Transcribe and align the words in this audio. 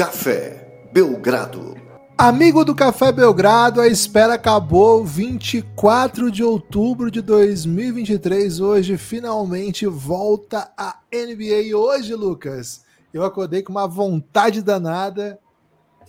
Café 0.00 0.88
Belgrado. 0.94 1.76
Amigo 2.16 2.64
do 2.64 2.74
Café 2.74 3.12
Belgrado, 3.12 3.82
a 3.82 3.86
espera 3.86 4.32
acabou 4.32 5.04
24 5.04 6.30
de 6.30 6.42
outubro 6.42 7.10
de 7.10 7.20
2023. 7.20 8.60
Hoje 8.60 8.96
finalmente 8.96 9.84
volta 9.84 10.72
a 10.74 10.96
NBA. 11.12 11.76
Hoje, 11.76 12.14
Lucas, 12.14 12.82
eu 13.12 13.22
acordei 13.22 13.62
com 13.62 13.72
uma 13.72 13.86
vontade 13.86 14.62
danada 14.62 15.38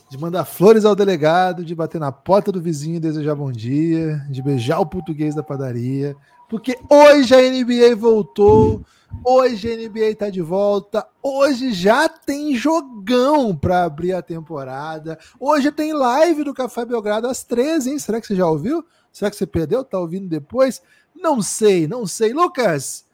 de 0.10 0.18
mandar 0.18 0.46
flores 0.46 0.86
ao 0.86 0.96
delegado, 0.96 1.66
de 1.66 1.76
bater 1.76 2.00
na 2.00 2.14
porta 2.14 2.50
do 2.50 2.62
vizinho 2.62 2.96
e 2.96 3.02
desejar 3.02 3.36
bom 3.36 3.52
dia, 3.52 4.26
de 4.30 4.42
beijar 4.42 4.80
o 4.80 4.86
português 4.86 5.36
da 5.36 5.44
padaria, 5.44 6.16
porque 6.52 6.78
hoje 6.90 7.34
a 7.34 7.40
NBA 7.40 7.96
voltou, 7.96 8.84
hoje 9.24 9.72
a 9.72 9.78
NBA 9.78 10.14
tá 10.18 10.30
de 10.30 10.42
volta, 10.42 11.08
hoje 11.24 11.72
já 11.72 12.10
tem 12.10 12.54
jogão 12.54 13.56
para 13.56 13.86
abrir 13.86 14.12
a 14.12 14.22
temporada, 14.22 15.18
hoje 15.40 15.72
tem 15.72 15.94
live 15.94 16.44
do 16.44 16.54
Café 16.54 16.84
Belgrado 16.84 17.26
às 17.26 17.42
13, 17.42 17.92
hein? 17.92 18.00
Será 18.00 18.20
que 18.20 18.28
você 18.28 18.36
já 18.36 18.46
ouviu? 18.46 18.84
Será 19.14 19.32
que 19.32 19.38
você 19.38 19.48
perdeu? 19.48 19.82
Tá 19.82 19.98
ouvindo 19.98 20.28
depois? 20.28 20.82
Não 21.16 21.42
sei, 21.42 21.88
não 21.88 22.06
sei. 22.06 22.34
Lucas, 22.34 23.06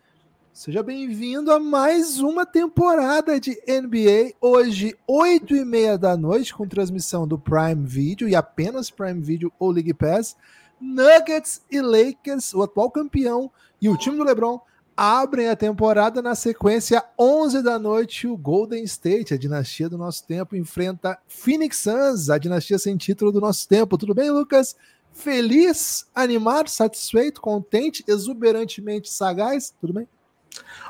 Seja 0.52 0.82
bem-vindo 0.82 1.52
a 1.52 1.60
mais 1.60 2.20
uma 2.20 2.44
temporada 2.44 3.40
de 3.40 3.52
NBA. 3.68 4.34
Hoje, 4.42 4.98
8 5.06 5.56
e 5.56 5.64
meia 5.64 6.00
da 6.00 6.18
noite, 6.18 6.52
com 6.52 6.68
transmissão 6.68 7.28
do 7.28 7.38
Prime 7.38 7.86
Video 7.86 8.28
e 8.28 8.36
apenas 8.36 8.90
Prime 8.90 9.22
Video 9.22 9.54
ou 9.60 9.70
League 9.70 9.94
Pass. 9.94 10.36
Nuggets 10.80 11.62
e 11.72 11.82
Lakers, 11.82 12.54
o 12.54 12.62
atual 12.64 12.92
campeão 12.92 13.52
e 13.82 13.90
o 13.90 13.98
time 13.98 14.18
do 14.18 14.24
LeBron, 14.24 14.60
abrem 14.96 15.48
a 15.48 15.56
temporada 15.56 16.22
na 16.22 16.34
sequência 16.34 17.04
11 17.20 17.62
da 17.62 17.78
noite. 17.78 18.28
O 18.28 18.36
Golden 18.36 18.84
State, 18.84 19.34
a 19.34 19.38
dinastia 19.38 19.88
do 19.88 19.98
nosso 19.98 20.26
tempo, 20.26 20.56
enfrenta 20.56 21.20
Phoenix 21.28 21.78
Suns, 21.78 22.30
a 22.30 22.38
dinastia 22.38 22.80
sem 22.80 22.98
título 22.98 23.32
do 23.32 23.40
nosso 23.40 23.68
tempo. 23.68 23.98
Tudo 23.98 24.16
bem, 24.16 24.32
Lucas? 24.32 24.76
Feliz, 25.12 26.08
animado, 26.14 26.70
satisfeito, 26.70 27.42
contente, 27.42 28.04
exuberantemente 28.08 29.12
sagaz? 29.12 29.74
Tudo 29.80 29.94
bem? 29.94 30.08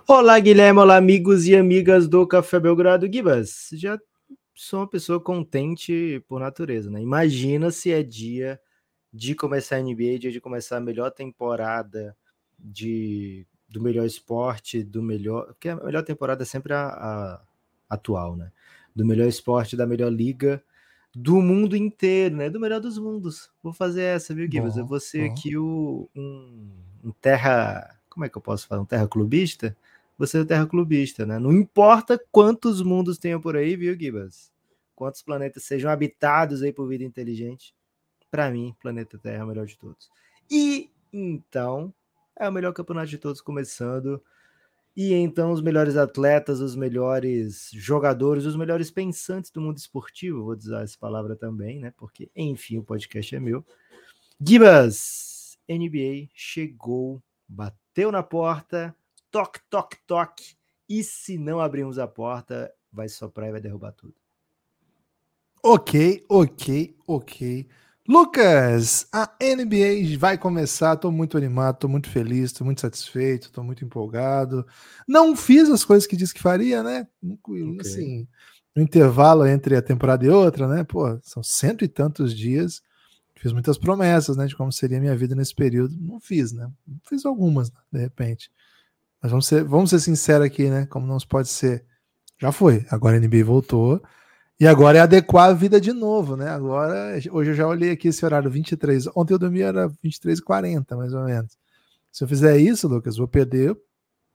Olá, 0.08 0.39
Guilherme, 0.39 0.80
olá, 0.80 0.95
amigos 0.95 1.45
e 1.45 1.56
amigas 1.56 2.08
do 2.08 2.26
Café 2.26 2.59
Belgrado. 2.59 3.11
Gibas, 3.11 3.70
já 3.73 4.00
sou 4.56 4.80
uma 4.80 4.88
pessoa 4.88 5.20
contente 5.20 6.23
por 6.28 6.39
natureza, 6.39 6.89
né? 6.89 7.02
Imagina 7.02 7.72
se 7.72 7.92
é 7.92 8.02
dia 8.02 8.59
de 9.13 9.36
começar 9.36 9.77
a 9.77 9.81
NBA, 9.81 10.19
dia 10.19 10.31
de 10.31 10.41
começar 10.41 10.77
a 10.77 10.81
melhor 10.81 11.11
temporada 11.11 12.16
de, 12.59 13.45
do 13.69 13.81
melhor 13.81 14.05
esporte, 14.05 14.83
do 14.83 15.02
melhor. 15.02 15.47
Porque 15.47 15.69
a 15.69 15.75
melhor 15.75 16.03
temporada 16.03 16.44
é 16.44 16.45
sempre 16.45 16.73
a, 16.73 16.88
a 16.88 17.41
atual, 17.89 18.36
né? 18.36 18.52
Do 18.95 19.05
melhor 19.05 19.27
esporte, 19.27 19.77
da 19.77 19.86
melhor 19.86 20.11
liga 20.11 20.64
do 21.16 21.41
mundo 21.41 21.75
inteiro, 21.75 22.36
né? 22.36 22.49
Do 22.49 22.59
melhor 22.59 22.80
dos 22.80 22.97
mundos. 22.97 23.49
Vou 23.64 23.73
fazer 23.73 24.03
essa, 24.03 24.33
viu, 24.33 24.49
Gibas? 24.52 24.77
Eu 24.77 24.86
vou 24.86 24.99
ser 24.99 25.27
bom. 25.27 25.33
aqui 25.33 25.58
o, 25.58 26.09
um, 26.16 26.71
um 27.05 27.11
terra 27.11 27.97
como 28.17 28.25
é 28.25 28.30
que 28.30 28.36
eu 28.36 28.42
posso 28.42 28.67
falar? 28.67 28.81
Um 28.81 28.86
terra 28.86 29.08
clubista? 29.08 29.77
Você 30.17 30.39
é 30.39 30.42
um 30.42 30.45
terra 30.45 30.66
clubista, 30.66 31.23
né? 31.23 31.38
Não 31.38 31.53
importa 31.53 32.19
quantos 32.31 32.81
mundos 32.81 33.19
tenham 33.19 33.39
por 33.39 33.55
aí, 33.55 33.75
viu, 33.75 33.95
Gibas? 33.95 34.52
Quantos 34.95 35.21
planetas 35.21 35.61
sejam 35.66 35.92
habitados 35.92 36.64
aí 36.64 36.73
por 36.73 36.88
vida 36.88 37.03
inteligente. 37.03 37.75
Para 38.30 38.52
mim, 38.52 38.75
planeta 38.81 39.17
Terra 39.17 39.42
é 39.42 39.44
o 39.44 39.47
melhor 39.47 39.66
de 39.66 39.78
todos. 39.78 40.09
E 40.50 40.92
então, 41.11 41.94
é 42.38 42.47
o 42.47 42.52
melhor 42.52 42.73
campeonato 42.73 43.08
de 43.08 43.17
todos 43.17 43.42
começando. 43.42 44.22
E 44.95 45.14
então, 45.14 45.52
os 45.52 45.61
melhores 45.61 45.95
atletas, 45.95 46.59
os 46.59 46.75
melhores 46.75 47.70
jogadores, 47.71 48.45
os 48.45 48.55
melhores 48.55 48.89
pensantes 48.89 49.52
do 49.52 49.61
mundo 49.61 49.77
esportivo, 49.77 50.43
vou 50.43 50.55
usar 50.55 50.83
essa 50.83 50.98
palavra 50.98 51.36
também, 51.36 51.80
né? 51.80 51.93
Porque, 51.95 52.32
enfim, 52.36 52.80
o 52.80 52.83
podcast 52.83 53.36
é 53.36 53.39
meu. 53.39 53.64
Gibas, 54.42 55.58
NBA 55.70 56.30
chegou, 56.33 57.21
bateu 57.48 58.11
na 58.11 58.23
porta, 58.23 58.95
toque, 59.30 59.59
toque, 59.70 59.98
toque. 60.08 60.55
E 60.89 61.04
se 61.04 61.38
não 61.38 61.59
abrirmos 61.59 61.99
a 61.99 62.08
porta, 62.08 62.73
vai 62.92 63.08
soprar 63.08 63.49
e 63.49 63.52
vai 63.52 63.61
derrubar 63.61 63.92
tudo. 63.92 64.15
Ok, 65.64 66.26
ok, 66.30 66.95
ok. 67.05 67.67
Lucas, 68.08 69.06
a 69.12 69.30
NBA 69.42 70.18
vai 70.18 70.38
começar. 70.38 70.94
Estou 70.94 71.12
muito 71.12 71.38
animado, 71.38 71.76
estou 71.76 71.90
muito 71.90 72.10
feliz, 72.10 72.45
estou 72.45 72.64
muito 72.64 72.80
satisfeito, 72.80 73.48
estou 73.48 73.64
muito 73.64 73.84
empolgado. 73.84 74.66
Não 75.06 75.36
fiz 75.36 75.70
as 75.70 75.84
coisas 75.84 76.08
que 76.08 76.16
disse 76.16 76.34
que 76.34 76.42
faria, 76.42 76.82
né? 76.82 77.06
Okay. 77.22 77.78
Assim, 77.82 78.28
no 78.73 78.82
intervalo 78.82 79.45
entre 79.45 79.76
a 79.76 79.82
temporada 79.82 80.26
e 80.26 80.30
outra, 80.30 80.68
né? 80.68 80.86
Pô, 80.86 81.20
são 81.22 81.44
cento 81.44 81.84
e 81.84 81.88
tantos 81.88 82.34
dias. 82.34 82.82
Fiz 83.36 83.52
muitas 83.52 83.78
promessas, 83.78 84.36
né, 84.36 84.48
de 84.48 84.56
como 84.56 84.72
seria 84.72 84.98
a 84.98 85.02
minha 85.02 85.16
vida 85.16 85.36
nesse 85.36 85.54
período. 85.54 85.95
Não 86.00 86.20
fiz, 86.20 86.52
né? 86.52 86.68
Fiz 87.04 87.26
algumas, 87.26 87.72
né, 87.72 87.80
de 87.92 88.00
repente. 88.00 88.50
Mas 89.22 89.32
vamos 89.32 89.45
ser, 89.45 89.64
vamos 89.64 89.89
ser 89.89 90.00
sinceros 90.00 90.45
aqui, 90.45 90.70
né? 90.70 90.86
Como 90.86 91.06
não 91.06 91.20
se 91.20 91.28
pode 91.28 91.50
ser. 91.50 91.84
Já 92.39 92.52
foi. 92.52 92.86
Agora 92.89 93.18
a 93.18 93.20
NBA 93.20 93.44
voltou. 93.44 94.02
E 94.60 94.66
agora 94.66 94.98
é 94.98 95.02
adequar 95.02 95.50
a 95.50 95.54
vida 95.54 95.80
de 95.80 95.94
novo, 95.94 96.36
né? 96.36 96.50
Agora, 96.50 97.20
hoje 97.32 97.52
eu 97.52 97.56
já 97.56 97.68
olhei 97.68 97.92
aqui 97.92 98.08
esse 98.08 98.26
horário 98.26 98.50
23. 98.50 99.08
Ontem 99.16 99.34
eu 99.34 99.40
dormi 99.40 99.62
era 99.62 99.88
23h40, 100.04 100.95
mais 100.95 101.14
ou 101.14 101.23
menos. 101.26 101.56
Se 102.12 102.23
eu 102.23 102.28
fizer 102.28 102.58
isso, 102.58 102.88
Lucas, 102.88 103.18
vou 103.18 103.28
perder 103.28 103.78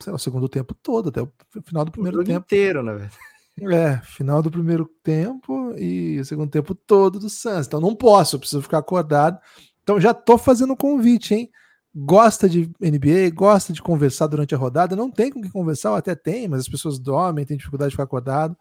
lá, 0.06 0.14
o 0.14 0.18
segundo 0.18 0.48
tempo 0.48 0.74
todo, 0.74 1.08
até 1.08 1.22
o 1.22 1.32
final 1.64 1.84
do 1.84 1.90
primeiro 1.90 2.20
o 2.20 2.24
tempo. 2.24 2.44
inteiro, 2.44 2.82
na 2.82 2.92
verdade. 2.92 3.16
É, 3.60 3.98
final 3.98 4.42
do 4.42 4.50
primeiro 4.50 4.88
tempo 5.02 5.74
e 5.76 6.18
o 6.18 6.24
segundo 6.24 6.50
tempo 6.50 6.74
todo 6.74 7.18
do 7.18 7.28
Suns. 7.28 7.66
Então 7.66 7.80
não 7.80 7.94
posso, 7.94 8.38
preciso 8.38 8.62
ficar 8.62 8.78
acordado. 8.78 9.38
Então 9.82 10.00
já 10.00 10.14
tô 10.14 10.38
fazendo 10.38 10.76
convite, 10.76 11.34
hein? 11.34 11.50
Gosta 11.94 12.48
de 12.48 12.70
NBA, 12.80 13.30
gosta 13.34 13.72
de 13.72 13.82
conversar 13.82 14.26
durante 14.26 14.54
a 14.54 14.58
rodada, 14.58 14.96
não 14.96 15.10
tem 15.10 15.30
com 15.30 15.42
quem 15.42 15.50
conversar, 15.50 15.90
ou 15.90 15.96
até 15.96 16.14
tem, 16.14 16.48
mas 16.48 16.60
as 16.60 16.68
pessoas 16.68 16.98
dormem, 16.98 17.44
tem 17.44 17.56
dificuldade 17.56 17.90
de 17.90 17.94
ficar 17.94 18.04
acordado. 18.04 18.56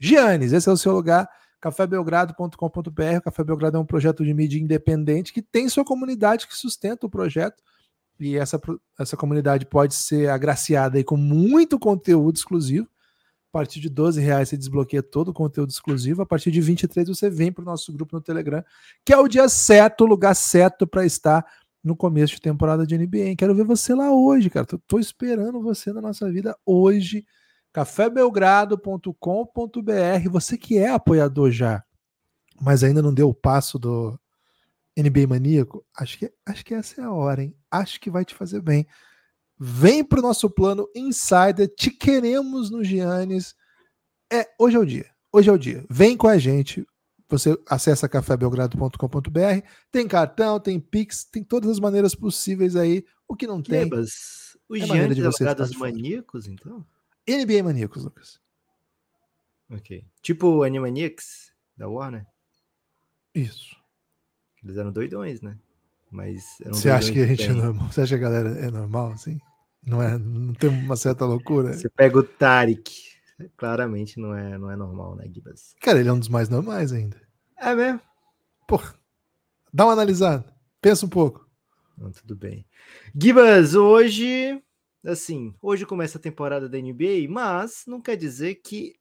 Giannis, 0.00 0.52
esse 0.52 0.68
é 0.68 0.72
o 0.72 0.76
seu 0.76 0.92
lugar, 0.92 1.28
cafébelgrado.com.br. 1.60 3.18
O 3.18 3.22
Café 3.22 3.44
Belgrado 3.44 3.76
é 3.76 3.80
um 3.80 3.86
projeto 3.86 4.24
de 4.24 4.32
mídia 4.32 4.58
independente 4.58 5.32
que 5.32 5.42
tem 5.42 5.68
sua 5.68 5.84
comunidade 5.84 6.48
que 6.48 6.56
sustenta 6.56 7.06
o 7.06 7.10
projeto. 7.10 7.62
E 8.18 8.36
essa, 8.36 8.60
essa 8.98 9.16
comunidade 9.16 9.66
pode 9.66 9.94
ser 9.94 10.30
agraciada 10.30 10.98
aí 10.98 11.04
com 11.04 11.16
muito 11.16 11.78
conteúdo 11.78 12.36
exclusivo 12.36 12.88
a 13.50 13.58
partir 13.58 13.80
de 13.80 13.88
12 13.88 14.20
reais 14.20 14.48
você 14.48 14.56
desbloqueia 14.56 15.02
todo 15.02 15.28
o 15.28 15.34
conteúdo 15.34 15.70
exclusivo. 15.70 16.22
A 16.22 16.26
partir 16.26 16.52
de 16.52 16.60
23 16.60 17.08
você 17.08 17.28
vem 17.28 17.50
para 17.50 17.62
o 17.62 17.64
nosso 17.64 17.92
grupo 17.92 18.14
no 18.14 18.22
Telegram, 18.22 18.64
que 19.04 19.12
é 19.12 19.18
o 19.18 19.26
dia 19.26 19.48
certo, 19.48 20.04
o 20.04 20.06
lugar 20.06 20.34
certo 20.34 20.86
para 20.86 21.04
estar 21.04 21.44
no 21.82 21.96
começo 21.96 22.34
de 22.34 22.40
temporada 22.40 22.86
de 22.86 22.96
NBA. 22.96 23.34
Quero 23.36 23.54
ver 23.54 23.64
você 23.64 23.92
lá 23.92 24.12
hoje, 24.12 24.48
cara. 24.48 24.64
Tô, 24.64 24.78
tô 24.78 24.98
esperando 25.00 25.60
você 25.60 25.92
na 25.92 26.00
nossa 26.00 26.30
vida 26.30 26.56
hoje. 26.64 27.26
cafébelgrado.com.br. 27.72 30.28
Você 30.30 30.58
que 30.58 30.78
é 30.78 30.90
apoiador 30.90 31.50
já, 31.50 31.84
mas 32.60 32.84
ainda 32.84 33.02
não 33.02 33.14
deu 33.14 33.28
o 33.28 33.34
passo 33.34 33.78
do 33.78 34.18
NBA 34.96 35.26
Maníaco, 35.28 35.84
acho 35.96 36.18
que, 36.18 36.32
acho 36.44 36.64
que 36.64 36.74
essa 36.74 37.00
é 37.00 37.04
a 37.04 37.12
hora, 37.12 37.42
hein? 37.42 37.54
Acho 37.70 38.00
que 38.00 38.10
vai 38.10 38.24
te 38.24 38.34
fazer 38.34 38.60
bem. 38.60 38.86
Vem 39.58 40.02
para 40.02 40.20
o 40.20 40.22
nosso 40.22 40.48
plano 40.48 40.88
Insider. 40.94 41.68
Te 41.76 41.90
queremos 41.90 42.70
no 42.70 42.82
Giannis. 42.82 43.54
É, 44.32 44.48
hoje 44.58 44.76
é 44.76 44.80
o 44.80 44.86
dia. 44.86 45.06
Hoje 45.32 45.50
é 45.50 45.52
o 45.52 45.58
dia. 45.58 45.84
Vem 45.88 46.16
com 46.16 46.26
a 46.26 46.38
gente. 46.38 46.84
Você 47.28 47.56
acessa 47.68 48.08
cafébelgrado.com.br. 48.08 49.66
Tem 49.92 50.08
cartão, 50.08 50.58
tem 50.58 50.80
Pix, 50.80 51.24
tem 51.24 51.44
todas 51.44 51.70
as 51.70 51.78
maneiras 51.78 52.14
possíveis 52.14 52.74
aí. 52.74 53.04
O 53.28 53.36
que 53.36 53.46
não 53.46 53.62
tem. 53.62 53.88
Mas 53.88 54.56
o 54.68 54.76
é 54.76 54.80
Giannis 54.80 55.16
de 55.16 55.22
você 55.22 55.46
é 55.46 55.54
dos 55.54 55.76
maníacos, 55.76 56.48
então? 56.48 56.84
NBA 57.36 57.62
Maníacos, 57.62 58.04
Lucas. 58.04 58.40
Ok. 59.70 60.04
Tipo 60.20 60.62
Animaniacs 60.62 61.52
da 61.76 61.88
Warner? 61.88 62.26
Isso. 63.34 63.76
Eles 64.62 64.76
eram 64.76 64.92
doidões, 64.92 65.40
né? 65.40 65.58
Mas 66.10 66.58
Você 66.66 66.90
acha 66.90 67.12
que 67.12 67.20
a 67.20 67.26
gente 67.26 67.44
é 67.44 67.52
normal? 67.52 67.90
Você 67.90 68.00
acha 68.00 68.18
que 68.18 68.24
a 68.24 68.28
galera 68.28 68.58
é 68.58 68.70
normal, 68.70 69.12
assim? 69.12 69.38
Não, 69.82 70.02
é, 70.02 70.18
não 70.18 70.52
tem 70.52 70.68
uma 70.68 70.96
certa 70.96 71.24
loucura. 71.24 71.72
Você 71.72 71.88
pega 71.88 72.18
o 72.18 72.22
Tarek, 72.22 72.92
claramente 73.56 74.18
não 74.18 74.34
é, 74.34 74.58
não 74.58 74.70
é 74.70 74.76
normal, 74.76 75.16
né, 75.16 75.28
Gibas? 75.32 75.74
Cara, 75.80 76.00
ele 76.00 76.08
é 76.08 76.12
um 76.12 76.18
dos 76.18 76.28
mais 76.28 76.48
normais 76.48 76.92
ainda. 76.92 77.16
É 77.56 77.74
mesmo? 77.74 78.00
Pô, 78.66 78.80
dá 79.72 79.86
uma 79.86 79.92
analisada. 79.92 80.44
Pensa 80.80 81.06
um 81.06 81.08
pouco. 81.08 81.48
Não, 81.96 82.10
tudo 82.10 82.34
bem. 82.34 82.66
Gibas, 83.14 83.74
hoje, 83.74 84.62
assim, 85.04 85.54
hoje 85.60 85.86
começa 85.86 86.18
a 86.18 86.20
temporada 86.20 86.68
da 86.68 86.78
NBA, 86.78 87.28
mas 87.28 87.84
não 87.86 88.00
quer 88.00 88.16
dizer 88.16 88.56
que 88.56 88.94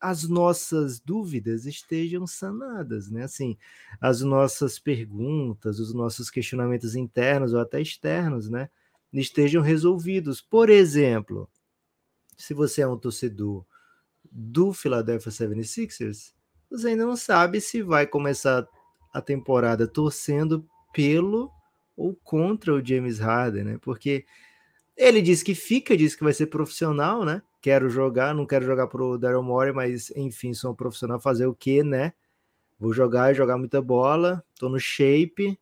as 0.00 0.28
nossas 0.28 1.00
dúvidas 1.00 1.64
estejam 1.64 2.26
sanadas, 2.26 3.10
né? 3.10 3.24
Assim, 3.24 3.56
as 4.00 4.20
nossas 4.20 4.78
perguntas, 4.78 5.78
os 5.78 5.94
nossos 5.94 6.30
questionamentos 6.30 6.94
internos 6.94 7.54
ou 7.54 7.60
até 7.60 7.80
externos, 7.80 8.50
né? 8.50 8.68
estejam 9.20 9.62
resolvidos. 9.62 10.40
Por 10.40 10.70
exemplo, 10.70 11.48
se 12.36 12.54
você 12.54 12.82
é 12.82 12.86
um 12.86 12.98
torcedor 12.98 13.64
do 14.30 14.72
Philadelphia 14.72 15.30
76ers, 15.30 16.32
você 16.70 16.88
ainda 16.88 17.06
não 17.06 17.16
sabe 17.16 17.60
se 17.60 17.82
vai 17.82 18.06
começar 18.06 18.66
a 19.12 19.20
temporada 19.20 19.86
torcendo 19.86 20.66
pelo 20.92 21.50
ou 21.96 22.14
contra 22.16 22.74
o 22.74 22.84
James 22.84 23.18
Harden, 23.20 23.64
né? 23.64 23.78
Porque 23.80 24.26
ele 24.96 25.20
diz 25.20 25.42
que 25.42 25.54
fica, 25.54 25.96
diz 25.96 26.14
que 26.14 26.24
vai 26.24 26.32
ser 26.32 26.46
profissional, 26.46 27.24
né? 27.24 27.42
Quero 27.60 27.88
jogar, 27.88 28.34
não 28.34 28.46
quero 28.46 28.64
jogar 28.64 28.86
pro 28.86 29.18
Daryl 29.18 29.42
Morey, 29.42 29.72
mas 29.72 30.10
enfim, 30.16 30.54
sou 30.54 30.72
um 30.72 30.74
profissional, 30.74 31.20
fazer 31.20 31.46
o 31.46 31.54
quê, 31.54 31.82
né? 31.82 32.12
Vou 32.78 32.92
jogar, 32.92 33.34
jogar 33.34 33.56
muita 33.56 33.80
bola, 33.80 34.44
tô 34.58 34.68
no 34.68 34.78
shape, 34.78 35.58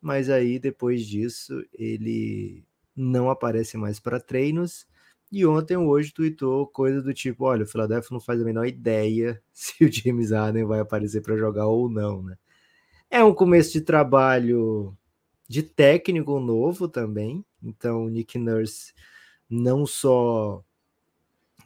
mas 0.00 0.30
aí 0.30 0.58
depois 0.58 1.06
disso 1.06 1.64
ele 1.72 2.64
não 2.96 3.30
aparece 3.30 3.76
mais 3.76 4.00
para 4.00 4.20
treinos. 4.20 4.86
E 5.30 5.44
ontem 5.46 5.76
hoje 5.76 6.12
tweetou 6.12 6.66
coisa 6.66 7.02
do 7.02 7.12
tipo: 7.14 7.44
olha, 7.44 7.64
o 7.64 7.66
Philadelphia 7.66 8.08
não 8.12 8.20
faz 8.20 8.40
a 8.40 8.44
menor 8.44 8.66
ideia 8.66 9.42
se 9.52 9.84
o 9.84 9.92
James 9.92 10.30
Harden 10.32 10.64
vai 10.64 10.80
aparecer 10.80 11.20
para 11.22 11.36
jogar 11.36 11.66
ou 11.66 11.88
não, 11.88 12.22
né? 12.22 12.36
É 13.10 13.24
um 13.24 13.34
começo 13.34 13.72
de 13.72 13.80
trabalho 13.80 14.96
de 15.48 15.62
técnico 15.62 16.38
novo 16.40 16.88
também. 16.88 17.44
Então, 17.62 18.04
o 18.04 18.08
Nick 18.08 18.38
Nurse 18.38 18.92
não 19.50 19.86
só 19.86 20.62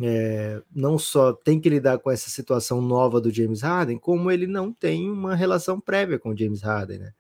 é, 0.00 0.62
não 0.75 0.99
só 0.99 1.33
tem 1.33 1.61
que 1.61 1.69
lidar 1.69 1.99
com 1.99 2.11
essa 2.11 2.31
situação 2.31 2.81
nova 2.81 3.21
do 3.21 3.31
James 3.31 3.61
Harden, 3.62 3.99
como 3.99 4.31
ele 4.31 4.47
não 4.47 4.73
tem 4.73 5.11
uma 5.11 5.35
relação 5.35 5.81
prévia 5.81 6.19
com 6.19 6.31
o 6.31 6.37
James 6.37 6.62
Harden, 6.62 6.99
né? 6.99 7.12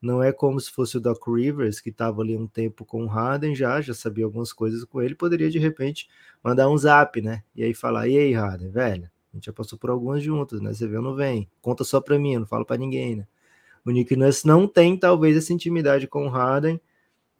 Não 0.00 0.22
é 0.22 0.32
como 0.32 0.60
se 0.60 0.70
fosse 0.70 0.96
o 0.98 1.00
Doc 1.00 1.26
Rivers, 1.26 1.80
que 1.80 1.90
estava 1.90 2.20
ali 2.22 2.36
um 2.36 2.46
tempo 2.46 2.84
com 2.84 3.04
o 3.04 3.06
Harden 3.06 3.54
já, 3.54 3.80
já 3.80 3.94
sabia 3.94 4.24
algumas 4.24 4.52
coisas 4.52 4.84
com 4.84 5.00
ele, 5.02 5.14
poderia 5.14 5.50
de 5.50 5.58
repente 5.58 6.08
mandar 6.44 6.68
um 6.68 6.76
zap, 6.76 7.20
né? 7.22 7.42
E 7.54 7.64
aí 7.64 7.74
falar: 7.74 8.08
e 8.08 8.18
aí, 8.18 8.32
Harden, 8.32 8.70
velho? 8.70 9.10
A 9.32 9.36
gente 9.36 9.46
já 9.46 9.52
passou 9.52 9.78
por 9.78 9.90
algumas 9.90 10.22
juntos, 10.22 10.60
né? 10.60 10.72
Você 10.72 10.86
vê 10.86 10.96
ou 10.96 11.02
não 11.02 11.14
vem? 11.14 11.48
Conta 11.60 11.84
só 11.84 12.00
pra 12.00 12.18
mim, 12.18 12.36
não 12.36 12.46
falo 12.46 12.64
para 12.64 12.76
ninguém, 12.76 13.16
né? 13.16 13.26
O 13.84 13.90
Nick 13.90 14.16
Nurse 14.16 14.46
não 14.46 14.66
tem, 14.66 14.96
talvez, 14.98 15.36
essa 15.36 15.52
intimidade 15.52 16.06
com 16.08 16.26
o 16.26 16.28
Harden. 16.28 16.80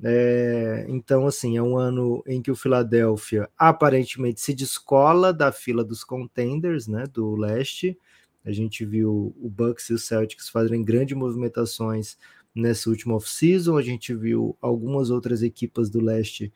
É, 0.03 0.85
então, 0.89 1.27
assim, 1.27 1.57
é 1.57 1.63
um 1.63 1.77
ano 1.77 2.23
em 2.27 2.43
que 2.43 2.51
o 2.51 2.57
Philadelphia 2.57 3.49
aparentemente 3.57 4.41
se 4.41 4.55
descola 4.55 5.33
da 5.33 5.51
fila 5.51 5.83
dos 5.83 6.05
contenders, 6.05 6.87
né, 6.87 7.05
do 7.07 7.35
leste. 7.35 7.99
A 8.45 8.53
gente 8.53 8.85
viu 8.85 9.35
o 9.41 9.49
Bucks 9.49 9.89
e 9.89 9.95
o 9.95 9.99
Celtics 9.99 10.49
fazerem 10.49 10.85
grandes 10.85 11.17
movimentações 11.17 12.17
nessa 12.55 12.91
última 12.91 13.15
off-season. 13.15 13.77
A 13.77 13.83
gente 13.83 14.15
viu 14.15 14.57
algumas 14.61 15.11
outras 15.11 15.43
equipas 15.43 15.91
do 15.91 16.01
leste 16.01 16.53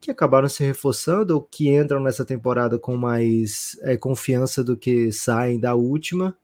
que 0.00 0.10
acabaram 0.10 0.48
se 0.48 0.64
reforçando 0.64 1.34
ou 1.34 1.42
que 1.42 1.68
entram 1.68 2.00
nessa 2.00 2.24
temporada 2.24 2.78
com 2.78 2.96
mais 2.96 3.78
é, 3.82 3.96
confiança 3.96 4.64
do 4.64 4.76
que 4.76 5.12
saem 5.12 5.60
da 5.60 5.74
última. 5.76 6.36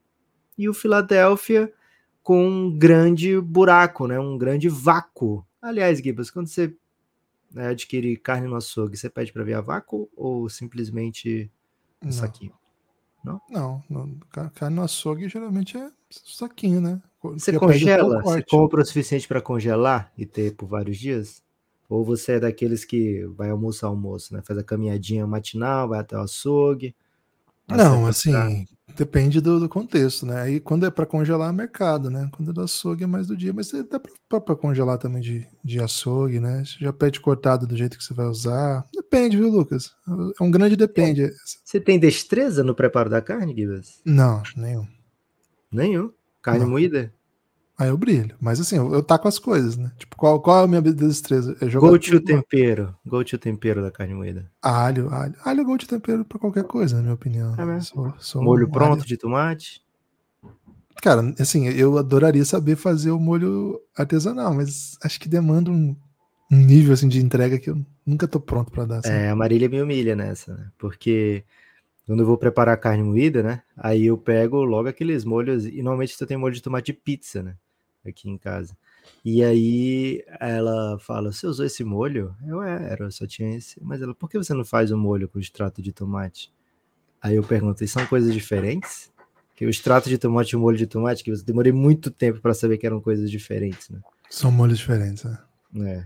E 0.57 0.69
o 0.69 0.73
Philadelphia 0.73 1.71
com 2.23 2.47
um 2.47 2.77
grande 2.77 3.39
buraco, 3.41 4.07
né? 4.07 4.19
Um 4.19 4.37
grande 4.37 4.69
vácuo. 4.69 5.45
Aliás, 5.61 5.99
Gibas, 5.99 6.31
quando 6.31 6.47
você 6.47 6.75
né, 7.51 7.67
adquire 7.67 8.15
carne 8.17 8.47
no 8.47 8.55
açougue, 8.55 8.97
você 8.97 9.09
pede 9.09 9.33
para 9.33 9.43
ver 9.43 9.55
a 9.55 9.61
vácuo 9.61 10.09
ou 10.15 10.49
simplesmente 10.49 11.51
um 12.01 12.07
Não. 12.07 12.13
saquinho? 12.13 12.53
Não, 13.49 13.83
não, 13.89 14.15
ca- 14.31 14.49
carne 14.51 14.75
no 14.75 14.83
açougue 14.83 15.27
geralmente 15.27 15.77
é 15.77 15.91
saquinho, 16.09 16.79
né? 16.79 17.01
Você 17.21 17.51
Porque 17.51 17.59
congela? 17.59 18.21
Você 18.23 18.43
compra 18.43 18.81
o 18.81 18.85
suficiente 18.85 19.27
para 19.27 19.41
congelar 19.41 20.11
e 20.17 20.25
ter 20.25 20.55
por 20.55 20.67
vários 20.67 20.97
dias? 20.97 21.43
Ou 21.89 22.05
você 22.05 22.33
é 22.33 22.39
daqueles 22.39 22.85
que 22.85 23.25
vai 23.35 23.49
almoçar 23.49 23.87
almoço, 23.87 24.33
né? 24.33 24.41
Faz 24.43 24.57
a 24.59 24.63
caminhadinha 24.63 25.25
matinal, 25.27 25.89
vai 25.89 25.99
até 25.99 26.15
o 26.15 26.21
açougue. 26.21 26.95
Não, 27.77 28.05
acerta 28.07 28.09
assim, 28.45 28.65
pra- 28.65 28.95
depende 28.95 29.39
do, 29.39 29.59
do 29.59 29.69
contexto, 29.69 30.25
né? 30.25 30.41
Aí 30.41 30.59
quando 30.59 30.85
é 30.85 30.91
para 30.91 31.05
congelar 31.05 31.49
é 31.49 31.53
mercado, 31.55 32.09
né? 32.09 32.29
Quando 32.33 32.51
é 32.51 32.53
do 32.53 32.61
açougue 32.61 33.03
é 33.03 33.07
mais 33.07 33.27
do 33.27 33.37
dia, 33.37 33.53
mas 33.53 33.71
dá 33.89 33.99
para 34.39 34.55
congelar 34.55 34.97
também 34.97 35.21
de, 35.21 35.47
de 35.63 35.79
açougue, 35.79 36.39
né? 36.39 36.63
Você 36.65 36.83
já 36.83 36.91
pede 36.93 37.19
cortado 37.19 37.65
do 37.65 37.77
jeito 37.77 37.97
que 37.97 38.03
você 38.03 38.13
vai 38.13 38.25
usar. 38.27 38.85
Depende, 38.93 39.37
viu, 39.37 39.49
Lucas? 39.49 39.91
É 40.39 40.43
um 40.43 40.51
grande 40.51 40.75
depende. 40.75 41.31
Você 41.63 41.79
tem 41.79 41.97
destreza 41.99 42.63
no 42.63 42.75
preparo 42.75 43.09
da 43.09 43.21
carne, 43.21 43.55
Gibas? 43.55 44.01
Não, 44.05 44.43
nenhum. 44.55 44.87
Nenhum. 45.71 46.11
Carne 46.41 46.61
Não. 46.61 46.69
moída? 46.69 47.13
Aí 47.79 47.87
eu 47.87 47.97
brilho. 47.97 48.35
Mas 48.41 48.59
assim, 48.59 48.75
eu, 48.75 48.93
eu 48.93 49.01
taco 49.01 49.25
as 49.27 49.39
coisas, 49.39 49.77
né? 49.77 49.89
Tipo, 49.97 50.17
qual, 50.17 50.41
qual 50.41 50.59
é 50.59 50.63
a 50.65 50.67
minha 50.67 50.81
destreza? 50.81 51.55
É 51.61 51.69
jogar 51.69 51.91
Go 51.91 51.97
to 51.97 52.19
tempero. 52.19 52.93
Go 53.05 53.23
to 53.23 53.37
tempero 53.37 53.81
da 53.81 53.89
carne 53.89 54.13
moída. 54.13 54.51
alho, 54.61 55.07
alho. 55.13 55.33
Alho 55.45 55.61
é 55.61 55.63
gol 55.63 55.77
de 55.77 55.87
tempero 55.87 56.25
pra 56.25 56.37
qualquer 56.37 56.65
coisa, 56.65 56.97
na 56.97 57.03
minha 57.03 57.13
opinião. 57.13 57.55
É 57.57 57.63
mesmo? 57.63 57.81
Sou- 57.81 58.13
sou 58.19 58.43
Molho 58.43 58.67
um 58.67 58.69
pronto 58.69 58.91
alho- 58.99 59.05
de 59.05 59.15
tomate? 59.15 59.81
Cara, 61.01 61.33
assim, 61.39 61.69
eu 61.69 61.97
adoraria 61.97 62.43
saber 62.43 62.75
fazer 62.75 63.11
o 63.11 63.19
molho 63.19 63.79
artesanal, 63.97 64.53
mas 64.53 64.97
acho 65.01 65.17
que 65.17 65.29
demanda 65.29 65.71
um, 65.71 65.95
um 66.51 66.57
nível 66.57 66.93
assim 66.93 67.07
de 67.07 67.21
entrega 67.21 67.57
que 67.57 67.69
eu 67.69 67.81
nunca 68.05 68.27
tô 68.27 68.41
pronto 68.41 68.69
pra 68.69 68.83
dar. 68.83 69.01
sabe? 69.01 69.15
É, 69.15 69.29
a 69.29 69.35
Marília 69.37 69.69
me 69.69 69.81
humilha 69.81 70.13
nessa, 70.17 70.53
né? 70.53 70.67
Porque 70.77 71.45
quando 72.05 72.19
eu 72.19 72.25
vou 72.25 72.37
preparar 72.37 72.75
carne 72.75 73.03
moída, 73.03 73.41
né? 73.41 73.61
Aí 73.77 74.07
eu 74.07 74.17
pego 74.17 74.65
logo 74.65 74.89
aqueles 74.89 75.23
molhos, 75.23 75.65
e 75.65 75.77
normalmente 75.81 76.17
eu 76.19 76.27
tenho 76.27 76.41
molho 76.41 76.53
de 76.55 76.61
tomate 76.61 76.87
de 76.87 76.93
pizza, 76.93 77.41
né? 77.41 77.55
Aqui 78.05 78.29
em 78.29 78.37
casa. 78.37 78.75
E 79.23 79.43
aí 79.43 80.23
ela 80.39 80.97
fala: 80.99 81.31
Você 81.31 81.45
usou 81.45 81.65
esse 81.65 81.83
molho? 81.83 82.35
Eu 82.47 82.61
é, 82.63 82.91
era, 82.91 83.05
eu 83.05 83.11
só 83.11 83.27
tinha 83.27 83.55
esse. 83.57 83.81
Mas 83.83 84.01
ela, 84.01 84.15
por 84.15 84.29
que 84.29 84.37
você 84.37 84.53
não 84.53 84.63
faz 84.63 84.91
um 84.91 84.97
molho 84.97 85.27
com 85.27 85.39
extrato 85.39 85.81
de 85.81 85.91
tomate? 85.91 86.51
Aí 87.21 87.35
eu 87.35 87.43
pergunto: 87.43 87.83
"E 87.83 87.87
são 87.87 88.05
coisas 88.07 88.33
diferentes? 88.33 89.11
Que 89.55 89.65
o 89.65 89.69
extrato 89.69 90.07
de 90.07 90.17
tomate 90.17 90.53
e 90.53 90.55
o 90.55 90.59
molho 90.59 90.77
de 90.77 90.87
tomate, 90.87 91.21
que 91.23 91.31
eu 91.31 91.43
demorei 91.43 91.73
muito 91.73 92.09
tempo 92.09 92.39
para 92.39 92.53
saber 92.53 92.77
que 92.77 92.85
eram 92.85 93.01
coisas 93.01 93.29
diferentes, 93.29 93.89
né? 93.89 93.99
São 94.29 94.49
molhos 94.51 94.77
diferentes. 94.77 95.25
né? 95.25 95.37
É. 95.81 96.05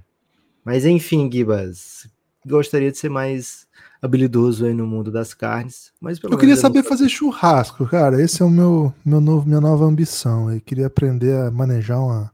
Mas 0.65 0.85
enfim, 0.85 1.29
Gibas, 1.31 2.07
gostaria 2.45 2.91
de 2.91 2.97
ser 2.97 3.09
mais 3.09 3.65
habilidoso 4.01 4.65
aí 4.65 4.73
no 4.73 4.85
mundo 4.85 5.11
das 5.11 5.33
carnes. 5.33 5.91
Mas 6.01 6.19
Eu 6.21 6.37
queria 6.37 6.57
saber 6.57 6.83
fazer 6.83 7.07
churrasco, 7.09 7.85
cara. 7.87 8.21
Esse 8.21 8.41
é 8.41 8.45
o 8.45 8.49
meu, 8.49 8.93
meu 9.05 9.21
novo, 9.21 9.47
minha 9.47 9.61
nova 9.61 9.85
ambição. 9.85 10.51
Eu 10.51 10.59
queria 10.61 10.87
aprender 10.87 11.33
a 11.35 11.49
manejar 11.51 11.99
uma, 11.99 12.31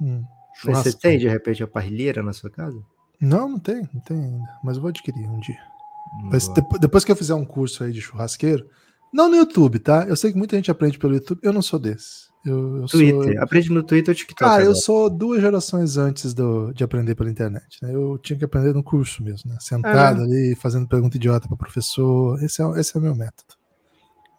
um 0.00 0.22
Mas 0.22 0.60
churrasco. 0.60 0.90
você 0.90 0.96
tem 0.98 1.18
de 1.18 1.28
repente 1.28 1.62
a 1.62 1.66
parrilheira 1.68 2.22
na 2.22 2.32
sua 2.32 2.50
casa? 2.50 2.78
Não, 3.20 3.48
não 3.50 3.58
tem, 3.58 3.88
não 3.94 4.00
tem 4.00 4.16
ainda. 4.16 4.48
Mas 4.64 4.76
eu 4.76 4.82
vou 4.82 4.88
adquirir 4.88 5.28
um 5.28 5.38
dia. 5.40 5.58
Mas 6.24 6.46
Boa. 6.46 6.54
depo- 6.56 6.78
depois 6.78 7.04
que 7.04 7.12
eu 7.12 7.16
fizer 7.16 7.34
um 7.34 7.44
curso 7.44 7.84
aí 7.84 7.92
de 7.92 8.00
churrasqueiro, 8.00 8.66
não 9.12 9.28
no 9.28 9.36
YouTube, 9.36 9.78
tá? 9.78 10.04
Eu 10.08 10.16
sei 10.16 10.32
que 10.32 10.38
muita 10.38 10.56
gente 10.56 10.70
aprende 10.70 10.98
pelo 10.98 11.14
YouTube. 11.14 11.38
Eu 11.42 11.52
não 11.52 11.62
sou 11.62 11.78
desse. 11.78 12.29
Eu, 12.44 12.76
eu 12.78 12.88
sou, 12.88 12.98
Twitter. 13.00 13.42
Aprende 13.42 13.70
no 13.70 13.82
Twitter 13.82 14.12
ou 14.12 14.14
TikTok. 14.16 14.38
Cara, 14.38 14.62
eu 14.62 14.70
agora. 14.70 14.80
sou 14.80 15.10
duas 15.10 15.40
gerações 15.42 15.96
antes 15.98 16.32
do, 16.32 16.72
de 16.72 16.82
aprender 16.82 17.14
pela 17.14 17.30
internet. 17.30 17.78
Né? 17.82 17.94
Eu 17.94 18.16
tinha 18.18 18.38
que 18.38 18.44
aprender 18.44 18.72
no 18.72 18.82
curso 18.82 19.22
mesmo, 19.22 19.50
né? 19.50 19.58
Sentado 19.60 20.22
Ah. 20.22 20.24
ali, 20.24 20.54
fazendo 20.56 20.88
pergunta 20.88 21.16
idiota 21.18 21.46
para 21.46 21.56
professor. 21.56 22.42
Esse 22.42 22.62
é, 22.62 22.80
esse 22.80 22.96
é 22.96 22.98
o 22.98 23.02
meu 23.02 23.14
método. 23.14 23.54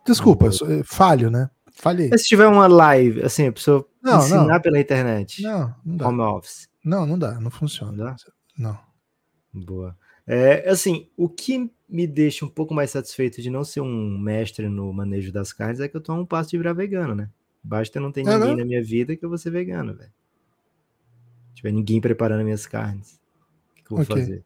Desculpa, 0.06 0.48
eu 0.48 0.52
sou- 0.52 0.68
eu 0.70 0.84
falho, 0.84 1.30
né? 1.30 1.50
Falhei. 1.74 2.10
Mas 2.10 2.24
se 2.24 2.28
tiver 2.28 2.48
uma 2.48 2.66
live, 2.68 3.22
assim, 3.24 3.48
a 3.48 3.52
pessoa 3.52 3.86
Não, 4.02 4.18
ensinar 4.20 4.46
não. 4.48 4.62
pela 4.62 4.80
internet, 4.80 5.42
Não, 5.44 5.74
não 5.86 5.98
dá. 5.98 6.08
home 6.08 6.22
office, 6.22 6.68
Não, 6.84 7.06
não 7.06 7.18
dá, 7.20 7.34
não 7.36 7.42
não 7.42 7.52
funciona. 7.52 7.96
dá? 7.96 8.16
Não. 8.58 8.78
Boa. 9.54 9.96
É, 10.28 10.70
assim, 10.70 11.08
o 11.18 11.30
que 11.30 11.72
me 11.90 12.08
deixa 12.08 12.46
um 12.46 12.50
pouco 12.50 12.74
mais 12.74 12.92
satisfeito 12.92 13.42
de 13.42 13.50
não 13.50 13.64
ser 13.64 13.82
um 13.82 14.18
mestre 14.20 14.68
no 14.70 14.92
manejo 14.94 15.32
das 15.32 15.52
carnes 15.54 15.80
é 15.80 15.88
que 15.88 15.96
eu 15.96 16.02
tô 16.02 16.12
a 16.14 16.16
um 16.16 16.26
passo 16.26 16.50
de 16.52 16.58
virar 16.58 16.74
vegano, 16.74 17.14
né? 17.16 17.30
Basta 17.64 18.00
não 18.00 18.12
ter 18.12 18.24
ninguém 18.24 18.40
mesmo? 18.40 18.58
na 18.58 18.66
minha 18.66 18.84
vida 18.84 19.16
que 19.16 19.24
eu 19.24 19.30
vou 19.30 19.38
ser 19.38 19.52
vegano, 19.52 19.96
velho. 19.96 20.12
Se 21.50 21.56
tiver 21.56 21.72
ninguém 21.72 22.02
preparando 22.02 22.44
minhas 22.44 22.66
carnes, 22.66 23.22
o 23.72 23.76
que, 23.76 23.84
que 23.84 23.92
eu 23.94 23.98
vou 23.98 24.06
Ok. 24.06 24.16
fazer? 24.16 24.46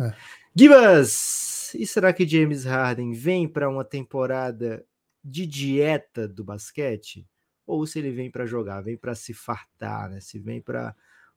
É. 0.00 0.14
Gibas! 0.54 1.74
E 1.74 1.86
será 1.86 2.12
que 2.12 2.26
James 2.26 2.64
Harden 2.64 3.12
vem 3.12 3.48
para 3.48 3.68
uma 3.68 3.84
temporada 3.84 4.84
de 5.24 5.46
dieta 5.46 6.28
do 6.28 6.44
basquete? 6.44 7.26
Ou 7.66 7.86
se 7.86 7.98
ele 7.98 8.10
vem 8.12 8.30
para 8.30 8.46
jogar, 8.46 8.80
vem 8.82 8.96
para 8.96 9.14
se 9.14 9.32
fartar, 9.34 10.10
né? 10.10 10.20
Se 10.20 10.38
vem 10.38 10.60
para 10.60 10.94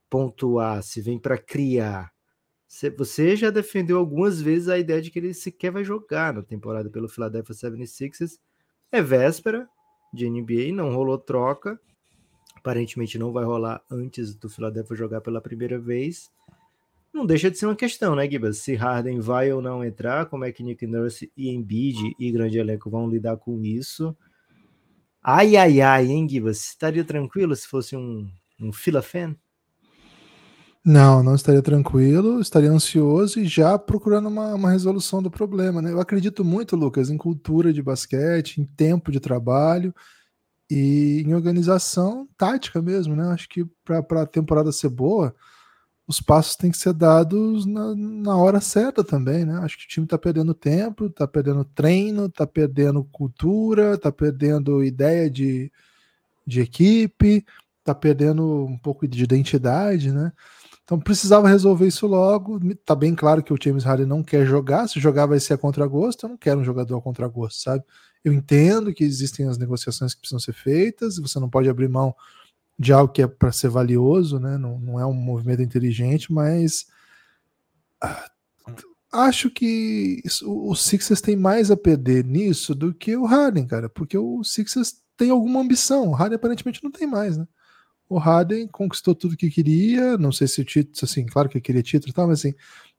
pontuar, 0.10 0.84
se 0.84 1.02
vem 1.02 1.18
para 1.18 1.38
criar? 1.38 2.12
Cê- 2.68 2.90
Você 2.92 3.36
já 3.36 3.50
defendeu 3.50 3.98
algumas 3.98 4.42
vezes 4.42 4.68
a 4.70 4.78
ideia 4.78 5.02
de 5.02 5.10
que 5.10 5.20
ele 5.20 5.34
sequer 5.34 5.72
vai 5.72 5.84
jogar 5.84 6.34
na 6.34 6.44
temporada 6.44 6.90
pelo 6.90 7.08
Philadelphia 7.10 7.56
76ers. 7.56 8.40
É 8.92 9.02
véspera 9.02 9.68
de 10.18 10.30
NBA, 10.30 10.74
não 10.74 10.94
rolou 10.94 11.18
troca. 11.18 11.80
Aparentemente 12.56 13.18
não 13.18 13.32
vai 13.32 13.46
rolar 13.46 13.82
antes 13.90 14.36
do 14.36 14.50
Philadelphia 14.50 14.98
jogar 14.98 15.22
pela 15.22 15.40
primeira 15.40 15.80
vez. 15.80 16.30
Não 17.14 17.26
deixa 17.26 17.50
de 17.50 17.58
ser 17.58 17.66
uma 17.66 17.76
questão, 17.76 18.16
né, 18.16 18.30
Gibas? 18.30 18.58
Se 18.58 18.76
Harden 18.76 19.20
vai 19.20 19.52
ou 19.52 19.62
não 19.62 19.84
entrar, 19.84 20.26
como 20.26 20.44
é 20.44 20.52
que 20.52 20.64
Nick 20.64 20.86
Nurse 20.86 21.32
e 21.38 21.50
Embiid 21.50 22.16
e 22.20 22.32
grande 22.32 22.58
elenco 22.58 22.90
vão 22.90 23.10
lidar 23.10 23.38
com 23.38 23.64
isso? 23.64 24.16
Ai, 25.24 25.56
ai, 25.56 25.82
ai, 25.82 26.08
hein, 26.08 26.28
Gibas? 26.28 26.60
Estaria 26.60 27.04
tranquilo 27.04 27.56
se 27.56 27.68
fosse 27.68 27.96
um, 27.96 28.30
um 28.60 28.72
Fila 28.72 29.02
fan? 29.02 29.36
Não, 30.90 31.22
não 31.22 31.36
estaria 31.36 31.62
tranquilo, 31.62 32.40
estaria 32.40 32.72
ansioso 32.72 33.42
e 33.42 33.46
já 33.46 33.78
procurando 33.78 34.30
uma, 34.30 34.56
uma 34.56 34.72
resolução 34.72 35.22
do 35.22 35.30
problema. 35.30 35.82
Né? 35.82 35.92
Eu 35.92 36.00
acredito 36.00 36.46
muito, 36.46 36.78
Lucas, 36.78 37.10
em 37.10 37.18
cultura 37.18 37.74
de 37.74 37.84
basquete, 37.84 38.62
em 38.62 38.64
tempo 38.64 39.12
de 39.12 39.20
trabalho 39.20 39.94
e 40.72 41.26
em 41.28 41.34
organização 41.34 42.26
tática 42.38 42.82
mesmo. 42.82 43.18
Né? 43.18 43.28
Acho 43.34 43.50
que 43.50 43.66
para 43.84 44.22
a 44.22 44.26
temporada 44.26 44.72
ser 44.72 44.88
boa, 44.88 45.36
os 46.08 46.22
passos 46.22 46.56
têm 46.56 46.72
que 46.72 46.78
ser 46.78 46.94
dados 46.94 47.66
na, 47.66 47.94
na 47.94 48.38
hora 48.38 48.62
certa 48.62 49.04
também. 49.04 49.44
Né? 49.44 49.60
Acho 49.62 49.78
que 49.78 49.84
o 49.84 49.90
time 49.90 50.06
está 50.06 50.18
perdendo 50.18 50.54
tempo, 50.54 51.08
está 51.08 51.28
perdendo 51.28 51.66
treino, 51.66 52.28
está 52.28 52.48
perdendo 52.48 53.04
cultura, 53.04 53.96
está 53.96 54.10
perdendo 54.10 54.82
ideia 54.82 55.30
de, 55.30 55.70
de 56.46 56.62
equipe, 56.62 57.46
está 57.80 57.94
perdendo 57.94 58.64
um 58.64 58.78
pouco 58.78 59.06
de 59.06 59.22
identidade. 59.22 60.14
Né? 60.14 60.32
Então 60.88 60.98
precisava 60.98 61.50
resolver 61.50 61.86
isso 61.86 62.08
logo. 62.08 62.62
Tá 62.86 62.96
bem 62.96 63.14
claro 63.14 63.44
que 63.44 63.52
o 63.52 63.58
James 63.62 63.84
Harden 63.84 64.06
não 64.06 64.24
quer 64.24 64.46
jogar. 64.46 64.88
Se 64.88 65.02
jogar 65.02 65.26
vai 65.26 65.38
ser 65.38 65.54
a 65.54 65.58
contragosto. 65.58 66.26
Eu 66.26 66.30
não 66.30 66.38
quero 66.38 66.62
um 66.62 66.64
jogador 66.64 66.98
a 66.98 67.02
contragosto, 67.02 67.62
sabe? 67.62 67.84
Eu 68.24 68.32
entendo 68.32 68.94
que 68.94 69.04
existem 69.04 69.50
as 69.50 69.58
negociações 69.58 70.14
que 70.14 70.22
precisam 70.22 70.40
ser 70.40 70.54
feitas. 70.54 71.18
Você 71.18 71.42
não 71.42 71.50
pode 71.50 71.68
abrir 71.68 71.90
mão 71.90 72.16
de 72.80 72.94
algo 72.94 73.12
que 73.12 73.22
é 73.22 73.28
para 73.28 73.52
ser 73.52 73.68
valioso, 73.68 74.40
né? 74.40 74.58
Não, 74.58 74.80
não 74.80 74.98
é 74.98 75.06
um 75.06 75.12
movimento 75.12 75.62
inteligente, 75.62 76.32
mas 76.32 76.88
ah, 78.02 78.32
acho 79.12 79.50
que 79.50 80.24
o 80.46 80.74
Sixers 80.74 81.20
tem 81.20 81.36
mais 81.36 81.70
a 81.70 81.76
perder 81.76 82.24
nisso 82.24 82.74
do 82.74 82.94
que 82.94 83.14
o 83.18 83.26
Harden, 83.26 83.68
cara, 83.68 83.90
porque 83.90 84.18
o 84.18 84.42
Sixers 84.42 85.02
tem 85.18 85.32
alguma 85.32 85.60
ambição. 85.60 86.08
O 86.08 86.14
Harden 86.14 86.38
aparentemente 86.38 86.82
não 86.82 86.92
tem 86.92 87.06
mais, 87.06 87.36
né? 87.36 87.46
O 88.10 88.18
Harden 88.18 88.68
conquistou 88.68 89.14
tudo 89.14 89.38
que 89.38 89.50
queria. 89.50 90.18
Não 90.18 90.32
sei 90.32 90.48
se 90.48 90.62
o 90.62 90.66
título, 90.66 90.96
assim, 91.04 91.26
claro 91.26 91.50
que 91.50 91.60
queria 91.60 91.84
título 91.84 92.12
e 92.12 92.14
tal, 92.14 92.28
mas 92.28 92.40
assim, 92.40 92.54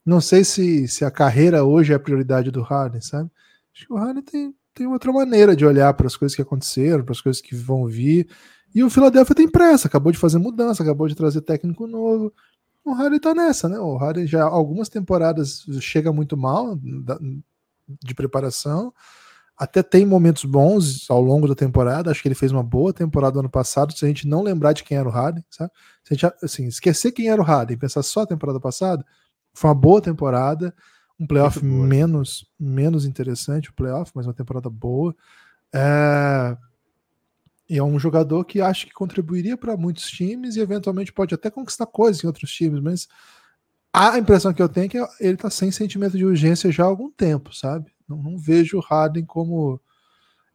não 0.05 0.21
sei 0.21 0.45
se, 0.45 0.87
se 0.89 1.05
a 1.05 1.11
carreira 1.11 1.65
hoje 1.65 1.93
é 1.93 1.97
a 1.97 2.01
prioridade 2.01 2.51
do 2.51 2.63
Harden, 2.63 3.01
sabe? 3.01 3.31
Acho 3.75 3.87
que 3.87 3.93
o 3.93 3.97
Harden 3.97 4.23
tem, 4.23 4.55
tem 4.75 4.87
outra 4.87 5.13
maneira 5.13 5.57
de 5.57 5.65
olhar 5.65 5.93
para 5.95 6.07
as 6.07 6.17
coisas 6.17 6.35
que 6.35 6.43
aconteceram, 6.43 7.05
para 7.05 7.13
as 7.13 7.21
coisas 7.21 7.41
que 7.41 7.55
vão 7.55 7.87
vir. 7.87 8.29
E 8.75 8.83
o 8.83 8.91
Philadelphia 8.91 9.35
tem 9.35 9.49
pressa, 9.49 9.89
acabou 9.89 10.13
de 10.13 10.19
fazer 10.19 10.39
mudança, 10.39 10.83
acabou 10.83 11.09
de 11.09 11.15
trazer 11.15 11.41
técnico 11.41 11.87
novo. 11.87 12.33
O 12.85 12.93
Harden 12.93 13.21
tá 13.21 13.35
nessa, 13.35 13.69
né? 13.69 13.79
O 13.79 13.97
Harden 13.97 14.27
já 14.27 14.45
algumas 14.45 14.89
temporadas 14.89 15.65
chega 15.81 16.13
muito 16.13 16.37
mal 16.37 16.79
de 18.03 18.15
preparação 18.15 18.93
até 19.59 19.83
tem 19.83 20.07
momentos 20.07 20.45
bons 20.45 21.11
ao 21.11 21.21
longo 21.21 21.49
da 21.49 21.55
temporada. 21.55 22.11
Acho 22.11 22.23
que 22.23 22.29
ele 22.29 22.35
fez 22.35 22.53
uma 22.53 22.63
boa 22.63 22.93
temporada 22.93 23.35
no 23.35 23.41
ano 23.41 23.51
passado. 23.51 23.93
Se 23.93 24.05
a 24.05 24.09
gente 24.09 24.29
não 24.29 24.43
lembrar 24.43 24.73
de 24.73 24.85
quem 24.85 24.97
era 24.97 25.09
o 25.09 25.11
Harden, 25.11 25.45
sabe? 25.51 25.73
Se 26.05 26.13
a 26.13 26.15
gente 26.15 26.35
assim, 26.43 26.67
esquecer 26.67 27.11
quem 27.11 27.29
era 27.29 27.43
o 27.43 27.45
Harden 27.45 27.75
e 27.75 27.79
pensar 27.79 28.05
só 28.05 28.21
a 28.21 28.27
temporada 28.27 28.61
passada, 28.61 29.05
foi 29.53 29.69
uma 29.69 29.75
boa 29.75 30.01
temporada. 30.01 30.73
Um 31.19 31.27
playoff 31.27 31.65
menos, 31.65 32.47
menos 32.59 33.05
interessante, 33.05 33.71
o 33.71 33.75
playoff, 33.75 34.13
mas 34.15 34.27
uma 34.27 34.35
temporada 34.35 34.71
boa. 34.71 35.15
É... 35.75 36.57
E 37.69 37.77
é 37.77 37.83
um 37.83 37.99
jogador 37.99 38.45
que 38.45 38.61
acho 38.61 38.87
que 38.87 38.93
contribuiria 38.93 39.57
para 39.57 39.77
muitos 39.77 40.09
times 40.09 40.55
e 40.55 40.61
eventualmente 40.61 41.13
pode 41.13 41.35
até 41.35 41.51
conquistar 41.51 41.87
coisas 41.87 42.23
em 42.23 42.27
outros 42.27 42.51
times, 42.51 42.81
mas 42.81 43.09
a 43.93 44.17
impressão 44.19 44.55
que 44.55 44.63
eu 44.63 44.69
tenho 44.69 44.87
é 44.87 44.89
que 44.89 44.99
ele 45.21 45.35
está 45.35 45.51
sem 45.51 45.71
sentimento 45.71 46.17
de 46.17 46.25
urgência 46.25 46.71
já 46.71 46.85
há 46.85 46.87
algum 46.87 47.11
tempo, 47.11 47.55
sabe? 47.55 47.93
Não, 48.09 48.23
não 48.23 48.39
vejo 48.39 48.79
o 48.79 48.81
Harden 48.81 49.25
como 49.25 49.81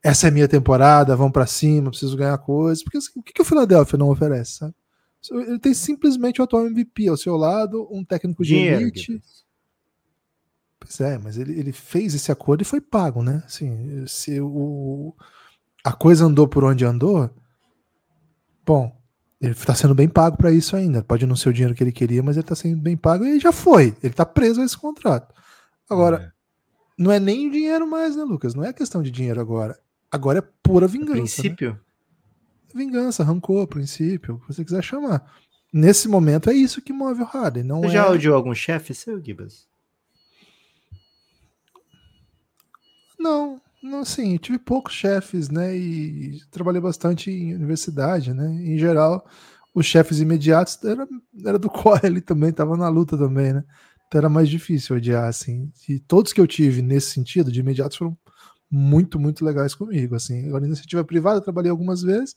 essa 0.04 0.28
é 0.28 0.32
minha 0.32 0.48
temporada, 0.48 1.16
vão 1.16 1.32
para 1.32 1.48
cima, 1.48 1.90
preciso 1.90 2.18
ganhar 2.18 2.38
coisas. 2.40 2.84
Porque 2.84 2.98
assim, 2.98 3.12
o 3.16 3.24
que, 3.24 3.32
que 3.32 3.42
o 3.42 3.46
Philadelphia 3.46 3.98
não 3.98 4.10
oferece? 4.10 4.58
Sabe? 4.58 4.76
Ele 5.32 5.60
tem 5.60 5.74
simplesmente 5.74 6.42
o 6.42 6.44
atual 6.44 6.68
MVP 6.68 7.08
ao 7.08 7.16
seu 7.16 7.38
lado, 7.38 7.88
um 7.90 8.04
técnico 8.04 8.44
de 8.44 8.50
Dinheiro, 8.50 8.82
elite. 8.82 9.22
Pois 10.78 11.00
é, 11.00 11.18
mas 11.18 11.38
ele, 11.38 11.58
ele 11.58 11.72
fez 11.72 12.14
esse 12.14 12.30
acordo 12.30 12.62
e 12.62 12.66
foi 12.66 12.82
pago, 12.82 13.24
né? 13.24 13.42
Assim, 13.46 14.06
se 14.06 14.42
o, 14.42 15.16
a 15.82 15.94
coisa 15.94 16.26
andou 16.26 16.46
por 16.46 16.66
onde 16.66 16.84
andou, 16.84 17.30
bom, 18.66 18.94
ele 19.40 19.54
está 19.54 19.74
sendo 19.74 19.96
bem 19.96 20.10
pago 20.10 20.36
para 20.36 20.52
isso 20.52 20.76
ainda. 20.76 21.02
Pode 21.02 21.26
não 21.26 21.38
ser 21.38 21.50
o 21.50 21.54
dinheiro 21.54 21.74
que 21.74 21.84
ele 21.84 21.92
queria, 21.94 22.22
mas 22.22 22.36
ele 22.36 22.44
está 22.44 22.56
sendo 22.56 22.82
bem 22.82 22.98
pago 22.98 23.26
e 23.26 23.40
já 23.40 23.54
foi. 23.54 23.96
Ele 24.04 24.12
está 24.12 24.26
preso 24.26 24.60
a 24.60 24.66
esse 24.66 24.78
contrato. 24.78 25.34
Agora, 25.90 26.34
não 26.98 27.12
é 27.12 27.20
nem 27.20 27.50
dinheiro 27.50 27.90
mais, 27.90 28.16
né, 28.16 28.24
Lucas? 28.24 28.54
Não 28.54 28.64
é 28.64 28.74
questão 28.74 29.02
de 29.02 29.12
dinheiro 29.12 29.40
agora. 29.40 29.80
Agora 30.12 30.40
é 30.40 30.48
pura 30.62 30.88
vingança. 30.88 31.14
princípio? 31.14 31.72
Né? 31.72 31.80
Vingança, 32.76 33.24
rancor, 33.24 33.68
princípio, 33.68 34.36
o 34.36 34.40
que 34.40 34.54
você 34.54 34.64
quiser 34.64 34.84
chamar. 34.84 35.32
Nesse 35.72 36.08
momento 36.08 36.50
é 36.50 36.54
isso 36.54 36.82
que 36.82 36.94
move 36.94 37.22
o 37.22 37.26
Harden. 37.26 37.64
Não 37.64 37.82
você 37.82 37.88
é... 37.88 37.92
já 37.92 38.10
odiou 38.10 38.36
algum 38.36 38.54
chefe 38.54 38.94
seu, 38.94 39.20
Gibas? 39.24 39.68
Não, 43.20 43.62
não 43.82 44.02
assim, 44.02 44.38
tive 44.38 44.60
poucos 44.60 44.94
chefes, 44.94 45.50
né? 45.50 45.76
E 45.76 46.40
trabalhei 46.52 46.82
bastante 46.82 47.32
em 47.32 47.56
universidade, 47.56 48.34
né? 48.34 48.48
Em 48.48 48.78
geral, 48.78 49.26
os 49.74 49.86
chefes 49.86 50.20
imediatos 50.20 50.78
era, 50.84 51.08
era 51.46 51.58
do 51.58 51.70
qual 51.72 52.00
ele 52.04 52.22
também 52.22 52.50
estava 52.50 52.78
na 52.78 52.90
luta 52.90 53.18
também, 53.18 53.54
né? 53.54 53.64
Então 54.14 54.20
era 54.20 54.30
mais 54.30 54.48
difícil 54.48 54.96
odiar, 54.96 55.28
assim. 55.28 55.72
E 55.90 55.98
todos 55.98 56.32
que 56.32 56.40
eu 56.40 56.46
tive 56.46 56.84
nesse 56.84 57.10
sentido, 57.10 57.52
de 57.52 57.62
imediatos, 57.62 57.98
foram 57.98 58.16
muito, 58.70 59.20
muito 59.20 59.44
legais 59.44 59.74
comigo, 59.74 60.14
assim. 60.14 60.46
Agora, 60.48 60.68
iniciativa 60.68 61.04
privada, 61.04 61.38
eu 61.38 61.42
trabalhei 61.42 61.72
algumas 61.72 62.04
vezes, 62.04 62.36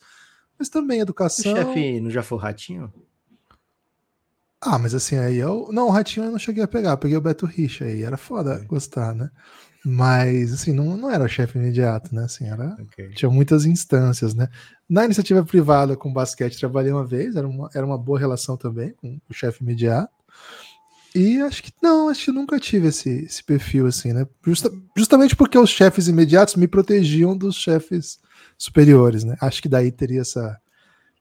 mas 0.59 0.71
também 0.71 1.01
educação... 1.01 1.53
O 1.53 1.57
chefe 1.57 2.01
não 2.01 2.11
já 2.11 2.23
foi 2.23 2.39
o 2.39 2.41
Ratinho? 2.41 2.91
Ah, 4.59 4.79
mas 4.79 4.95
assim, 4.95 5.19
aí 5.19 5.37
eu... 5.37 5.69
Não, 5.71 5.89
o 5.89 5.91
Ratinho 5.91 6.25
eu 6.25 6.31
não 6.31 6.39
cheguei 6.39 6.65
a 6.65 6.69
pegar, 6.69 6.97
peguei 6.97 7.19
o 7.19 7.21
Beto 7.21 7.45
Richa 7.45 7.85
aí, 7.85 8.05
era 8.05 8.17
foda 8.17 8.65
gostar, 8.67 9.15
né? 9.15 9.31
Mas, 9.85 10.55
assim, 10.55 10.73
não, 10.73 10.97
não 10.97 11.11
era 11.11 11.25
o 11.25 11.29
chefe 11.29 11.59
imediato, 11.59 12.15
né? 12.15 12.25
Assim, 12.25 12.47
era, 12.47 12.75
okay. 12.81 13.11
Tinha 13.11 13.31
muitas 13.31 13.67
instâncias, 13.67 14.35
né? 14.35 14.49
Na 14.89 15.05
iniciativa 15.05 15.45
privada 15.45 15.95
com 15.95 16.11
basquete, 16.11 16.59
trabalhei 16.59 16.91
uma 16.91 17.05
vez, 17.05 17.37
era 17.37 17.47
uma, 17.47 17.69
era 17.75 17.85
uma 17.85 17.99
boa 17.99 18.19
relação 18.19 18.57
também 18.57 18.95
com 18.95 19.21
o 19.29 19.35
chefe 19.35 19.63
imediato. 19.63 20.17
E 21.15 21.41
acho 21.41 21.63
que 21.63 21.73
não, 21.83 22.09
acho 22.09 22.27
que 22.27 22.33
nunca 22.33 22.59
tive 22.59 22.89
esse, 22.89 23.25
esse 23.25 23.43
perfil 23.43 23.87
assim, 23.87 24.13
né? 24.13 24.27
Justa, 24.45 24.71
justamente 24.97 25.35
porque 25.35 25.59
os 25.59 25.71
chefes 25.71 26.09
imediatos 26.09 26.57
me 26.57 26.69
protegiam 26.69 27.37
dos 27.37 27.57
chefes 27.57 28.19
superiores, 28.59 29.25
né? 29.25 29.37
Acho 29.41 29.63
que 29.63 29.69
daí 29.69 29.91
teria 29.91 30.21
essa 30.21 30.61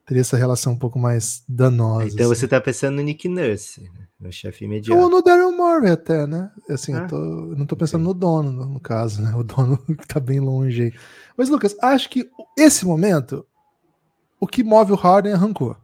teria 0.06 0.22
essa 0.22 0.38
relação 0.38 0.74
um 0.74 0.78
pouco 0.78 1.00
mais 1.00 1.44
danosa. 1.48 2.08
Então 2.08 2.32
assim. 2.32 2.42
você 2.42 2.48
tá 2.48 2.62
pensando 2.62 2.96
no 2.96 3.02
Nick 3.02 3.28
Nurse, 3.28 3.82
né? 3.82 4.06
no 4.20 4.32
chefe 4.32 4.66
imediato. 4.66 5.00
Ou 5.00 5.10
no 5.10 5.22
Daryl 5.22 5.52
Morey 5.52 5.92
até, 5.92 6.26
né? 6.28 6.52
Assim, 6.70 6.94
ah, 6.94 7.00
eu, 7.00 7.08
tô, 7.08 7.18
eu 7.18 7.56
não 7.56 7.66
tô 7.66 7.76
pensando 7.76 8.04
no 8.04 8.14
dono, 8.14 8.52
no, 8.52 8.66
no, 8.66 8.80
caso, 8.80 9.22
né? 9.22 9.34
O 9.36 9.44
dono 9.44 9.78
que 9.86 10.08
tá 10.08 10.20
bem 10.20 10.40
longe 10.40 10.84
aí. 10.84 10.94
Mas, 11.36 11.50
Lucas, 11.50 11.76
acho 11.82 12.10
que 12.10 12.30
esse 12.58 12.86
momento, 12.86 13.46
o 14.40 14.48
que 14.48 14.64
move 14.64 14.92
o 14.92 14.96
Harden 14.96 15.34
é 15.34 15.36
rancor. 15.36 15.78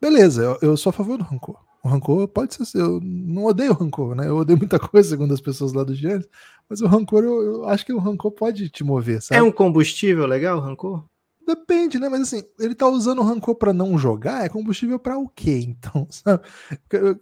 Beleza, 0.00 0.42
eu, 0.42 0.58
eu 0.62 0.76
sou 0.76 0.90
a 0.90 0.94
favor 0.94 1.18
do 1.18 1.24
rancor. 1.24 1.58
O 1.82 1.88
rancor 1.88 2.28
pode 2.28 2.54
ser. 2.54 2.78
Eu 2.78 3.00
não 3.02 3.46
odeio 3.46 3.72
o 3.72 3.74
rancor, 3.74 4.14
né? 4.14 4.28
Eu 4.28 4.36
odeio 4.36 4.58
muita 4.58 4.78
coisa, 4.80 5.08
segundo 5.08 5.32
as 5.32 5.40
pessoas 5.40 5.72
lá 5.72 5.82
do 5.82 5.94
Gênesis, 5.94 6.28
mas 6.68 6.80
o 6.80 6.86
rancor, 6.86 7.24
eu, 7.24 7.42
eu, 7.42 7.68
acho 7.68 7.84
que 7.84 7.92
o 7.92 7.98
rancor 7.98 8.30
pode 8.32 8.68
te 8.68 8.84
mover, 8.84 9.22
sabe? 9.22 9.38
É 9.38 9.42
um 9.42 9.50
combustível 9.50 10.26
legal, 10.26 10.58
o 10.58 10.60
rancor? 10.60 11.04
Depende, 11.46 11.98
né? 11.98 12.08
Mas 12.08 12.22
assim, 12.22 12.44
ele 12.58 12.74
tá 12.74 12.86
usando 12.86 13.20
o 13.20 13.24
rancor 13.24 13.54
para 13.56 13.72
não 13.72 13.98
jogar, 13.98 14.44
é 14.44 14.48
combustível 14.48 14.98
para 14.98 15.18
o 15.18 15.28
quê, 15.28 15.58
então? 15.66 16.06
Sabe? 16.10 16.44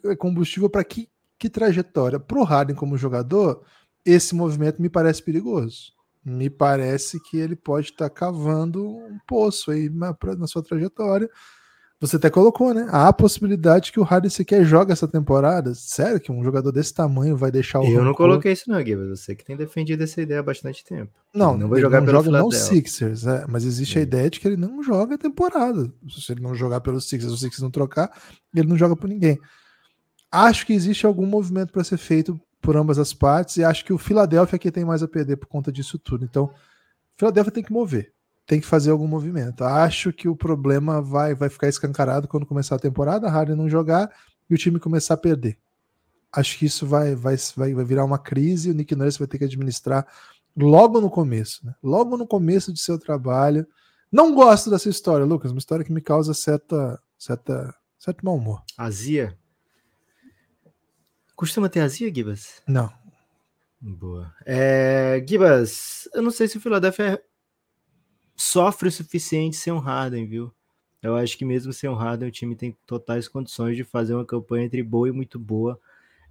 É 0.04 0.16
combustível 0.16 0.68
para 0.68 0.84
que, 0.84 1.08
que 1.38 1.48
trajetória? 1.48 2.18
Pro 2.18 2.42
Harden 2.42 2.76
como 2.76 2.98
jogador, 2.98 3.62
esse 4.04 4.34
movimento 4.34 4.82
me 4.82 4.88
parece 4.88 5.22
perigoso. 5.22 5.92
Me 6.24 6.50
parece 6.50 7.18
que 7.22 7.38
ele 7.38 7.56
pode 7.56 7.90
estar 7.90 8.08
tá 8.08 8.14
cavando 8.14 8.86
um 8.86 9.18
poço 9.26 9.70
aí 9.70 9.88
na, 9.88 10.14
na 10.36 10.46
sua 10.46 10.62
trajetória 10.62 11.30
você 12.00 12.14
até 12.14 12.30
colocou, 12.30 12.72
né? 12.72 12.86
Há 12.90 13.08
a 13.08 13.12
possibilidade 13.12 13.90
que 13.90 13.98
o 13.98 14.04
Harden 14.04 14.30
sequer 14.30 14.64
joga 14.64 14.92
essa 14.92 15.08
temporada. 15.08 15.74
Sério 15.74 16.20
que 16.20 16.30
um 16.30 16.44
jogador 16.44 16.70
desse 16.70 16.94
tamanho 16.94 17.36
vai 17.36 17.50
deixar 17.50 17.80
o. 17.80 17.84
Eu 17.84 18.04
não 18.04 18.14
coloquei 18.14 18.52
isso, 18.52 18.70
não, 18.70 18.80
Guilherme. 18.80 19.16
Você 19.16 19.34
que 19.34 19.44
tem 19.44 19.56
defendido 19.56 20.04
essa 20.04 20.22
ideia 20.22 20.38
há 20.38 20.42
bastante 20.42 20.84
tempo. 20.84 21.10
Não, 21.34 21.54
ele 21.54 21.62
não 21.62 21.68
vai 21.68 21.80
jogar 21.80 21.98
não 21.98 22.06
pelo 22.06 22.22
joga 22.22 22.38
não 22.38 22.50
Sixers, 22.52 23.26
é, 23.26 23.44
mas 23.48 23.64
existe 23.64 23.96
é. 23.96 24.00
a 24.00 24.02
ideia 24.02 24.30
de 24.30 24.38
que 24.38 24.46
ele 24.46 24.56
não 24.56 24.80
joga 24.80 25.16
a 25.16 25.18
temporada. 25.18 25.92
Se 26.08 26.30
ele 26.30 26.40
não 26.40 26.54
jogar 26.54 26.80
pelos 26.82 27.08
Sixers, 27.08 27.32
os 27.32 27.40
Sixers 27.40 27.62
não 27.62 27.70
trocar, 27.70 28.12
ele 28.54 28.68
não 28.68 28.76
joga 28.76 28.94
por 28.94 29.08
ninguém. 29.08 29.36
Acho 30.30 30.66
que 30.66 30.72
existe 30.72 31.04
algum 31.04 31.26
movimento 31.26 31.72
para 31.72 31.82
ser 31.82 31.96
feito 31.96 32.40
por 32.60 32.76
ambas 32.76 32.98
as 32.98 33.12
partes 33.12 33.56
e 33.56 33.64
acho 33.64 33.84
que 33.84 33.92
o 33.92 33.98
Philadelphia 33.98 34.54
aqui 34.54 34.70
tem 34.70 34.84
mais 34.84 35.02
a 35.02 35.08
perder 35.08 35.36
por 35.36 35.46
conta 35.46 35.72
disso 35.72 35.98
tudo. 35.98 36.24
Então, 36.24 36.44
o 36.44 36.52
Philadelphia 37.18 37.52
tem 37.52 37.64
que 37.64 37.72
mover 37.72 38.12
tem 38.48 38.60
que 38.60 38.66
fazer 38.66 38.90
algum 38.90 39.06
movimento. 39.06 39.62
Acho 39.62 40.10
que 40.10 40.26
o 40.26 40.34
problema 40.34 41.02
vai, 41.02 41.34
vai 41.34 41.50
ficar 41.50 41.68
escancarado 41.68 42.26
quando 42.26 42.46
começar 42.46 42.76
a 42.76 42.78
temporada, 42.78 43.26
a 43.26 43.30
Harden 43.30 43.54
não 43.54 43.68
jogar 43.68 44.10
e 44.48 44.54
o 44.54 44.58
time 44.58 44.80
começar 44.80 45.14
a 45.14 45.18
perder. 45.18 45.58
Acho 46.32 46.58
que 46.58 46.64
isso 46.64 46.86
vai, 46.86 47.14
vai, 47.14 47.36
vai, 47.54 47.74
vai 47.74 47.84
virar 47.84 48.06
uma 48.06 48.18
crise 48.18 48.68
e 48.68 48.72
o 48.72 48.74
Nick 48.74 48.96
Nurse 48.96 49.18
vai 49.18 49.28
ter 49.28 49.36
que 49.36 49.44
administrar 49.44 50.06
logo 50.56 50.98
no 50.98 51.10
começo, 51.10 51.64
né? 51.66 51.74
logo 51.82 52.16
no 52.16 52.26
começo 52.26 52.72
de 52.72 52.80
seu 52.80 52.98
trabalho. 52.98 53.66
Não 54.10 54.34
gosto 54.34 54.70
dessa 54.70 54.88
história, 54.88 55.26
Lucas, 55.26 55.50
uma 55.50 55.58
história 55.58 55.84
que 55.84 55.92
me 55.92 56.00
causa 56.00 56.32
certa, 56.32 56.98
certa, 57.18 57.74
certo 57.98 58.24
mau 58.24 58.36
humor. 58.36 58.62
Azia? 58.78 59.38
Costuma 61.36 61.68
ter 61.68 61.80
azia, 61.80 62.12
Gibas? 62.12 62.62
Não. 62.66 62.90
Boa. 63.78 64.34
É, 64.46 65.22
Gibas, 65.28 66.08
eu 66.14 66.22
não 66.22 66.30
sei 66.30 66.48
se 66.48 66.56
o 66.56 66.60
Philadelphia 66.60 67.22
sofre 68.38 68.88
o 68.88 68.92
suficiente 68.92 69.56
sem 69.56 69.72
um 69.72 69.78
Harden, 69.78 70.26
viu? 70.26 70.52
Eu 71.02 71.16
acho 71.16 71.36
que 71.36 71.44
mesmo 71.44 71.72
sem 71.72 71.90
um 71.90 71.94
Harden, 71.94 72.28
o 72.28 72.32
time 72.32 72.56
tem 72.56 72.76
totais 72.86 73.28
condições 73.28 73.76
de 73.76 73.84
fazer 73.84 74.14
uma 74.14 74.24
campanha 74.24 74.64
entre 74.64 74.82
boa 74.82 75.08
e 75.08 75.12
muito 75.12 75.38
boa. 75.38 75.78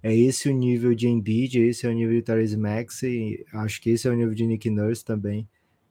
É 0.02 0.14
esse 0.14 0.48
o 0.48 0.52
nível 0.52 0.94
de 0.94 1.08
Embiid, 1.08 1.60
esse 1.60 1.86
é 1.86 1.90
o 1.90 1.92
nível 1.92 2.14
de 2.14 2.22
Therese 2.22 2.56
Max, 2.56 3.02
e 3.02 3.44
acho 3.52 3.80
que 3.80 3.90
esse 3.90 4.08
é 4.08 4.10
o 4.10 4.14
nível 4.14 4.34
de 4.34 4.46
Nick 4.46 4.70
Nurse 4.70 5.04
também. 5.04 5.48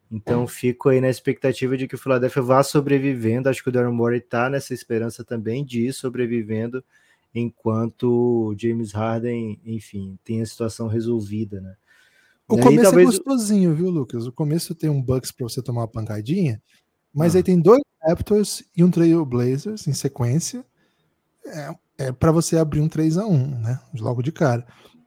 Então 0.10 0.48
fico 0.48 0.90
aí 0.90 1.02
na 1.02 1.10
expectativa 1.10 1.78
de 1.78 1.88
que 1.88 1.96
o 1.96 1.98
Philadelphia 1.98 2.42
vá 2.42 2.64
sobrevivendo. 2.64 3.50
Acho 3.50 3.62
que 3.62 3.70
o 3.70 3.72
Darren 3.72 3.92
Morey 3.92 4.20
está 4.20 4.50
nessa 4.50 4.74
esperança 4.74 5.24
também 5.24 5.66
de 5.66 5.88
ir 5.88 5.94
sobrevivendo 5.94 6.84
enquanto 7.36 8.56
James 8.58 8.94
Harden, 8.94 9.60
enfim, 9.66 10.18
tem 10.24 10.42
a 10.42 10.46
situação 10.46 10.88
resolvida, 10.88 11.60
né? 11.60 11.76
O 12.48 12.58
começo 12.58 12.80
é 12.80 12.84
talvez... 12.84 13.10
é 13.10 13.12
gostosinho, 13.12 13.76
viu, 13.76 13.90
Lucas? 13.90 14.26
O 14.26 14.32
começo 14.32 14.74
tem 14.74 14.90
um 14.90 15.02
Bucks 15.02 15.32
para 15.32 15.48
você 15.48 15.62
tomar 15.62 15.82
uma 15.82 15.88
pancadinha, 15.88 16.62
mas 17.14 17.36
ah. 17.36 17.40
aí 17.40 17.44
tem 17.44 17.60
dois 17.60 17.82
Raptors 18.02 18.64
e 18.76 18.84
um 18.84 18.90
Trail 18.90 19.26
Blazers 19.26 19.88
em 19.88 19.94
sequência. 19.94 20.66
É, 21.46 21.76
é 21.98 22.12
para 22.12 22.32
você 22.32 22.58
abrir 22.58 22.80
um 22.80 22.88
3 22.88 23.18
a 23.18 23.26
1 23.26 23.62
né? 23.62 23.80
Logo 24.00 24.22
de 24.22 24.32
cara. 24.32 24.66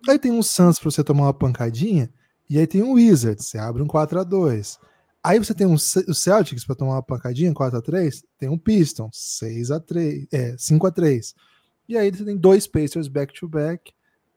Aí 0.08 0.18
tem 0.18 0.32
um 0.32 0.42
Suns 0.42 0.78
para 0.78 0.90
você 0.90 1.02
tomar 1.02 1.24
uma 1.24 1.34
pancadinha, 1.34 2.10
e 2.48 2.58
aí 2.58 2.66
tem 2.66 2.82
um 2.82 2.92
Wizards, 2.92 3.46
você 3.46 3.58
abre 3.58 3.82
um 3.82 3.86
4 3.86 4.20
a 4.20 4.24
2 4.24 4.78
Aí 5.22 5.38
você 5.38 5.52
tem 5.52 5.66
um, 5.66 5.74
o 5.74 6.14
Celtics 6.14 6.64
para 6.64 6.74
tomar 6.74 6.94
uma 6.94 7.02
pancadinha, 7.02 7.52
4 7.52 7.78
a 7.78 7.82
3 7.82 8.22
tem 8.38 8.48
um 8.48 8.58
Pistons, 8.58 9.10
6 9.38 9.70
a 9.70 9.78
3 9.78 10.26
é, 10.32 10.56
5 10.58 10.86
a 10.86 10.90
3 10.90 11.34
E 11.88 11.96
aí 11.98 12.10
você 12.10 12.24
tem 12.24 12.36
dois 12.36 12.66
Pacers 12.66 13.06
back-to-back. 13.06 13.92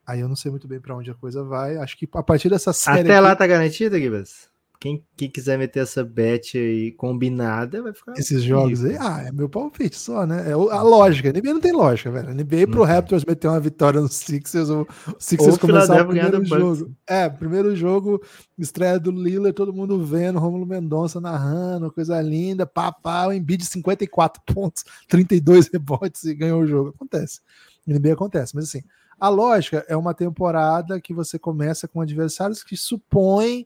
Aí 0.05 0.19
eu 0.19 0.27
não 0.27 0.35
sei 0.35 0.51
muito 0.51 0.67
bem 0.67 0.79
para 0.79 0.95
onde 0.95 1.09
a 1.09 1.15
coisa 1.15 1.43
vai. 1.43 1.77
Acho 1.77 1.97
que 1.97 2.07
a 2.13 2.23
partir 2.23 2.49
dessa 2.49 2.73
série. 2.73 3.01
Até 3.01 3.13
aqui, 3.13 3.21
lá 3.21 3.35
tá 3.35 3.47
garantido, 3.47 3.97
Gibas? 3.97 4.51
Quem, 4.83 5.01
quem, 5.15 5.29
quiser 5.29 5.57
meter 5.57 5.79
essa 5.79 6.03
bet 6.03 6.57
aí 6.57 6.91
combinada 6.91 7.81
vai 7.81 7.93
ficar. 7.93 8.15
Esses 8.17 8.43
jogos 8.43 8.83
aí, 8.83 8.97
ah, 8.99 9.23
é 9.25 9.31
meu 9.31 9.47
palpite 9.47 9.95
só, 9.95 10.25
né? 10.25 10.49
É 10.49 10.51
a 10.51 10.81
lógica. 10.81 11.29
A 11.29 11.31
NBA 11.31 11.53
não 11.53 11.61
tem 11.61 11.71
lógica, 11.71 12.11
velho. 12.11 12.27
A 12.27 12.33
NBA 12.33 12.67
pro 12.69 12.83
Raptors 12.83 13.23
meter 13.23 13.47
uma 13.47 13.61
vitória 13.61 14.01
no 14.01 14.09
Sixers, 14.09 14.69
o 14.69 14.85
Sixers 15.17 15.57
começar 15.57 16.01
o 16.01 16.07
primeiro 16.07 16.43
jogo. 16.43 16.93
É, 17.07 17.29
primeiro 17.29 17.73
jogo, 17.77 18.21
estreia 18.57 18.99
do 18.99 19.09
Lillard, 19.09 19.53
todo 19.53 19.71
mundo 19.71 20.03
vendo, 20.03 20.37
Romulo 20.37 20.65
Mendonça 20.65 21.21
narrando, 21.21 21.89
coisa 21.89 22.21
linda, 22.21 22.65
papá, 22.65 23.27
o 23.27 23.31
Embiid 23.31 23.63
54 23.63 24.43
pontos, 24.45 24.83
32 25.07 25.69
rebotes 25.71 26.25
e 26.25 26.35
ganhou 26.35 26.61
o 26.61 26.67
jogo. 26.67 26.89
Acontece. 26.89 27.39
A 27.87 27.93
NBA 27.93 28.11
acontece, 28.11 28.53
mas 28.53 28.65
assim, 28.65 28.81
a 29.23 29.29
lógica 29.29 29.85
é 29.87 29.95
uma 29.95 30.13
temporada 30.13 30.99
que 30.99 31.13
você 31.13 31.39
começa 31.39 31.87
com 31.87 32.01
adversários 32.01 32.61
que 32.61 32.75
supõem 32.75 33.65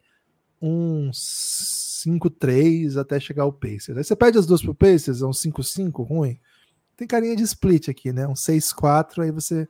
um 0.62 1.10
5-3 1.10 2.96
até 2.96 3.20
chegar 3.20 3.42
ao 3.42 3.52
Pacers. 3.52 3.98
Aí 3.98 4.04
você 4.04 4.16
pede 4.16 4.38
as 4.38 4.46
duas 4.46 4.62
pro 4.62 4.76
Pacers, 4.76 5.24
é 5.24 5.26
um 5.26 5.32
5-5 5.32 6.08
ruim. 6.08 6.40
Tem 6.96 7.08
carinha 7.08 7.36
de 7.36 7.42
split 7.42 7.90
aqui, 7.90 8.14
né? 8.14 8.28
Um 8.28 8.36
6-4, 8.36 9.24
aí 9.24 9.32
você. 9.32 9.68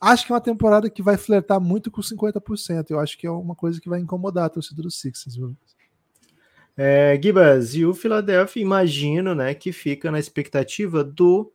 Acho 0.00 0.24
que 0.24 0.32
é 0.32 0.34
uma 0.34 0.40
temporada 0.40 0.88
que 0.88 1.02
vai 1.02 1.18
flertar 1.18 1.60
muito 1.60 1.90
com 1.90 2.00
50%. 2.00 2.86
Eu 2.88 2.98
acho 2.98 3.18
que 3.18 3.26
é 3.26 3.30
uma 3.30 3.54
coisa 3.54 3.78
que 3.78 3.90
vai 3.90 4.00
incomodar 4.00 4.46
a 4.46 4.48
torcida 4.48 4.80
do 4.80 4.90
Sixers, 4.90 5.36
viu? 5.36 5.54
É, 6.78 7.20
Gibas, 7.22 7.74
e 7.74 7.84
o 7.84 7.92
Philadelphia, 7.92 8.62
imagino, 8.62 9.34
né, 9.34 9.52
que 9.52 9.70
fica 9.70 10.10
na 10.10 10.18
expectativa 10.18 11.04
do 11.04 11.52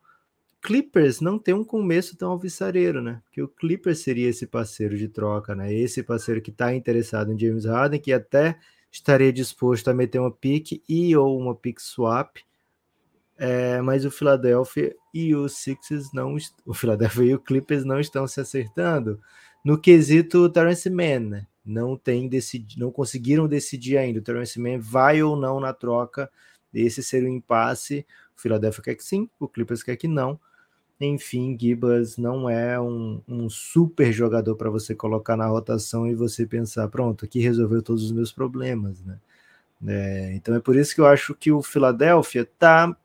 Clippers 0.62 1.20
não 1.22 1.40
ter 1.40 1.54
um 1.54 1.64
começo 1.64 2.16
tão 2.16 2.32
alvissareiro, 2.32 3.02
né? 3.02 3.22
Que 3.32 3.42
o 3.42 3.48
Clippers 3.48 4.00
seria 4.00 4.30
esse 4.30 4.46
parceiro 4.46 4.96
de 4.98 5.08
troca, 5.08 5.56
né? 5.56 5.74
Esse 5.74 6.04
parceiro 6.04 6.42
que 6.42 6.52
está 6.52 6.74
interessado 6.74 7.34
em 7.34 7.40
James 7.40 7.66
Harden, 7.66 8.00
que 8.00 8.14
até 8.14 8.58
estaria 8.92 9.34
disposto 9.34 9.88
a 9.90 9.94
meter 9.94 10.20
uma 10.20 10.32
pick 10.32 10.84
e 10.88 11.16
ou 11.16 11.40
uma 11.40 11.56
pick 11.56 11.80
swap. 11.80 12.38
É, 13.38 13.82
mas 13.82 14.06
o 14.06 14.12
Philadelphia 14.12 14.96
e 15.12 15.34
o 15.34 15.50
Sixers 15.50 16.14
não, 16.14 16.36
o 16.64 16.74
Philadelphia 16.76 17.24
e 17.24 17.34
o 17.34 17.40
Clippers 17.40 17.84
não 17.84 18.00
estão 18.00 18.28
se 18.28 18.40
acertando 18.40 19.20
no 19.66 19.80
quesito 19.80 20.48
Terrence 20.50 20.88
Mann, 20.90 21.30
né? 21.30 21.48
Não 21.66 21.98
tem 21.98 22.28
decidi, 22.28 22.80
não 22.80 22.92
conseguiram 22.92 23.48
decidir 23.48 23.98
ainda. 23.98 24.20
O 24.20 24.24
Terrence 24.24 24.60
Mann 24.60 24.80
vai 24.80 25.24
ou 25.24 25.36
não 25.36 25.60
na 25.60 25.74
troca. 25.74 26.30
Esse 26.72 27.02
seria 27.02 27.30
o 27.30 27.32
impasse. 27.32 28.06
O 28.38 28.42
Philadelphia 28.42 28.84
quer 28.84 28.96
que 28.96 29.04
sim, 29.04 29.28
o 29.40 29.48
Clippers 29.48 29.82
quer 29.82 29.96
que 29.96 30.08
não. 30.08 30.40
Enfim, 31.04 31.58
Gibas 31.60 32.16
não 32.16 32.48
é 32.48 32.80
um, 32.80 33.22
um 33.28 33.50
super 33.50 34.14
jogador 34.14 34.56
para 34.56 34.70
você 34.70 34.94
colocar 34.94 35.36
na 35.36 35.48
rotação 35.48 36.08
e 36.08 36.14
você 36.14 36.46
pensar, 36.46 36.88
pronto, 36.90 37.26
aqui 37.26 37.40
resolveu 37.40 37.82
todos 37.82 38.04
os 38.04 38.12
meus 38.12 38.32
problemas, 38.32 39.02
né? 39.04 39.18
É, 39.88 40.34
então 40.36 40.54
é 40.54 40.60
por 40.60 40.76
isso 40.76 40.94
que 40.94 41.02
eu 41.02 41.08
acho 41.08 41.34
que 41.34 41.52
o 41.52 41.64
Philadelphia 41.64 42.48
tá 42.60 42.96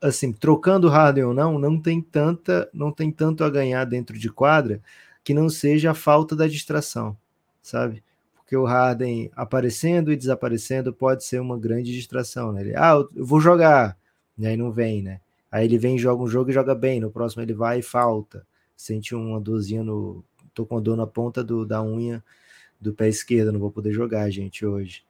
assim, 0.00 0.32
trocando 0.32 0.88
Harden 0.88 1.24
ou 1.24 1.34
não, 1.34 1.58
não 1.60 1.80
tem 1.80 2.02
tanta, 2.02 2.68
não 2.74 2.90
tem 2.90 3.12
tanto 3.12 3.44
a 3.44 3.50
ganhar 3.50 3.84
dentro 3.84 4.18
de 4.18 4.28
quadra 4.28 4.82
que 5.22 5.32
não 5.32 5.48
seja 5.48 5.92
a 5.92 5.94
falta 5.94 6.34
da 6.34 6.48
distração, 6.48 7.16
sabe? 7.62 8.02
Porque 8.34 8.56
o 8.56 8.64
Harden 8.64 9.30
aparecendo 9.36 10.12
e 10.12 10.16
desaparecendo 10.16 10.92
pode 10.92 11.24
ser 11.24 11.40
uma 11.40 11.56
grande 11.56 11.92
distração, 11.92 12.52
né? 12.52 12.62
Ele, 12.62 12.76
ah, 12.76 12.94
eu 13.14 13.24
vou 13.24 13.40
jogar, 13.40 13.96
e 14.36 14.44
aí 14.44 14.56
não 14.56 14.72
vem, 14.72 15.02
né? 15.02 15.20
Aí 15.52 15.66
ele 15.66 15.76
vem, 15.76 15.98
joga 15.98 16.22
um 16.22 16.26
jogo 16.26 16.48
e 16.48 16.54
joga 16.54 16.74
bem. 16.74 16.98
No 16.98 17.10
próximo 17.10 17.42
ele 17.42 17.52
vai 17.52 17.80
e 17.80 17.82
falta. 17.82 18.46
Sente 18.74 19.14
uma 19.14 19.38
dorzinha 19.38 19.84
no. 19.84 20.24
Tô 20.54 20.64
com 20.64 20.80
dor 20.80 20.96
na 20.96 21.06
ponta 21.06 21.44
do, 21.44 21.66
da 21.66 21.82
unha 21.82 22.24
do 22.80 22.94
pé 22.94 23.08
esquerdo. 23.08 23.52
Não 23.52 23.60
vou 23.60 23.70
poder 23.70 23.92
jogar, 23.92 24.28
gente, 24.30 24.64
hoje. 24.64 25.04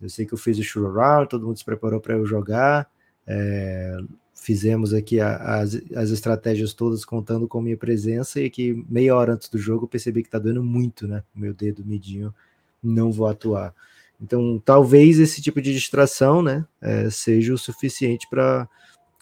Eu 0.00 0.08
sei 0.08 0.24
que 0.24 0.32
eu 0.32 0.38
fiz 0.38 0.58
o 0.58 0.62
shoot 0.62 0.86
around, 0.86 1.28
todo 1.28 1.46
mundo 1.46 1.58
se 1.58 1.64
preparou 1.64 2.00
para 2.00 2.14
eu 2.14 2.24
jogar. 2.24 2.88
É, 3.26 3.98
fizemos 4.34 4.92
aqui 4.94 5.20
a, 5.20 5.36
as, 5.60 5.80
as 5.94 6.10
estratégias 6.10 6.72
todas 6.72 7.04
contando 7.04 7.46
com 7.46 7.60
minha 7.60 7.76
presença 7.76 8.40
e 8.40 8.50
que 8.50 8.84
meia 8.88 9.14
hora 9.14 9.34
antes 9.34 9.48
do 9.48 9.58
jogo 9.58 9.84
eu 9.84 9.88
percebi 9.88 10.22
que 10.22 10.30
tá 10.30 10.38
doendo 10.38 10.62
muito, 10.62 11.06
né? 11.06 11.22
Meu 11.34 11.52
dedo 11.52 11.84
midinho, 11.84 12.34
não 12.82 13.12
vou 13.12 13.26
atuar. 13.26 13.74
Então, 14.20 14.60
talvez 14.64 15.18
esse 15.18 15.42
tipo 15.42 15.60
de 15.60 15.72
distração, 15.72 16.42
né, 16.42 16.64
é, 16.80 17.10
seja 17.10 17.52
o 17.52 17.58
suficiente 17.58 18.28
para 18.30 18.68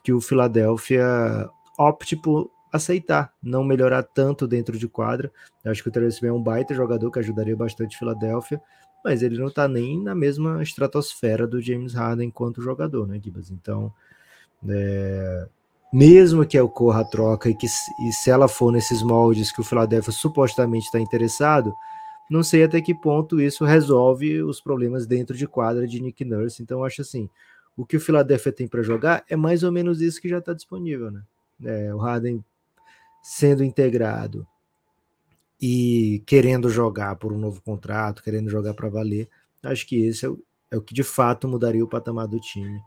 que 0.03 0.13
o 0.13 0.21
Philadelphia 0.21 1.49
opte 1.79 2.17
por 2.17 2.51
aceitar, 2.73 3.33
não 3.43 3.65
melhorar 3.65 4.03
tanto 4.03 4.47
dentro 4.47 4.79
de 4.79 4.89
quadra. 4.89 5.31
Eu 5.65 5.73
acho 5.73 5.83
que 5.83 5.89
o 5.89 5.93
Terence 5.93 6.25
é 6.25 6.33
um 6.33 6.43
baita 6.43 6.75
jogador 6.75 7.11
que 7.11 7.19
ajudaria 7.19 7.57
bastante 7.57 7.97
o 7.97 7.99
Philadelphia, 7.99 8.61
mas 9.05 9.23
ele 9.23 9.39
não 9.39 9.49
está 9.49 9.67
nem 9.67 10.01
na 10.01 10.15
mesma 10.15 10.63
estratosfera 10.63 11.47
do 11.47 11.61
James 11.61 11.95
Harden 11.95 12.29
enquanto 12.29 12.63
jogador, 12.63 13.07
né, 13.07 13.21
Gibas? 13.23 13.51
Então, 13.51 13.93
é, 14.69 15.49
mesmo 15.93 16.47
que 16.47 16.59
ocorra 16.61 17.01
a 17.01 17.05
troca 17.05 17.49
e 17.49 17.55
que 17.55 17.67
e 17.67 18.13
se 18.13 18.31
ela 18.31 18.47
for 18.47 18.71
nesses 18.71 19.03
moldes 19.03 19.51
que 19.51 19.61
o 19.61 19.65
Philadelphia 19.65 20.13
supostamente 20.13 20.87
está 20.87 21.01
interessado, 21.01 21.75
não 22.31 22.45
sei 22.45 22.63
até 22.63 22.81
que 22.81 22.95
ponto 22.95 23.41
isso 23.41 23.65
resolve 23.65 24.41
os 24.43 24.61
problemas 24.61 25.07
dentro 25.07 25.37
de 25.37 25.49
quadra 25.49 25.87
de 25.87 26.01
Nick 26.01 26.25
Nurse. 26.25 26.63
Então, 26.63 26.85
acho 26.85 27.01
assim, 27.01 27.29
o 27.81 27.87
que 27.87 27.97
o 27.97 28.01
Philadelphia 28.01 28.53
tem 28.53 28.69
para 28.69 28.83
jogar 28.83 29.25
é 29.27 29.35
mais 29.35 29.63
ou 29.63 29.73
menos 29.73 30.03
isso 30.03 30.21
que 30.21 30.29
já 30.29 30.37
está 30.37 30.53
disponível, 30.53 31.11
né? 31.11 31.23
É, 31.65 31.95
o 31.95 31.99
Harden 31.99 32.45
sendo 33.23 33.65
integrado 33.65 34.47
e 35.59 36.23
querendo 36.27 36.69
jogar 36.69 37.17
por 37.17 37.33
um 37.33 37.39
novo 37.39 37.63
contrato, 37.63 38.23
querendo 38.23 38.51
jogar 38.51 38.75
para 38.75 38.91
valer, 38.91 39.31
acho 39.63 39.87
que 39.87 40.05
esse 40.05 40.27
é 40.27 40.29
o, 40.29 40.39
é 40.71 40.77
o, 40.77 40.83
que 40.83 40.93
de 40.93 41.03
fato 41.03 41.49
mudaria 41.49 41.83
o 41.83 41.89
patamar 41.89 42.29
do 42.29 42.39
time. 42.39 42.81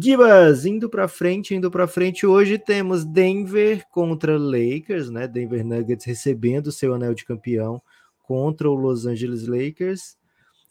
Gibas, 0.00 0.64
indo 0.64 0.88
para 0.88 1.06
frente, 1.08 1.54
indo 1.54 1.70
para 1.70 1.86
frente, 1.86 2.26
hoje 2.26 2.58
temos 2.58 3.04
Denver 3.04 3.86
contra 3.90 4.38
Lakers, 4.38 5.10
né? 5.10 5.28
Denver 5.28 5.62
Nuggets 5.62 6.06
recebendo 6.06 6.72
seu 6.72 6.94
anel 6.94 7.12
de 7.12 7.24
campeão 7.26 7.82
contra 8.22 8.68
o 8.70 8.74
Los 8.74 9.04
Angeles 9.04 9.46
Lakers. 9.46 10.16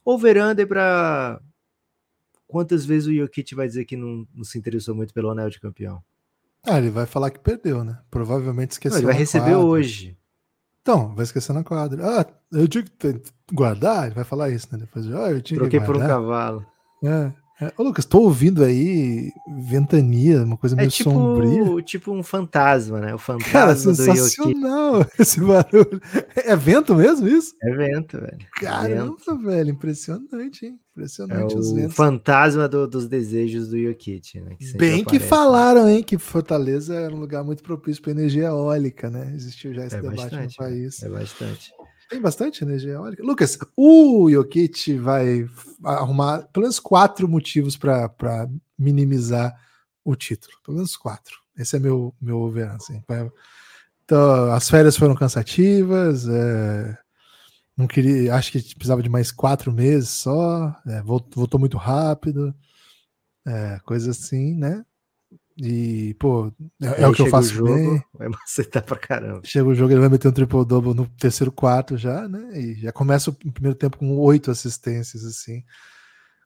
Over-under 0.03 0.67
para 0.67 1.39
Quantas 2.47 2.85
vezes 2.85 3.07
o 3.07 3.13
Jokic 3.13 3.55
vai 3.55 3.67
dizer 3.67 3.85
que 3.85 3.97
não, 3.97 4.27
não, 4.33 4.43
se 4.43 4.57
interessou 4.57 4.95
muito 4.95 5.13
pelo 5.13 5.29
anel 5.29 5.49
de 5.49 5.59
campeão? 5.59 6.03
Ah, 6.63 6.77
ele 6.77 6.89
vai 6.89 7.05
falar 7.05 7.31
que 7.31 7.39
perdeu, 7.39 7.83
né? 7.83 7.99
Provavelmente 8.09 8.71
esqueceu. 8.71 8.95
Não, 8.95 8.99
ele 8.99 9.07
vai 9.07 9.15
receber 9.15 9.51
quadra. 9.51 9.59
hoje. 9.59 10.17
Então, 10.81 11.15
vai 11.15 11.23
esquecer 11.23 11.53
na 11.53 11.63
quadra. 11.63 12.21
Ah, 12.21 12.25
eu 12.51 12.67
tinha 12.67 12.83
que 12.83 13.21
guardar, 13.51 14.05
ele 14.05 14.15
vai 14.15 14.23
falar 14.23 14.49
isso, 14.49 14.67
né? 14.71 14.77
Depois, 14.79 15.07
ah, 15.07 15.31
eu 15.31 15.41
tinha 15.41 15.59
Troquei 15.59 15.79
que 15.79 15.85
por 15.85 15.97
um 15.97 15.99
cavalo. 15.99 16.65
É. 17.03 17.33
É, 17.61 17.71
ô, 17.77 17.83
Lucas, 17.83 18.03
tô 18.03 18.19
ouvindo 18.19 18.63
aí 18.63 19.31
ventania, 19.47 20.43
uma 20.43 20.57
coisa 20.57 20.75
É 20.75 20.79
meio 20.79 20.89
tipo, 20.89 21.09
sombria. 21.09 21.81
tipo 21.83 22.11
um 22.11 22.21
fantasma, 22.21 22.99
né? 22.99 23.15
O 23.15 23.17
fantasma 23.19 23.51
Cara, 23.51 23.73
do 23.73 23.95
sensacional 23.95 25.05
esse 25.17 25.39
barulho. 25.39 26.01
É 26.35 26.53
vento 26.55 26.93
mesmo 26.93 27.27
isso? 27.27 27.53
É 27.63 27.71
vento, 27.73 28.19
velho. 28.19 28.37
Vento. 28.37 28.45
Caramba, 28.59 29.37
velho, 29.41 29.69
impressionante, 29.69 30.65
hein? 30.65 30.77
É 30.79 30.99
Impressionante 30.99 31.55
os 31.57 31.71
o 31.71 31.75
ventos. 31.75 31.95
fantasma 31.95 32.67
do- 32.69 32.87
dos 32.87 33.07
desejos 33.07 33.67
do 33.69 33.77
Yokit, 33.77 34.39
né? 34.41 34.55
sempre 34.59 34.77
Bem 34.77 34.97
que 35.03 35.15
aparece. 35.17 35.27
falaram, 35.27 35.89
hein, 35.89 36.03
que 36.03 36.17
Fortaleza 36.17 36.93
era 36.95 37.13
um 37.13 37.19
lugar 37.19 37.43
muito 37.43 37.63
propício 37.63 38.01
para 38.01 38.11
energia 38.11 38.47
eólica, 38.47 39.09
né? 39.09 39.31
Existiu 39.33 39.73
já 39.73 39.85
esse 39.85 39.95
É 39.95 40.01
debate 40.01 40.21
bastante, 40.21 40.57
no 40.59 40.65
país. 40.65 41.01
É 41.03 41.09
bastante. 41.09 41.71
Tem 42.09 42.21
bastante 42.21 42.63
energia 42.63 42.93
eólica. 42.93 43.23
Lucas, 43.23 43.57
o 43.75 44.29
Jokic 44.29 44.97
vai 44.97 45.47
arrumar 45.83 46.43
pelo 46.49 46.63
menos 46.63 46.79
quatro 46.79 47.27
motivos 47.27 47.75
para 47.75 48.47
minimizar 48.77 49.53
o 50.03 50.15
título. 50.15 50.53
Pelo 50.63 50.75
menos 50.77 50.95
quatro. 50.95 51.35
Esse 51.57 51.77
é 51.77 51.79
meu, 51.79 52.13
meu 52.21 52.37
over, 52.39 52.69
assim. 52.71 53.01
Então, 54.03 54.51
as 54.53 54.69
férias 54.69 54.95
foram 54.97 55.15
cansativas. 55.15 56.27
é, 56.27 56.97
Não 57.75 57.87
queria, 57.87 58.35
acho 58.35 58.51
que 58.51 58.61
precisava 58.75 59.01
de 59.01 59.09
mais 59.09 59.31
quatro 59.31 59.71
meses 59.71 60.09
só. 60.09 60.75
é, 60.85 61.01
vol- 61.01 61.27
voltou 61.33 61.59
muito 61.59 61.77
rápido. 61.77 62.53
É, 63.47 63.79
coisa 63.83 64.11
assim, 64.11 64.55
né? 64.55 64.85
E, 65.57 66.13
pô, 66.15 66.51
é, 66.81 67.03
é 67.03 67.07
o 67.07 67.13
que 67.13 67.21
eu 67.21 67.27
faço 67.27 67.53
jogo, 67.53 67.73
bem. 67.73 68.03
vai 68.13 68.27
macetar 68.27 68.83
pra 68.83 68.97
caramba. 68.97 69.41
Chega 69.45 69.67
o 69.67 69.73
jogo, 69.73 69.93
ele 69.93 70.01
vai 70.01 70.09
meter 70.09 70.27
um 70.27 70.33
triple-double 70.33 70.93
no 70.93 71.07
terceiro 71.17 71.51
quarto 71.51 71.97
já, 71.97 72.27
né? 72.27 72.59
E 72.59 72.75
já 72.75 72.91
começa 72.91 73.29
o 73.29 73.33
primeiro 73.33 73.77
tempo 73.77 73.97
com 73.97 74.17
oito 74.17 74.51
assistências, 74.51 75.23
assim. 75.23 75.63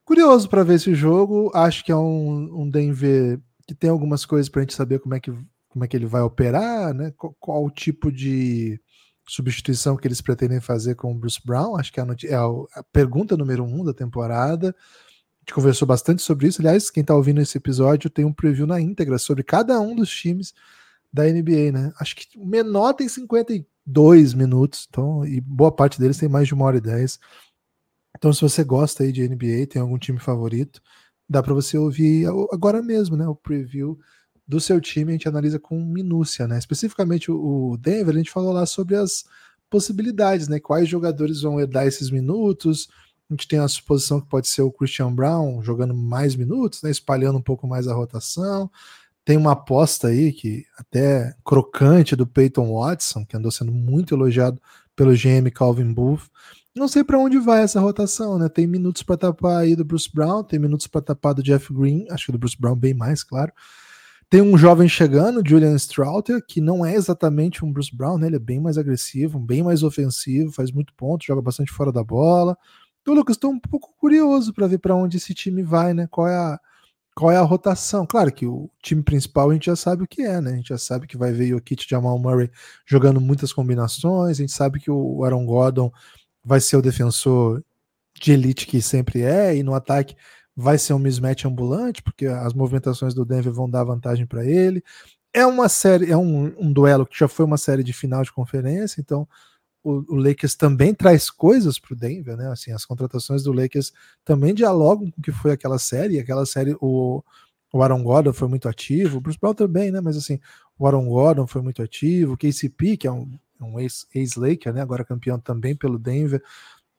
Curioso 0.06 0.48
para 0.48 0.64
ver 0.64 0.76
esse 0.76 0.94
jogo. 0.94 1.52
Acho 1.56 1.84
que 1.84 1.92
é 1.92 1.96
um, 1.96 2.62
um 2.62 2.70
Denver 2.70 3.40
que 3.68 3.74
tem 3.74 3.90
algumas 3.90 4.26
coisas 4.26 4.48
para 4.48 4.62
a 4.62 4.64
gente 4.64 4.76
saber 4.76 5.00
como 5.00 5.16
é, 5.16 5.20
que, 5.20 5.32
como 5.68 5.86
é 5.86 5.88
que 5.88 5.98
ele 5.98 6.06
vai 6.06 6.22
operar, 6.22 6.94
né? 6.94 7.12
Qual, 7.18 7.36
qual 7.40 7.66
o 7.66 7.72
tipo 7.72 8.12
de 8.12 8.80
substituição 9.28 9.96
que 9.96 10.08
eles 10.08 10.22
pretendem 10.22 10.60
fazer 10.60 10.96
com 10.96 11.12
o 11.12 11.16
Bruce 11.16 11.40
Brown. 11.44 11.78
Acho 11.78 11.94
que 11.94 12.00
é 12.00 12.04
a, 12.04 12.08
é 12.26 12.36
a 12.36 12.84
pergunta 12.92 13.38
número 13.38 13.64
um 13.64 13.84
da 13.84 13.94
temporada. 13.94 14.76
Gente 15.42 15.54
conversou 15.54 15.88
bastante 15.88 16.22
sobre 16.22 16.48
isso. 16.48 16.62
Aliás, 16.62 16.90
quem 16.90 17.02
está 17.02 17.16
ouvindo 17.16 17.42
esse 17.42 17.58
episódio 17.58 18.10
tem 18.10 18.26
um 18.26 18.34
preview 18.34 18.68
na 18.68 18.80
íntegra 18.80 19.18
sobre 19.18 19.44
cada 19.44 19.80
um 19.80 19.96
dos 19.96 20.10
times 20.10 20.54
da 21.12 21.24
NBA, 21.26 21.72
né? 21.72 21.92
Acho 22.00 22.16
que 22.16 22.38
o 22.38 22.46
menor 22.46 22.94
tem 22.94 23.10
52 23.10 24.34
minutos, 24.34 24.88
então, 24.90 25.26
e 25.26 25.42
boa 25.42 25.72
parte 25.72 26.00
deles 26.00 26.18
tem 26.18 26.30
mais 26.30 26.48
de 26.48 26.54
uma 26.54 26.66
hora 26.66 26.78
e 26.78 26.82
dez. 26.82 27.20
Então, 28.18 28.32
se 28.34 28.42
você 28.42 28.64
gosta 28.64 29.04
aí 29.04 29.12
de 29.12 29.28
NBA, 29.28 29.68
tem 29.68 29.82
algum 29.82 29.98
time 29.98 30.20
favorito, 30.20 30.82
dá 31.28 31.42
para 31.42 31.54
você 31.54 31.78
ouvir 31.78 32.28
agora 32.52 32.82
mesmo, 32.82 33.16
né? 33.16 33.28
O 33.28 33.36
preview 33.36 33.98
do 34.48 34.60
seu 34.60 34.82
time, 34.82 35.12
a 35.12 35.14
gente 35.14 35.28
analisa 35.28 35.60
com 35.60 35.80
minúcia, 35.80 36.48
né? 36.48 36.58
Especificamente 36.58 37.32
o 37.32 37.78
Denver, 37.80 38.16
a 38.16 38.18
gente 38.18 38.32
falou 38.32 38.52
lá 38.52 38.66
sobre 38.66 38.96
as 38.96 39.24
possibilidades, 39.70 40.48
né? 40.48 40.60
Quais 40.60 40.90
jogadores 40.90 41.42
vão 41.42 41.60
herdar 41.60 41.86
esses 41.88 42.10
minutos. 42.10 42.90
A 43.30 43.34
gente 43.34 43.48
tem 43.48 43.60
a 43.60 43.68
suposição 43.68 44.20
que 44.20 44.28
pode 44.28 44.48
ser 44.48 44.64
o 44.64 44.72
Christian 44.72 45.14
Brown 45.14 45.62
jogando 45.62 45.94
mais 45.94 46.36
minutos, 46.36 46.82
né? 46.82 46.90
Espalhando 46.90 47.38
um 47.38 47.42
pouco 47.42 47.68
mais 47.68 47.88
a 47.88 47.94
rotação. 47.94 48.70
Tem 49.24 49.38
uma 49.38 49.52
aposta 49.52 50.08
aí 50.08 50.34
que 50.34 50.66
até 50.78 51.36
crocante 51.46 52.16
do 52.16 52.26
Peyton 52.26 52.74
Watson, 52.74 53.24
que 53.26 53.38
andou 53.38 53.52
sendo 53.52 53.72
muito 53.72 54.16
elogiado 54.16 54.60
pelo 54.96 55.14
GM 55.14 55.52
Calvin 55.54 55.94
Booth. 55.94 56.28
Não 56.76 56.88
sei 56.88 57.04
para 57.04 57.20
onde 57.20 57.38
vai 57.38 57.62
essa 57.62 57.80
rotação, 57.80 58.40
né? 58.40 58.50
Tem 58.50 58.66
minutos 58.66 59.04
para 59.04 59.18
tapar 59.18 59.58
aí 59.58 59.76
do 59.76 59.86
Bruce 59.86 60.10
Brown, 60.12 60.44
tem 60.44 60.58
minutos 60.58 60.88
para 60.88 61.02
tapar 61.02 61.34
do 61.34 61.44
Jeff 61.44 61.72
Green, 61.74 62.08
acho 62.10 62.28
que 62.28 62.32
do 62.32 62.40
Bruce 62.40 62.58
Brown 62.60 62.76
bem 62.76 62.94
mais, 62.94 63.24
claro. 63.24 63.52
Tem 64.30 64.42
um 64.42 64.58
jovem 64.58 64.88
chegando, 64.88 65.42
Julian 65.44 65.76
Strouter, 65.76 66.44
que 66.46 66.62
não 66.62 66.86
é 66.86 66.96
exatamente 66.96 67.66
um 67.66 67.72
Bruce 67.72 67.96
Brown, 67.96 68.18
né? 68.18 68.28
Ele 68.28 68.36
é 68.36 68.40
bem 68.40 68.60
mais 68.60 68.78
agressivo, 68.78 69.40
bem 69.40 69.64
mais 69.64 69.84
ofensivo, 69.84 70.52
faz 70.52 70.72
muito 70.72 70.94
ponto, 70.94 71.26
joga 71.26 71.42
bastante 71.42 71.72
fora 71.72 71.92
da 71.92 72.04
bola. 72.04 72.56
Então, 73.10 73.18
Lucas, 73.18 73.38
estou 73.38 73.50
um 73.50 73.60
pouco 73.60 73.92
curioso 73.98 74.54
para 74.54 74.68
ver 74.68 74.78
para 74.78 74.94
onde 74.96 75.18
esse 75.18 75.34
time 75.34 75.64
vai, 75.64 75.96
né? 75.96 76.06
Qual 76.12 76.28
é 76.28 76.36
a 76.36 76.60
qual 77.16 77.32
é 77.32 77.38
a 77.38 77.42
rotação? 77.42 78.06
Claro 78.06 78.32
que 78.32 78.46
o 78.46 78.70
time 78.84 79.02
principal 79.02 79.50
a 79.50 79.54
gente 79.54 79.66
já 79.66 79.76
sabe 79.76 80.04
o 80.04 80.08
que 80.08 80.22
é, 80.22 80.40
né? 80.40 80.52
A 80.52 80.56
gente 80.56 80.70
já 80.70 80.78
sabe 80.78 81.08
que 81.08 81.18
vai 81.18 81.32
ver 81.32 81.48
Jokic 81.48 81.84
e 81.84 81.90
Jamal 81.90 82.20
Murray 82.20 82.52
jogando 82.86 83.20
muitas 83.20 83.52
combinações, 83.52 84.38
a 84.38 84.42
gente 84.42 84.52
sabe 84.52 84.80
que 84.80 84.92
o 84.92 85.24
Aaron 85.24 85.44
Gordon 85.44 85.92
vai 86.46 86.62
ser 86.62 86.78
o 86.78 86.84
defensor 86.84 87.64
de 88.14 88.32
elite 88.32 88.68
que 88.68 88.80
sempre 88.80 89.24
é, 89.24 89.58
e 89.58 89.64
no 89.64 89.74
ataque 89.74 90.16
vai 90.56 90.78
ser 90.78 90.94
um 90.94 91.00
mismatch 91.00 91.46
ambulante, 91.46 92.04
porque 92.04 92.28
as 92.28 92.54
movimentações 92.54 93.16
do 93.16 93.26
Denver 93.26 93.52
vão 93.52 93.68
dar 93.68 93.84
vantagem 93.84 94.28
para 94.28 94.46
ele. 94.46 94.84
É 95.34 95.44
uma 95.48 95.68
série, 95.68 96.12
é 96.12 96.18
um, 96.18 96.54
um, 96.60 96.72
duelo 96.72 97.08
que 97.08 97.18
já 97.18 97.28
foi 97.28 97.46
uma 97.46 97.58
série 97.58 97.84
de 97.84 97.92
final 97.92 98.22
de 98.24 98.32
conferência, 98.32 99.02
então 99.02 99.28
o, 99.84 100.04
o 100.14 100.16
Lakers 100.16 100.56
também 100.56 100.94
traz 100.94 101.30
coisas 101.30 101.80
para 101.80 101.94
o 101.94 101.98
Denver, 101.98 102.36
né? 102.36 102.52
Assim, 102.52 102.72
as 102.72 102.86
contratações 102.86 103.44
do 103.44 103.52
Lakers 103.52 103.94
também 104.26 104.54
dialogam 104.54 105.10
com 105.12 105.20
o 105.20 105.24
que 105.24 105.32
foi 105.32 105.52
aquela 105.52 105.80
série. 105.80 106.20
Aquela 106.20 106.46
série, 106.46 106.76
o, 106.82 107.24
o 107.74 107.84
Aaron 107.84 108.04
Gordon 108.04 108.34
foi 108.34 108.48
muito 108.48 108.68
ativo, 108.68 109.18
o 109.18 109.22
Bruce 109.22 109.40
Brown 109.40 109.54
também, 109.54 109.92
né? 109.92 110.02
Mas 110.02 110.18
assim, 110.18 110.40
o 110.78 110.86
Aaron 110.86 111.08
Gordon 111.08 111.48
foi 111.48 111.62
muito 111.62 111.82
ativo, 111.82 112.34
o 112.34 112.38
KCP, 112.38 112.98
que 112.98 113.08
é 113.08 113.12
um, 113.12 113.30
um 113.62 113.80
ex-Laker, 113.80 114.74
né? 114.74 114.82
Agora 114.82 115.06
campeão 115.06 115.40
também 115.40 115.76
pelo 115.76 115.98
Denver. 115.98 116.44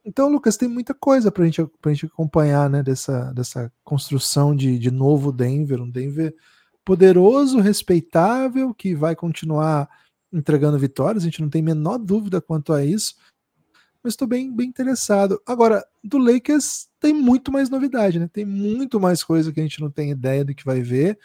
Então, 0.04 0.30
Lucas, 0.30 0.56
tem 0.56 0.68
muita 0.68 0.94
coisa 0.94 1.30
para 1.30 1.44
gente, 1.44 1.60
a 1.60 1.88
gente 1.88 2.06
acompanhar, 2.06 2.70
né? 2.70 2.82
Dessa, 2.82 3.32
dessa 3.32 3.70
construção 3.84 4.56
de, 4.56 4.78
de 4.78 4.90
novo 4.90 5.30
Denver, 5.30 5.80
um 5.82 5.90
Denver 5.90 6.34
poderoso, 6.84 7.60
respeitável, 7.60 8.72
que 8.72 8.94
vai 8.94 9.14
continuar 9.14 9.88
entregando 10.32 10.78
vitórias, 10.78 11.22
a 11.22 11.26
gente 11.26 11.42
não 11.42 11.48
tem 11.48 11.62
menor 11.62 11.98
dúvida 11.98 12.40
quanto 12.40 12.72
a 12.72 12.84
isso, 12.84 13.14
mas 14.02 14.14
estou 14.14 14.26
bem, 14.26 14.54
bem 14.54 14.68
interessado. 14.68 15.40
Agora, 15.46 15.84
do 16.02 16.18
Lakers 16.18 16.88
tem 16.98 17.12
muito 17.12 17.52
mais 17.52 17.68
novidade, 17.68 18.18
né? 18.18 18.28
Tem 18.32 18.44
muito 18.44 18.98
mais 18.98 19.22
coisa 19.22 19.52
que 19.52 19.60
a 19.60 19.62
gente 19.62 19.80
não 19.80 19.90
tem 19.90 20.10
ideia 20.10 20.44
do 20.44 20.54
que 20.54 20.64
vai 20.64 20.80
ver. 20.80 21.18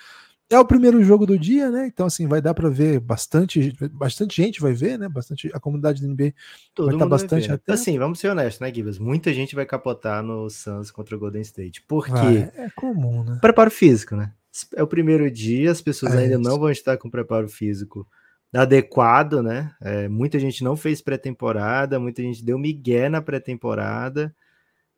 É 0.47 0.59
o 0.59 0.65
primeiro 0.65 1.03
jogo 1.03 1.25
do 1.25 1.39
dia, 1.39 1.71
né? 1.71 1.87
Então, 1.87 2.05
assim, 2.05 2.27
vai 2.27 2.39
dar 2.39 2.53
para 2.53 2.69
ver 2.69 2.99
bastante, 2.99 3.73
bastante 3.91 4.39
gente 4.39 4.61
vai 4.61 4.73
ver, 4.73 4.99
né? 4.99 5.09
Bastante, 5.09 5.49
a 5.53 5.59
comunidade 5.59 6.01
do 6.01 6.07
NBA 6.07 6.33
Todo 6.73 6.85
vai 6.85 6.95
estar 6.95 7.05
mundo 7.05 7.09
bastante 7.09 7.31
vai 7.31 7.47
ver. 7.47 7.53
atenta. 7.53 7.73
Assim, 7.73 7.97
vamos 7.97 8.19
ser 8.19 8.29
honestos, 8.29 8.59
né, 8.59 8.71
Gibas? 8.71 8.99
Muita 8.99 9.33
gente 9.33 9.55
vai 9.55 9.65
capotar 9.65 10.21
no 10.21 10.47
Suns 10.49 10.91
contra 10.91 11.15
o 11.15 11.19
Golden 11.19 11.41
State. 11.41 11.81
Por 11.81 12.05
quê? 12.05 12.11
Vai, 12.11 12.51
é 12.57 12.69
comum, 12.75 13.23
né? 13.23 13.39
Preparo 13.41 13.71
físico, 13.71 14.15
né? 14.15 14.33
É 14.75 14.83
o 14.83 14.87
primeiro 14.87 15.29
dia, 15.31 15.71
as 15.71 15.81
pessoas 15.81 16.13
É 16.13 16.19
ainda 16.19 16.35
isso. 16.35 16.43
não 16.43 16.59
vão 16.59 16.69
estar 16.69 16.97
com 16.97 17.09
preparo 17.09 17.49
físico 17.49 18.07
adequado, 18.55 19.41
né? 19.41 19.75
É, 19.81 20.07
muita 20.07 20.39
gente 20.39 20.63
não 20.63 20.75
fez 20.75 21.01
pré-temporada, 21.01 21.99
muita 21.99 22.21
gente 22.21 22.43
deu 22.43 22.57
migué 22.57 23.09
na 23.09 23.21
pré-temporada, 23.21 24.33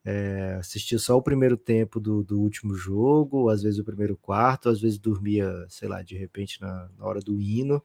é, 0.06 0.56
assistiu 0.60 1.00
só 1.00 1.18
o 1.18 1.22
primeiro 1.22 1.58
tempo 1.58 2.00
do, 2.00 2.24
do, 2.24 2.40
último 2.40 2.76
jogo, 2.76 3.50
às 3.50 3.62
vezes 3.64 3.80
o 3.80 3.84
primeiro 3.84 4.16
quarto, 4.16 4.70
às 4.70 4.80
vezes 4.80 4.98
dormia, 4.98 5.66
sei 5.70 5.90
lá, 5.90 6.02
de 6.02 6.16
repente 6.16 6.62
na, 6.62 6.90
na 6.98 7.06
hora 7.06 7.20
do 7.20 7.42
hino. 7.42 7.84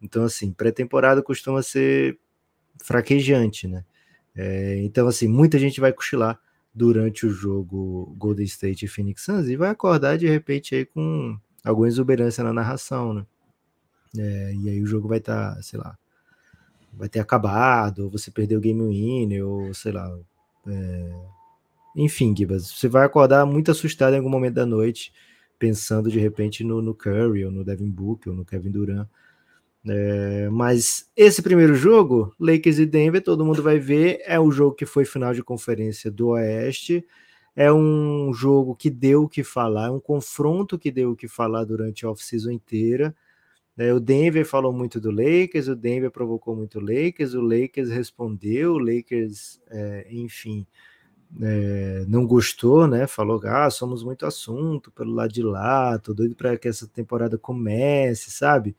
Então, 0.00 0.24
assim, 0.24 0.52
pré-temporada 0.52 1.22
costuma 1.22 1.62
ser 1.62 2.18
fraquejante, 2.82 3.66
né? 3.66 3.84
É, 4.34 4.76
então, 4.82 5.08
assim, 5.08 5.28
muita 5.28 5.58
gente 5.58 5.80
vai 5.80 5.92
cochilar 5.92 6.40
durante 6.72 7.26
o 7.26 7.30
jogo 7.30 8.14
Golden 8.16 8.46
State 8.46 8.84
e 8.84 8.88
Phoenix 8.88 9.24
Suns 9.24 9.48
e 9.48 9.56
vai 9.56 9.68
acordar 9.70 10.16
de 10.16 10.28
repente 10.28 10.74
aí 10.74 10.86
com 10.86 11.36
alguma 11.64 11.88
exuberância 11.88 12.44
na 12.44 12.52
narração, 12.52 13.12
né? 13.12 13.26
É, 14.16 14.54
e 14.54 14.68
aí 14.68 14.82
o 14.82 14.86
jogo 14.86 15.08
vai 15.08 15.18
estar, 15.18 15.56
tá, 15.56 15.62
sei 15.62 15.78
lá, 15.78 15.96
vai 16.92 17.08
ter 17.08 17.20
acabado, 17.20 18.04
ou 18.04 18.10
você 18.10 18.30
perdeu 18.30 18.58
o 18.58 18.62
game 18.62 18.82
winner, 18.82 19.46
ou 19.46 19.72
sei 19.74 19.92
lá. 19.92 20.18
É... 20.66 21.12
Enfim, 21.96 22.34
Gibas, 22.36 22.70
você 22.70 22.88
vai 22.88 23.04
acordar 23.04 23.44
muito 23.46 23.70
assustado 23.70 24.14
em 24.14 24.18
algum 24.18 24.28
momento 24.28 24.54
da 24.54 24.66
noite, 24.66 25.12
pensando 25.58 26.10
de 26.10 26.18
repente 26.18 26.62
no, 26.64 26.80
no 26.80 26.94
Curry, 26.94 27.44
ou 27.44 27.50
no 27.50 27.64
Devin 27.64 27.90
Booker, 27.90 28.30
ou 28.32 28.36
no 28.36 28.44
Kevin 28.44 28.70
Durant. 28.70 29.08
É, 29.86 30.48
mas 30.50 31.08
esse 31.16 31.40
primeiro 31.40 31.74
jogo, 31.74 32.34
Lakers 32.38 32.78
e 32.78 32.86
Denver, 32.86 33.22
todo 33.22 33.44
mundo 33.44 33.62
vai 33.62 33.78
ver, 33.78 34.20
é 34.24 34.38
o 34.38 34.50
jogo 34.50 34.74
que 34.74 34.84
foi 34.84 35.04
final 35.04 35.32
de 35.32 35.42
conferência 35.42 36.10
do 36.10 36.28
Oeste, 36.28 37.06
é 37.56 37.72
um 37.72 38.32
jogo 38.32 38.74
que 38.74 38.90
deu 38.90 39.24
o 39.24 39.28
que 39.28 39.42
falar, 39.42 39.86
é 39.86 39.90
um 39.90 40.00
confronto 40.00 40.78
que 40.78 40.90
deu 40.90 41.12
o 41.12 41.16
que 41.16 41.26
falar 41.26 41.64
durante 41.64 42.04
a 42.04 42.10
off-season 42.10 42.50
inteira. 42.50 43.14
É, 43.78 43.94
o 43.94 44.00
Denver 44.00 44.44
falou 44.44 44.72
muito 44.72 45.00
do 45.00 45.12
Lakers, 45.12 45.68
o 45.68 45.76
Denver 45.76 46.10
provocou 46.10 46.56
muito 46.56 46.78
o 46.78 46.82
Lakers, 46.82 47.34
o 47.34 47.40
Lakers 47.40 47.90
respondeu, 47.90 48.72
o 48.72 48.78
Lakers, 48.78 49.60
é, 49.70 50.04
enfim, 50.10 50.66
é, 51.40 52.04
não 52.08 52.26
gostou, 52.26 52.88
né? 52.88 53.06
Falou, 53.06 53.40
ah, 53.44 53.70
somos 53.70 54.02
muito 54.02 54.26
assunto 54.26 54.90
pelo 54.90 55.14
lado 55.14 55.32
de 55.32 55.44
lá, 55.44 55.96
tô 55.98 56.12
doido 56.12 56.34
para 56.34 56.58
que 56.58 56.66
essa 56.66 56.88
temporada 56.88 57.38
comece, 57.38 58.32
sabe? 58.32 58.74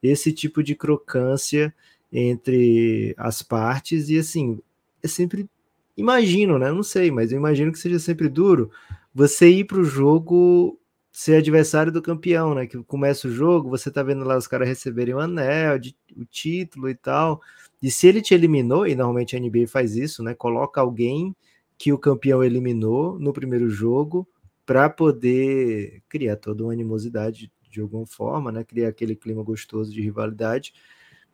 Esse 0.00 0.32
tipo 0.32 0.62
de 0.62 0.76
crocância 0.76 1.74
entre 2.12 3.12
as 3.18 3.42
partes, 3.42 4.08
e 4.08 4.18
assim, 4.18 4.60
é 5.02 5.08
sempre, 5.08 5.50
imagino, 5.96 6.60
né? 6.60 6.70
Não 6.70 6.84
sei, 6.84 7.10
mas 7.10 7.32
eu 7.32 7.38
imagino 7.38 7.72
que 7.72 7.78
seja 7.78 7.98
sempre 7.98 8.28
duro, 8.28 8.70
você 9.12 9.48
ir 9.48 9.64
para 9.64 9.80
o 9.80 9.84
jogo 9.84 10.78
ser 11.14 11.36
adversário 11.36 11.92
do 11.92 12.02
campeão, 12.02 12.56
né? 12.56 12.66
Que 12.66 12.76
começa 12.82 13.28
o 13.28 13.30
jogo, 13.30 13.70
você 13.70 13.88
tá 13.88 14.02
vendo 14.02 14.24
lá 14.24 14.36
os 14.36 14.48
caras 14.48 14.66
receberem 14.66 15.14
o 15.14 15.20
anel, 15.20 15.78
de, 15.78 15.96
o 16.16 16.24
título 16.24 16.88
e 16.88 16.94
tal. 16.96 17.40
E 17.80 17.88
se 17.88 18.08
ele 18.08 18.20
te 18.20 18.34
eliminou, 18.34 18.84
e 18.84 18.96
normalmente 18.96 19.36
a 19.36 19.40
NBA 19.40 19.68
faz 19.68 19.94
isso, 19.94 20.24
né? 20.24 20.34
Coloca 20.34 20.80
alguém 20.80 21.34
que 21.78 21.92
o 21.92 21.98
campeão 21.98 22.42
eliminou 22.42 23.16
no 23.16 23.32
primeiro 23.32 23.70
jogo 23.70 24.26
para 24.66 24.90
poder 24.90 26.02
criar 26.08 26.34
toda 26.34 26.64
uma 26.64 26.72
animosidade 26.72 27.50
de 27.70 27.80
alguma 27.80 28.06
forma, 28.06 28.50
né? 28.50 28.64
Criar 28.64 28.88
aquele 28.88 29.14
clima 29.14 29.44
gostoso 29.44 29.92
de 29.92 30.02
rivalidade. 30.02 30.74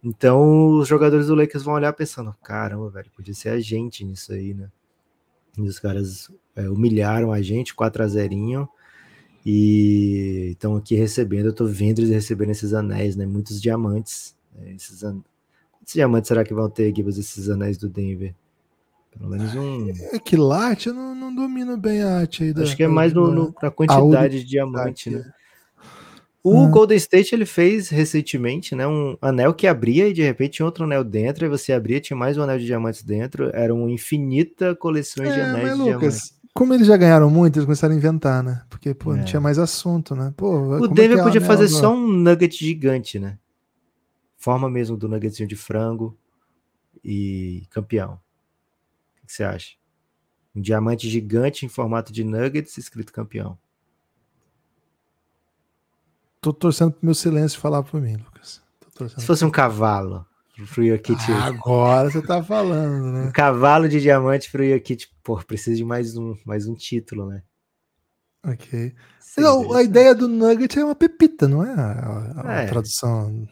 Então, 0.05 0.79
os 0.79 0.87
jogadores 0.87 1.29
do 1.29 1.35
Lakers 1.35 1.65
vão 1.65 1.73
olhar 1.73 1.95
pensando: 1.95 2.37
caramba, 2.43 2.91
velho, 2.91 3.11
podia 3.17 3.33
ser 3.33 3.49
a 3.49 3.59
gente 3.59 4.05
nisso 4.05 4.31
aí, 4.35 4.53
né? 4.53 4.71
E 5.57 5.63
os 5.63 5.79
caras 5.79 6.31
é, 6.55 6.69
humilharam 6.69 7.33
a 7.33 7.41
gente, 7.41 7.75
4 7.75 8.03
a 8.03 8.07
0 8.07 8.69
e 9.45 10.51
estão 10.53 10.77
aqui 10.77 10.95
recebendo. 10.95 11.47
Eu 11.47 11.53
tô 11.53 11.67
vendo 11.67 12.01
eles 12.01 12.11
recebendo 12.11 12.51
esses 12.51 12.75
anéis, 12.75 13.17
né? 13.17 13.27
Muitos 13.27 13.61
diamantes. 13.61 14.35
Né? 14.55 14.73
Esses 14.75 15.03
an... 15.03 15.21
Quantos 15.73 15.95
diamantes 15.95 16.29
será 16.29 16.45
que 16.45 16.55
vão 16.55 16.69
ter, 16.69 16.95
Gibbs, 16.95 17.19
esses 17.19 17.49
anéis 17.49 17.79
do 17.79 17.89
Denver? 17.89 18.35
Pelo 19.11 19.31
menos 19.31 19.55
um. 19.55 19.89
É 20.13 20.19
que 20.19 20.37
late 20.37 20.89
eu 20.89 20.95
não, 20.95 21.15
não 21.15 21.35
domino 21.35 21.77
bem 21.77 22.03
a 22.03 22.19
arte 22.19 22.45
aí. 22.45 22.53
Da, 22.53 22.63
Acho 22.63 22.77
que 22.77 22.83
é 22.85 22.89
mais 22.89 23.13
no, 23.13 23.33
no, 23.33 23.55
na 23.61 23.71
quantidade 23.71 24.41
de 24.41 24.45
diamante, 24.45 25.11
né? 25.11 25.25
O 26.43 26.57
hum. 26.57 26.71
Golden 26.71 26.97
State 26.97 27.35
ele 27.35 27.45
fez 27.45 27.91
recentemente, 27.91 28.75
né, 28.75 28.87
um 28.87 29.15
anel 29.21 29.53
que 29.53 29.67
abria 29.67 30.09
e 30.09 30.13
de 30.15 30.23
repente 30.23 30.55
tinha 30.55 30.65
outro 30.65 30.85
anel 30.85 31.05
dentro, 31.05 31.45
e 31.45 31.49
você 31.51 31.71
abria, 31.71 32.01
tinha 32.01 32.17
mais 32.17 32.39
um 32.39 32.43
anel 32.43 32.59
de 32.59 32.65
diamantes 32.65 33.03
dentro, 33.03 33.51
era 33.53 33.75
uma 33.75 33.91
infinita 33.91 34.75
coleções 34.75 35.29
é, 35.29 35.35
de 35.35 35.41
anéis 35.41 35.69
de 35.69 35.75
Lucas, 35.75 35.99
diamantes. 35.99 36.40
Como 36.55 36.75
eles 36.75 36.87
já 36.87 36.97
ganharam 36.97 37.31
muito, 37.31 37.57
eles 37.57 37.65
começaram 37.65 37.95
a 37.95 37.97
inventar, 37.97 38.43
né? 38.43 38.65
Porque, 38.69 38.93
pô, 38.93 39.15
é. 39.15 39.19
não 39.19 39.25
tinha 39.25 39.41
mais 39.41 39.59
assunto, 39.59 40.15
né? 40.15 40.33
Pô, 40.37 40.59
o 40.59 40.85
é 40.85 40.89
Denver 40.89 41.19
é 41.19 41.23
podia 41.23 41.41
fazer 41.41 41.69
só 41.69 41.95
um 41.95 42.07
nugget 42.07 42.57
gigante, 42.57 43.19
né? 43.19 43.39
Forma 44.37 44.69
mesmo 44.69 44.97
do 44.97 45.09
nuggetzinho 45.09 45.49
de 45.49 45.57
frango 45.57 46.17
e 47.05 47.67
campeão. 47.71 48.21
O 49.23 49.27
que 49.27 49.33
você 49.33 49.45
acha? 49.45 49.77
Um 50.55 50.61
diamante 50.61 51.09
gigante 51.09 51.65
em 51.65 51.69
formato 51.69 52.13
de 52.13 52.25
nuggets 52.25 52.77
escrito 52.77 53.13
campeão. 53.13 53.57
Tô 56.41 56.53
torcendo 56.53 56.93
pro 56.93 57.05
meu 57.05 57.15
silêncio 57.15 57.61
falar 57.61 57.83
por 57.83 58.01
mim, 58.01 58.17
Lucas. 58.17 58.63
Se 59.17 59.25
fosse 59.25 59.45
um 59.45 59.51
cavalo 59.51 60.27
pro 60.67 60.83
Yokit. 60.83 61.21
Ah, 61.33 61.47
agora 61.47 62.11
você 62.11 62.23
tá 62.23 62.43
falando, 62.43 63.13
né? 63.13 63.29
Um 63.29 63.33
cavalo 63.33 63.89
de 63.89 64.01
diamante 64.01 64.51
pro 64.51 64.65
Yokit. 64.65 65.09
Pô, 65.23 65.37
precisa 65.45 65.77
de 65.77 65.85
mais 65.85 66.17
um, 66.17 66.37
mais 66.45 66.67
um 66.67 66.75
título, 66.75 67.27
né? 67.27 67.43
Ok. 68.45 68.95
Não, 69.37 69.73
a 69.73 69.83
ideia 69.83 70.15
do 70.15 70.27
Nugget 70.29 70.79
é 70.79 70.85
uma 70.85 70.95
pepita, 70.95 71.47
não 71.47 71.65
é 71.65 71.73
a, 71.73 72.43
a, 72.45 72.53
é. 72.63 72.67
tradução. 72.67 73.47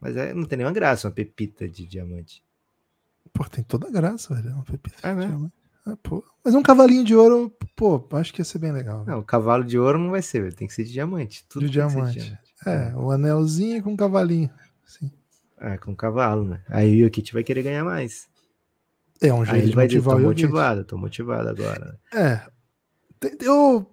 Mas 0.00 0.16
é, 0.16 0.34
não 0.34 0.44
tem 0.44 0.58
nenhuma 0.58 0.74
graça 0.74 1.08
uma 1.08 1.14
pepita 1.14 1.68
de 1.68 1.86
diamante. 1.86 2.42
Pô, 3.32 3.44
tem 3.44 3.64
toda 3.64 3.88
a 3.88 3.90
graça, 3.90 4.34
velho. 4.34 4.50
É 4.50 4.54
uma 4.54 4.64
pepita 4.64 4.96
é, 5.08 5.14
de 5.14 5.20
diamante. 5.20 5.54
É. 5.86 6.22
Mas 6.44 6.54
um 6.54 6.62
cavalinho 6.62 7.04
de 7.04 7.14
ouro, 7.14 7.52
pô, 7.74 8.04
acho 8.12 8.32
que 8.32 8.40
ia 8.40 8.44
ser 8.44 8.58
bem 8.58 8.72
legal. 8.72 9.04
Não, 9.04 9.20
o 9.20 9.24
cavalo 9.24 9.64
de 9.64 9.78
ouro 9.78 9.98
não 9.98 10.10
vai 10.10 10.22
ser, 10.22 10.52
tem 10.54 10.68
que 10.68 10.74
ser 10.74 10.84
de 10.84 10.92
diamante. 10.92 11.44
Tudo 11.48 11.66
de 11.66 11.72
diamante. 11.72 12.18
de 12.18 12.24
diamante. 12.24 12.42
É, 12.66 12.94
o 12.96 13.10
anelzinho 13.10 13.82
com 13.82 13.92
um 13.92 13.96
cavalinho. 13.96 14.50
Sim. 14.84 15.10
É, 15.62 15.78
com 15.78 15.94
cavalo, 15.94 16.44
né? 16.44 16.60
Aí 16.68 17.04
o 17.04 17.10
Kit 17.10 17.32
vai 17.32 17.44
querer 17.44 17.62
ganhar 17.62 17.84
mais. 17.84 18.26
É 19.20 19.32
um 19.32 19.44
jeito 19.44 19.54
Aí 19.54 19.60
ele 19.60 19.70
de 19.70 19.76
vai 19.76 19.84
motivar 19.84 20.16
dizer, 20.16 20.24
tô 20.24 20.28
motivado, 20.28 20.84
tô 20.84 20.98
motivado 20.98 21.48
agora. 21.48 22.00
É. 22.12 22.40
Eu, 23.40 23.86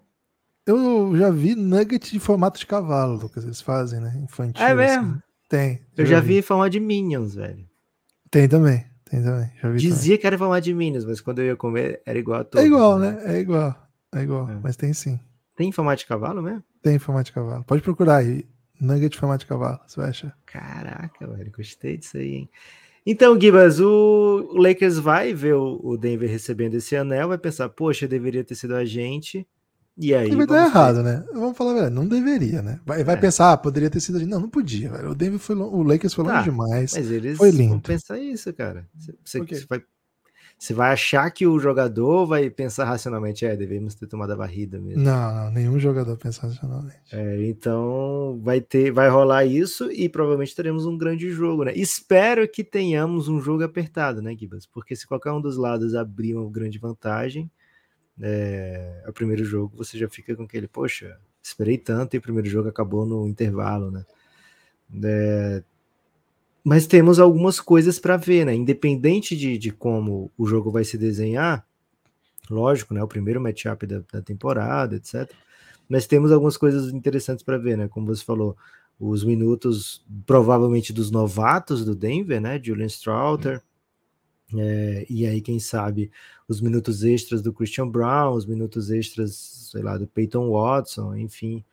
eu 0.65 1.15
já 1.15 1.29
vi 1.29 1.53
nugget 1.53 2.11
de 2.11 2.19
formato 2.19 2.59
de 2.59 2.65
cavalo, 2.65 3.29
que 3.29 3.37
eles 3.37 3.61
fazem, 3.61 3.99
né? 3.99 4.19
Infantil. 4.23 4.65
É 4.65 4.73
mesmo? 4.73 5.11
Assim. 5.11 5.21
Tem. 5.47 5.81
Eu 5.95 6.05
já, 6.07 6.15
já 6.15 6.21
vi. 6.21 6.27
vi 6.27 6.37
em 6.39 6.41
forma 6.41 6.67
de 6.67 6.79
Minions, 6.79 7.35
velho. 7.35 7.63
Tem 8.31 8.49
também. 8.49 8.83
Tem 9.05 9.21
também. 9.21 9.51
Dizia 9.75 10.13
também. 10.13 10.17
que 10.17 10.27
era 10.27 10.37
formato 10.39 10.63
de 10.63 10.73
Minions, 10.73 11.05
mas 11.05 11.21
quando 11.21 11.39
eu 11.39 11.45
ia 11.45 11.55
comer 11.55 12.01
era 12.03 12.17
igual 12.17 12.41
a 12.41 12.43
todos. 12.43 12.63
É 12.63 12.67
igual, 12.67 12.97
né? 12.97 13.11
né? 13.11 13.35
É 13.35 13.39
igual. 13.39 13.75
É 14.15 14.21
igual. 14.21 14.49
É. 14.49 14.59
Mas 14.63 14.75
tem 14.75 14.91
sim. 14.93 15.19
Tem 15.55 15.71
formato 15.71 15.99
de 15.99 16.07
cavalo 16.07 16.41
mesmo? 16.41 16.63
Tem 16.81 16.97
formato 16.97 17.25
de 17.25 17.33
cavalo. 17.33 17.63
Pode 17.63 17.83
procurar 17.83 18.17
aí. 18.17 18.47
Nugget 18.79 19.11
de 19.11 19.17
formato 19.17 19.43
de 19.43 19.49
cavalo, 19.49 19.79
você 19.85 19.99
vai 19.99 20.09
achar. 20.09 20.37
Caraca, 20.45 21.27
velho, 21.27 21.51
gostei 21.51 21.97
disso 21.97 22.17
aí, 22.17 22.35
hein? 22.35 22.49
Então, 23.05 23.39
Gibas, 23.39 23.79
o 23.79 24.53
Lakers 24.55 24.99
vai 24.99 25.33
ver 25.33 25.55
o 25.55 25.97
Denver 25.97 26.29
recebendo 26.29 26.75
esse 26.75 26.95
anel, 26.95 27.29
vai 27.29 27.37
pensar, 27.37 27.69
poxa, 27.69 28.07
deveria 28.07 28.43
ter 28.43 28.55
sido 28.55 28.75
a 28.75 28.85
gente. 28.85 29.47
E 29.97 30.13
aí. 30.13 30.33
Vai 30.33 30.45
dar 30.45 30.65
errado, 30.65 31.03
né? 31.03 31.25
Vamos 31.33 31.57
falar, 31.57 31.73
velho, 31.73 31.89
não 31.89 32.07
deveria, 32.07 32.61
né? 32.61 32.79
Vai, 32.85 33.03
vai 33.03 33.15
é. 33.15 33.17
pensar, 33.17 33.51
ah, 33.51 33.57
poderia 33.57 33.89
ter 33.89 33.99
sido 33.99 34.15
a 34.15 34.19
gente. 34.19 34.29
Não, 34.29 34.39
não 34.39 34.49
podia, 34.49 34.89
velho. 34.89 35.09
O 35.09 35.15
Denver 35.15 35.39
foi 35.39 35.55
o 35.57 35.83
Lakers 35.83 36.13
foi 36.13 36.23
longe 36.23 36.37
tá, 36.37 36.43
demais. 36.43 36.93
Mas 36.93 37.11
eles 37.11 37.37
foi 37.37 37.51
lindo. 37.51 37.71
vão 37.71 37.79
pensar 37.81 38.17
isso, 38.17 38.53
cara. 38.53 38.87
Você, 38.95 39.41
você 39.45 39.65
vai 39.67 39.83
você 40.59 40.73
vai 40.73 40.91
achar 40.91 41.31
que 41.31 41.47
o 41.47 41.57
jogador 41.57 42.25
vai 42.25 42.49
pensar 42.49 42.83
racionalmente, 42.83 43.45
é, 43.45 43.55
devemos 43.55 43.95
ter 43.95 44.07
tomado 44.07 44.33
a 44.33 44.35
varrida 44.35 44.77
mesmo. 44.77 45.01
Não, 45.01 45.45
não 45.45 45.51
nenhum 45.51 45.79
jogador 45.79 46.17
pensa 46.17 46.45
racionalmente. 46.45 46.99
É, 47.13 47.47
então 47.47 48.37
vai 48.43 48.59
ter, 48.59 48.91
vai 48.91 49.07
rolar 49.07 49.45
isso 49.45 49.89
e 49.89 50.09
provavelmente 50.09 50.53
teremos 50.53 50.85
um 50.85 50.97
grande 50.97 51.31
jogo, 51.31 51.63
né? 51.63 51.71
Espero 51.73 52.45
que 52.45 52.61
tenhamos 52.61 53.29
um 53.29 53.39
jogo 53.39 53.63
apertado, 53.63 54.21
né, 54.21 54.35
Gibas? 54.35 54.65
Porque 54.65 54.97
se 54.97 55.07
qualquer 55.07 55.31
um 55.31 55.39
dos 55.39 55.55
lados 55.55 55.95
abrir 55.95 56.35
uma 56.35 56.51
grande 56.51 56.77
vantagem, 56.77 57.49
é, 58.21 59.05
o 59.07 59.13
primeiro 59.13 59.45
jogo 59.45 59.77
você 59.77 59.97
já 59.97 60.09
fica 60.09 60.35
com 60.35 60.43
aquele, 60.43 60.67
poxa, 60.67 61.17
esperei 61.41 61.77
tanto 61.77 62.15
e 62.15 62.19
o 62.19 62.21
primeiro 62.21 62.49
jogo 62.49 62.67
acabou 62.67 63.05
no 63.05 63.25
intervalo, 63.29 63.89
né? 63.91 64.05
É, 65.05 65.63
mas 66.63 66.85
temos 66.85 67.19
algumas 67.19 67.59
coisas 67.59 67.99
para 67.99 68.17
ver, 68.17 68.45
né? 68.45 68.53
Independente 68.53 69.35
de, 69.35 69.57
de 69.57 69.71
como 69.71 70.31
o 70.37 70.45
jogo 70.45 70.71
vai 70.71 70.83
se 70.83 70.97
desenhar, 70.97 71.65
lógico, 72.49 72.93
né? 72.93 73.01
O 73.01 73.07
primeiro 73.07 73.41
matchup 73.41 73.85
da, 73.85 74.01
da 74.11 74.21
temporada, 74.21 74.95
etc. 74.95 75.31
Mas 75.87 76.05
temos 76.05 76.31
algumas 76.31 76.57
coisas 76.57 76.93
interessantes 76.93 77.43
para 77.43 77.57
ver, 77.57 77.77
né? 77.77 77.87
Como 77.87 78.07
você 78.07 78.23
falou, 78.23 78.55
os 78.99 79.23
minutos 79.23 80.05
provavelmente 80.25 80.91
dos 80.91 81.09
novatos 81.09 81.85
do 81.85 81.95
Denver, 81.95 82.41
né? 82.41 82.59
Julian 82.61 82.87
Strouter. 82.87 83.61
É, 84.55 85.05
e 85.09 85.27
aí, 85.27 85.41
quem 85.41 85.59
sabe, 85.59 86.11
os 86.47 86.59
minutos 86.59 87.03
extras 87.03 87.41
do 87.41 87.53
Christian 87.53 87.87
Brown, 87.87 88.33
os 88.33 88.47
minutos 88.47 88.89
extras, 88.89 89.69
sei 89.71 89.83
lá, 89.83 89.95
do 89.95 90.07
Peyton 90.07 90.49
Watson, 90.51 91.15
enfim, 91.15 91.63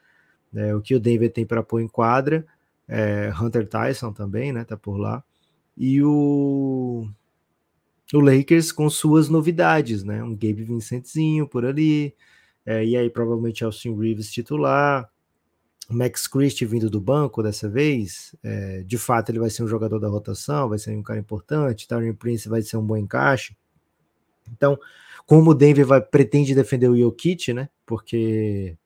é, 0.54 0.74
o 0.74 0.80
que 0.82 0.94
o 0.94 1.00
Denver 1.00 1.32
tem 1.32 1.46
para 1.46 1.62
pôr 1.62 1.80
em 1.80 1.88
quadra 1.88 2.46
é, 2.88 3.32
Hunter 3.40 3.66
Tyson 3.68 4.12
também, 4.12 4.52
né? 4.52 4.64
Tá 4.64 4.76
por 4.76 4.96
lá. 4.96 5.22
E 5.76 6.02
o, 6.02 7.08
o 8.12 8.20
Lakers 8.20 8.72
com 8.72 8.88
suas 8.88 9.28
novidades, 9.28 10.04
né? 10.04 10.22
Um 10.22 10.32
Gabe 10.32 10.64
Vincentezinho 10.64 11.46
por 11.46 11.64
ali. 11.64 12.14
É, 12.64 12.84
e 12.84 12.96
aí, 12.96 13.10
provavelmente, 13.10 13.64
Austin 13.64 13.96
Reeves 13.96 14.30
titular. 14.30 15.10
Max 15.88 16.26
Christie 16.26 16.66
vindo 16.66 16.90
do 16.90 17.00
banco 17.00 17.42
dessa 17.42 17.68
vez. 17.68 18.34
É, 18.42 18.82
de 18.82 18.98
fato, 18.98 19.30
ele 19.30 19.38
vai 19.38 19.50
ser 19.50 19.62
um 19.62 19.68
jogador 19.68 19.98
da 19.98 20.08
rotação, 20.08 20.68
vai 20.68 20.78
ser 20.78 20.96
um 20.96 21.02
cara 21.02 21.20
importante. 21.20 21.86
Tyrion 21.86 22.14
Prince 22.14 22.48
vai 22.48 22.62
ser 22.62 22.76
um 22.76 22.84
bom 22.84 22.96
encaixe. 22.96 23.56
Então, 24.50 24.78
como 25.26 25.50
o 25.50 25.54
Denver 25.54 25.86
vai, 25.86 26.00
pretende 26.00 26.54
defender 26.54 26.88
o 26.88 26.96
Jokic, 26.96 27.52
né? 27.52 27.68
Porque 27.84 28.76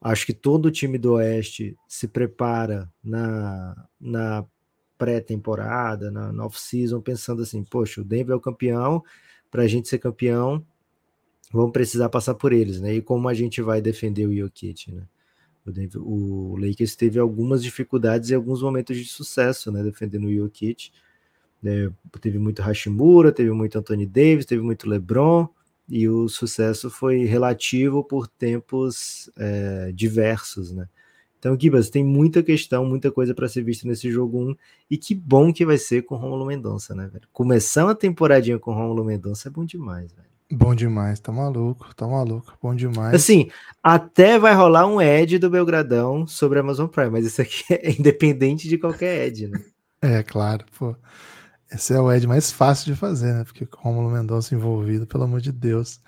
Acho 0.00 0.26
que 0.26 0.32
todo 0.32 0.66
o 0.66 0.70
time 0.70 0.96
do 0.96 1.14
Oeste 1.14 1.76
se 1.88 2.06
prepara 2.06 2.90
na, 3.02 3.88
na 4.00 4.44
pré-temporada, 4.96 6.10
na, 6.10 6.32
na 6.32 6.46
off-season, 6.46 7.00
pensando 7.00 7.42
assim: 7.42 7.64
poxa, 7.64 8.00
o 8.00 8.04
Denver 8.04 8.34
é 8.34 8.36
o 8.36 8.40
campeão, 8.40 9.02
para 9.50 9.62
a 9.62 9.66
gente 9.66 9.88
ser 9.88 9.98
campeão, 9.98 10.64
vamos 11.52 11.72
precisar 11.72 12.08
passar 12.08 12.34
por 12.34 12.52
eles, 12.52 12.80
né? 12.80 12.94
E 12.94 13.02
como 13.02 13.28
a 13.28 13.34
gente 13.34 13.62
vai 13.62 13.80
defender 13.80 14.26
o 14.26 14.34
Jokic, 14.34 14.92
né? 14.92 15.02
O, 15.66 15.70
Denver, 15.70 16.00
o 16.02 16.56
Lakers 16.56 16.96
teve 16.96 17.18
algumas 17.18 17.62
dificuldades 17.62 18.30
e 18.30 18.34
alguns 18.34 18.62
momentos 18.62 18.96
de 18.96 19.04
sucesso, 19.04 19.70
né? 19.70 19.82
Defendendo 19.82 20.26
o 20.26 20.34
Jokic. 20.34 20.90
É, 21.64 21.90
teve 22.20 22.38
muito 22.38 22.62
Hashimura, 22.62 23.32
teve 23.32 23.50
muito 23.50 23.76
Anthony 23.76 24.06
Davis, 24.06 24.46
teve 24.46 24.62
muito 24.62 24.88
LeBron, 24.88 25.48
e 25.88 26.08
o 26.08 26.28
sucesso 26.28 26.90
foi 26.90 27.24
relativo 27.24 28.04
por 28.04 28.26
tempos 28.28 29.30
é, 29.36 29.90
diversos, 29.94 30.72
né? 30.72 30.88
Então, 31.38 31.56
Gibas, 31.58 31.88
tem 31.88 32.04
muita 32.04 32.42
questão, 32.42 32.84
muita 32.84 33.12
coisa 33.12 33.32
para 33.32 33.48
ser 33.48 33.62
vista 33.62 33.86
nesse 33.86 34.10
jogo 34.10 34.40
1, 34.50 34.56
e 34.90 34.98
que 34.98 35.14
bom 35.14 35.52
que 35.52 35.64
vai 35.64 35.78
ser 35.78 36.02
com 36.02 36.16
o 36.16 36.18
Romulo 36.18 36.44
Mendonça, 36.44 36.94
né, 36.96 37.08
velho? 37.12 37.28
Começar 37.32 37.84
uma 37.84 37.94
temporadinha 37.94 38.58
com 38.58 38.72
o 38.72 38.74
Romulo 38.74 39.04
Mendonça 39.04 39.48
é 39.48 39.50
bom 39.50 39.64
demais, 39.64 40.12
velho. 40.12 40.28
Bom 40.50 40.74
demais, 40.74 41.20
tá 41.20 41.30
maluco, 41.30 41.94
tá 41.94 42.08
maluco, 42.08 42.56
bom 42.60 42.74
demais. 42.74 43.14
Assim, 43.14 43.50
até 43.82 44.38
vai 44.38 44.54
rolar 44.54 44.86
um 44.86 45.00
Ed 45.00 45.38
do 45.38 45.50
Belgradão 45.50 46.26
sobre 46.26 46.58
a 46.58 46.62
Amazon 46.62 46.86
Prime, 46.88 47.10
mas 47.10 47.26
isso 47.26 47.40
aqui 47.40 47.62
é 47.70 47.92
independente 47.92 48.66
de 48.66 48.78
qualquer 48.78 49.26
Ed, 49.26 49.46
né? 49.46 49.62
É, 50.00 50.22
claro, 50.22 50.64
pô. 50.78 50.96
Esse 51.70 51.92
é 51.92 52.00
o 52.00 52.10
Ed 52.10 52.26
mais 52.26 52.50
fácil 52.50 52.92
de 52.92 52.98
fazer, 52.98 53.34
né? 53.34 53.44
Porque 53.44 53.66
com 53.66 53.78
o 53.78 53.82
Romulo 53.82 54.10
Mendonça 54.10 54.54
envolvido, 54.54 55.06
pelo 55.06 55.24
amor 55.24 55.40
de 55.40 55.52
Deus. 55.52 56.00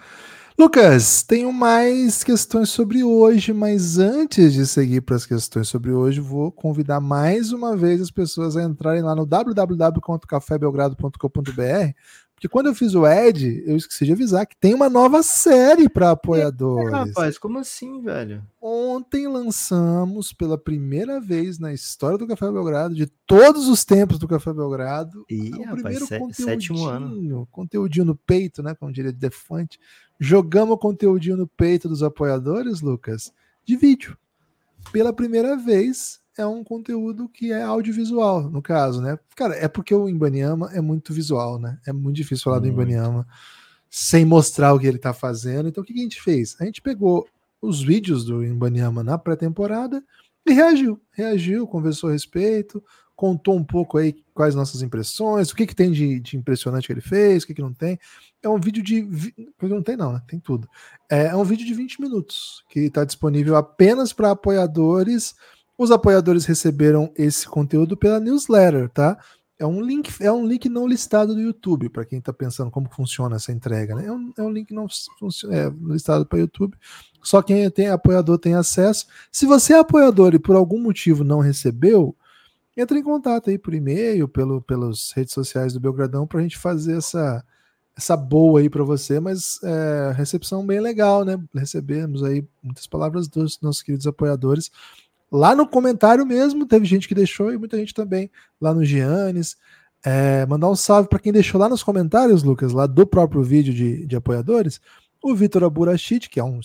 Lucas, 0.58 1.22
tenho 1.22 1.52
mais 1.52 2.22
questões 2.22 2.68
sobre 2.68 3.02
hoje, 3.02 3.52
mas 3.52 3.98
antes 3.98 4.52
de 4.52 4.66
seguir 4.66 5.00
para 5.00 5.16
as 5.16 5.24
questões 5.24 5.68
sobre 5.68 5.90
hoje, 5.90 6.20
vou 6.20 6.52
convidar 6.52 7.00
mais 7.00 7.50
uma 7.50 7.74
vez 7.74 7.98
as 8.00 8.10
pessoas 8.10 8.58
a 8.58 8.62
entrarem 8.62 9.02
lá 9.02 9.14
no 9.14 9.24
www.cafébelgrado.com.br 9.24 11.94
porque 12.40 12.48
quando 12.48 12.68
eu 12.68 12.74
fiz 12.74 12.94
o 12.94 13.06
Ed, 13.06 13.62
eu 13.66 13.76
esqueci 13.76 14.06
de 14.06 14.12
avisar 14.12 14.46
que 14.46 14.56
tem 14.56 14.72
uma 14.72 14.88
nova 14.88 15.22
série 15.22 15.90
para 15.90 16.12
apoiadores. 16.12 16.90
É, 16.90 16.96
rapaz, 16.96 17.36
como 17.36 17.58
assim, 17.58 18.00
velho? 18.00 18.42
Ontem 18.58 19.28
lançamos 19.28 20.32
pela 20.32 20.56
primeira 20.56 21.20
vez 21.20 21.58
na 21.58 21.70
história 21.70 22.16
do 22.16 22.26
Café 22.26 22.50
Belgrado, 22.50 22.94
de 22.94 23.06
todos 23.26 23.68
os 23.68 23.84
tempos 23.84 24.18
do 24.18 24.26
Café 24.26 24.54
Belgrado, 24.54 25.22
Ih, 25.28 25.50
o 25.50 25.64
rapaz, 25.64 25.82
primeiro 25.82 26.06
sétimo 26.32 26.86
ano. 26.86 27.46
conteúdinho 27.50 28.06
no 28.06 28.16
peito, 28.16 28.62
né, 28.62 28.74
como 28.74 28.90
diria 28.90 29.12
de 29.12 29.18
Defante. 29.18 29.78
Jogamos 30.18 30.76
o 30.76 30.78
conteúdinho 30.78 31.36
no 31.36 31.46
peito 31.46 31.90
dos 31.90 32.02
apoiadores, 32.02 32.80
Lucas, 32.80 33.30
de 33.66 33.76
vídeo. 33.76 34.16
Pela 34.90 35.12
primeira 35.12 35.58
vez, 35.58 36.19
é 36.40 36.46
um 36.46 36.64
conteúdo 36.64 37.28
que 37.28 37.52
é 37.52 37.62
audiovisual, 37.62 38.50
no 38.50 38.62
caso, 38.62 39.00
né? 39.00 39.18
Cara, 39.36 39.54
é 39.54 39.68
porque 39.68 39.94
o 39.94 40.08
Imbaniama 40.08 40.70
é 40.72 40.80
muito 40.80 41.12
visual, 41.12 41.58
né? 41.58 41.78
É 41.86 41.92
muito 41.92 42.16
difícil 42.16 42.44
falar 42.44 42.60
muito. 42.60 42.74
do 42.74 42.80
Imbaniama 42.80 43.26
sem 43.90 44.24
mostrar 44.24 44.72
o 44.72 44.78
que 44.78 44.86
ele 44.86 44.98
tá 44.98 45.12
fazendo. 45.12 45.68
Então, 45.68 45.82
o 45.82 45.86
que 45.86 45.92
a 45.92 46.02
gente 46.02 46.22
fez? 46.22 46.56
A 46.60 46.64
gente 46.64 46.80
pegou 46.80 47.28
os 47.60 47.82
vídeos 47.82 48.24
do 48.24 48.44
Imbaniama 48.44 49.02
na 49.02 49.18
pré-temporada 49.18 50.02
e 50.46 50.52
reagiu. 50.52 51.00
Reagiu, 51.10 51.66
conversou 51.66 52.08
a 52.08 52.12
respeito, 52.12 52.82
contou 53.14 53.54
um 53.54 53.64
pouco 53.64 53.98
aí 53.98 54.14
quais 54.32 54.54
nossas 54.54 54.80
impressões, 54.80 55.50
o 55.50 55.56
que, 55.56 55.66
que 55.66 55.74
tem 55.74 55.90
de, 55.90 56.20
de 56.20 56.38
impressionante 56.38 56.86
que 56.86 56.92
ele 56.94 57.02
fez, 57.02 57.42
o 57.42 57.46
que, 57.46 57.54
que 57.54 57.60
não 57.60 57.74
tem. 57.74 57.98
É 58.42 58.48
um 58.48 58.58
vídeo 58.58 58.82
de. 58.82 59.06
Não 59.60 59.82
tem, 59.82 59.96
não, 59.96 60.14
né? 60.14 60.22
Tem 60.26 60.40
tudo. 60.40 60.66
É, 61.10 61.26
é 61.26 61.36
um 61.36 61.44
vídeo 61.44 61.66
de 61.66 61.74
20 61.74 62.00
minutos 62.00 62.64
que 62.70 62.80
está 62.80 63.04
disponível 63.04 63.56
apenas 63.56 64.14
para 64.14 64.30
apoiadores 64.30 65.34
os 65.80 65.90
apoiadores 65.90 66.44
receberam 66.44 67.10
esse 67.16 67.48
conteúdo 67.48 67.96
pela 67.96 68.20
newsletter, 68.20 68.90
tá? 68.90 69.16
É 69.58 69.64
um 69.64 69.80
link, 69.80 70.12
é 70.20 70.30
um 70.30 70.46
link 70.46 70.68
não 70.68 70.86
listado 70.86 71.34
do 71.34 71.40
YouTube, 71.40 71.88
para 71.88 72.04
quem 72.04 72.18
está 72.18 72.34
pensando 72.34 72.70
como 72.70 72.86
funciona 72.90 73.36
essa 73.36 73.50
entrega. 73.50 73.94
Né? 73.94 74.04
É, 74.04 74.12
um, 74.12 74.32
é 74.36 74.42
um 74.42 74.50
link 74.50 74.74
não 74.74 74.86
é, 75.50 75.72
listado 75.90 76.26
para 76.26 76.38
YouTube. 76.38 76.76
Só 77.22 77.40
quem 77.40 77.70
tem 77.70 77.88
apoiador 77.88 78.38
tem 78.38 78.54
acesso. 78.54 79.06
Se 79.32 79.46
você 79.46 79.72
é 79.72 79.78
apoiador 79.78 80.34
e 80.34 80.38
por 80.38 80.54
algum 80.54 80.78
motivo 80.78 81.24
não 81.24 81.40
recebeu, 81.40 82.14
entre 82.76 82.98
em 82.98 83.02
contato 83.02 83.48
aí 83.48 83.56
por 83.56 83.72
e-mail, 83.72 84.28
pelo, 84.28 84.60
pelas 84.60 85.12
redes 85.12 85.32
sociais 85.32 85.72
do 85.72 85.80
Belgradão, 85.80 86.26
para 86.26 86.40
a 86.40 86.42
gente 86.42 86.58
fazer 86.58 86.98
essa, 86.98 87.42
essa 87.96 88.14
boa 88.18 88.60
aí 88.60 88.68
para 88.68 88.84
você. 88.84 89.18
Mas 89.18 89.58
é, 89.62 90.12
recepção 90.14 90.66
bem 90.66 90.78
legal, 90.80 91.24
né? 91.24 91.42
Recebemos 91.54 92.22
aí 92.22 92.46
muitas 92.62 92.86
palavras 92.86 93.28
dos 93.28 93.58
nossos 93.62 93.80
queridos 93.80 94.06
apoiadores. 94.06 94.70
Lá 95.30 95.54
no 95.54 95.66
comentário 95.66 96.26
mesmo, 96.26 96.66
teve 96.66 96.84
gente 96.84 97.06
que 97.06 97.14
deixou 97.14 97.52
e 97.52 97.58
muita 97.58 97.76
gente 97.76 97.94
também 97.94 98.30
lá 98.60 98.74
no 98.74 98.84
Giannis. 98.84 99.56
É, 100.04 100.46
mandar 100.46 100.68
um 100.68 100.74
salve 100.74 101.08
para 101.08 101.18
quem 101.18 101.32
deixou 101.32 101.60
lá 101.60 101.68
nos 101.68 101.82
comentários, 101.82 102.42
Lucas, 102.42 102.72
lá 102.72 102.86
do 102.86 103.06
próprio 103.06 103.42
vídeo 103.42 103.72
de, 103.72 104.06
de 104.06 104.16
apoiadores. 104.16 104.80
O 105.22 105.34
Vitor 105.34 105.62
Aburachit, 105.62 106.28
que 106.28 106.40
é 106.40 106.44
um 106.44 106.58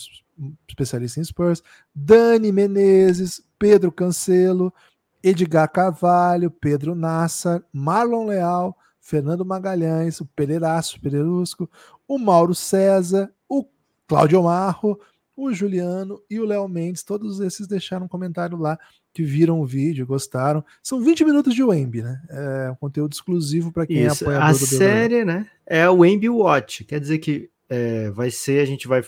especialista 0.67 1.19
em 1.19 1.23
Spurs, 1.23 1.61
Dani 1.93 2.51
Menezes, 2.51 3.41
Pedro 3.59 3.91
Cancelo, 3.91 4.73
Edgar 5.21 5.69
Carvalho, 5.71 6.49
Pedro 6.49 6.95
Nassar, 6.95 7.63
Marlon 7.71 8.27
Leal, 8.27 8.77
Fernando 8.99 9.45
Magalhães, 9.45 10.19
o 10.19 10.25
Pereiraço, 10.25 10.99
Pereirusco, 10.99 11.69
o 12.07 12.17
Mauro 12.17 12.55
César, 12.55 13.31
o 13.47 13.65
Cláudio 14.07 14.43
Marro, 14.43 14.99
o 15.35 15.51
Juliano 15.53 16.21
e 16.29 16.39
o 16.39 16.45
Léo 16.45 16.67
Mendes, 16.67 17.03
todos 17.03 17.39
esses 17.39 17.67
deixaram 17.67 18.05
um 18.05 18.09
comentário 18.09 18.57
lá 18.57 18.79
que 19.13 19.23
viram 19.23 19.59
o 19.59 19.65
vídeo, 19.65 20.05
gostaram. 20.05 20.63
São 20.81 21.01
20 21.01 21.25
minutos 21.25 21.53
de 21.53 21.63
Wemby, 21.63 22.01
né? 22.01 22.21
É 22.29 22.71
um 22.71 22.75
conteúdo 22.75 23.13
exclusivo 23.13 23.71
para 23.71 23.85
quem 23.85 23.97
é 23.97 24.07
Isso, 24.07 24.23
é 24.23 24.27
apoiador 24.27 24.49
a 24.49 24.51
do 24.51 24.63
A 24.63 24.67
série, 24.67 25.25
né? 25.25 25.49
É 25.65 25.89
o 25.89 25.97
Wemby 25.97 26.29
Watch. 26.29 26.83
Quer 26.85 26.99
dizer 26.99 27.19
que 27.19 27.49
é, 27.69 28.09
vai 28.11 28.31
ser, 28.31 28.61
a 28.61 28.65
gente 28.65 28.87
vai 28.87 29.03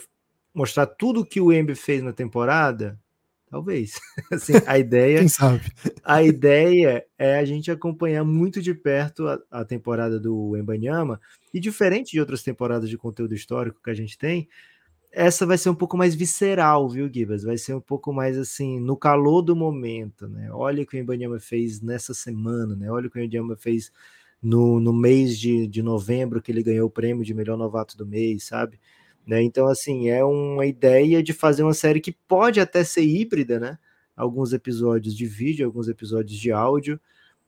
mostrar 0.53 0.85
tudo 0.85 1.25
que 1.25 1.39
o 1.39 1.47
Wemby 1.47 1.75
fez 1.75 2.03
na 2.03 2.11
temporada? 2.11 2.99
Talvez. 3.49 3.99
assim, 4.31 4.53
a 4.65 4.77
ideia. 4.77 5.19
quem 5.19 5.27
sabe? 5.27 5.61
A 6.03 6.21
ideia 6.21 7.05
é 7.17 7.37
a 7.37 7.45
gente 7.45 7.71
acompanhar 7.71 8.23
muito 8.23 8.61
de 8.61 8.73
perto 8.73 9.27
a, 9.27 9.39
a 9.51 9.65
temporada 9.65 10.19
do 10.19 10.57
Embanyama 10.57 11.19
e 11.53 11.59
diferente 11.59 12.11
de 12.11 12.19
outras 12.19 12.43
temporadas 12.43 12.89
de 12.89 12.97
conteúdo 12.97 13.33
histórico 13.33 13.81
que 13.81 13.89
a 13.89 13.93
gente 13.93 14.17
tem, 14.17 14.47
essa 15.17 15.47
vai 15.47 15.57
ser 15.57 15.71
um 15.71 15.75
pouco 15.75 15.97
mais 15.97 16.13
visceral, 16.13 16.87
viu, 16.87 17.11
Gibas? 17.11 17.41
Vai 17.43 17.57
ser 17.57 17.73
um 17.73 17.81
pouco 17.81 18.13
mais 18.13 18.37
assim, 18.37 18.79
no 18.79 18.95
calor 18.95 19.41
do 19.41 19.55
momento, 19.55 20.27
né? 20.27 20.51
Olha 20.51 20.83
o 20.83 20.85
que 20.85 20.95
o 20.95 20.99
Ibanyama 20.99 21.39
fez 21.39 21.81
nessa 21.81 22.13
semana, 22.13 22.75
né? 22.75 22.91
Olha 22.91 23.07
o 23.07 23.09
que 23.09 23.17
o 23.17 23.23
Ibanyama 23.23 23.55
fez 23.55 23.91
no, 24.39 24.79
no 24.79 24.93
mês 24.93 25.39
de, 25.39 25.65
de 25.67 25.81
novembro, 25.81 26.39
que 26.39 26.51
ele 26.51 26.61
ganhou 26.61 26.87
o 26.87 26.91
prêmio 26.91 27.25
de 27.25 27.33
melhor 27.33 27.57
novato 27.57 27.97
do 27.97 28.05
mês, 28.05 28.43
sabe? 28.43 28.79
Né? 29.25 29.41
Então, 29.41 29.67
assim, 29.67 30.07
é 30.07 30.23
uma 30.23 30.67
ideia 30.67 31.23
de 31.23 31.33
fazer 31.33 31.63
uma 31.63 31.73
série 31.73 31.99
que 31.99 32.11
pode 32.27 32.59
até 32.59 32.83
ser 32.83 33.01
híbrida, 33.03 33.59
né? 33.59 33.79
Alguns 34.15 34.53
episódios 34.53 35.15
de 35.15 35.25
vídeo, 35.25 35.65
alguns 35.65 35.87
episódios 35.87 36.39
de 36.39 36.51
áudio. 36.51 36.99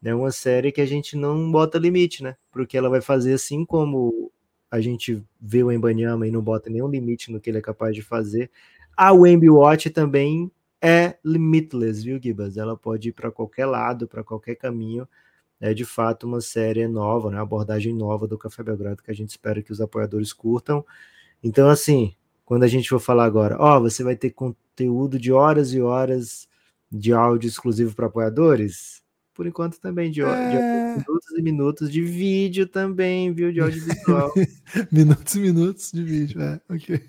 Né? 0.02 0.16
uma 0.16 0.32
série 0.32 0.72
que 0.72 0.82
a 0.82 0.86
gente 0.88 1.16
não 1.18 1.52
bota 1.52 1.78
limite, 1.78 2.24
né? 2.24 2.36
Porque 2.52 2.78
ela 2.78 2.90
vai 2.90 3.02
fazer 3.02 3.34
assim 3.34 3.64
como 3.66 4.32
a 4.72 4.80
gente 4.80 5.24
vê 5.40 5.64
o 5.64 5.72
Embanyama 5.72 6.28
e 6.28 6.32
não 6.32 6.42
bota 6.42 6.70
nenhum 6.70 6.88
limite 6.88 7.32
no 7.32 7.40
que 7.40 7.50
ele 7.50 7.58
é 7.58 7.62
capaz 7.62 7.96
de 7.96 8.02
fazer. 8.02 8.52
A 8.96 9.12
Wemby 9.12 9.50
Watch 9.50 9.90
também 9.90 10.52
é 10.82 11.18
limitless, 11.24 12.04
viu, 12.04 12.20
Gibas? 12.22 12.58
Ela 12.58 12.78
pode 12.78 13.10
ir 13.10 13.12
para 13.12 13.32
qualquer 13.32 13.66
lado, 13.66 14.08
para 14.08 14.24
qualquer 14.24 14.56
caminho. 14.56 15.08
É 15.60 15.74
de 15.74 15.84
fato 15.84 16.26
uma 16.26 16.40
série 16.40 16.88
nova, 16.88 17.30
né? 17.30 17.38
Uma 17.38 17.44
abordagem 17.44 17.94
nova 17.94 18.28
do 18.28 18.38
Café 18.38 18.64
Belgrado 18.64 19.04
que 19.04 19.12
a 19.12 19.16
gente 19.16 19.30
espera 19.30 19.62
que 19.62 19.72
os 19.72 19.82
apoiadores 19.82 20.32
curtam. 20.32 20.86
Então, 21.44 21.70
assim, 21.70 22.14
quando 22.46 22.64
a 22.64 22.68
gente 22.68 22.90
for 22.90 23.00
falar 23.00 23.26
agora, 23.26 23.58
ó, 23.60 23.80
você 23.80 24.04
vai 24.04 24.16
ter 24.16 24.32
conteúdo 24.32 25.20
de 25.20 25.32
horas 25.32 25.74
e 25.74 25.82
horas 25.82 26.48
de 26.92 27.14
áudio 27.14 27.48
exclusivo 27.48 27.96
para 27.96 28.08
apoiadores, 28.08 29.04
por 29.40 29.48
enquanto 29.48 29.80
também, 29.80 30.12
de, 30.12 30.22
é... 30.22 30.26
de 30.26 30.98
minutos 30.98 31.32
e 31.38 31.42
minutos 31.42 31.90
de 31.90 32.02
vídeo 32.02 32.68
também, 32.68 33.32
viu? 33.32 33.54
De 33.54 33.62
audiovisual. 33.62 34.34
minutos 34.92 35.34
e 35.34 35.40
minutos 35.40 35.92
de 35.94 36.04
vídeo, 36.04 36.42
é, 36.42 36.60
ok. 36.68 37.02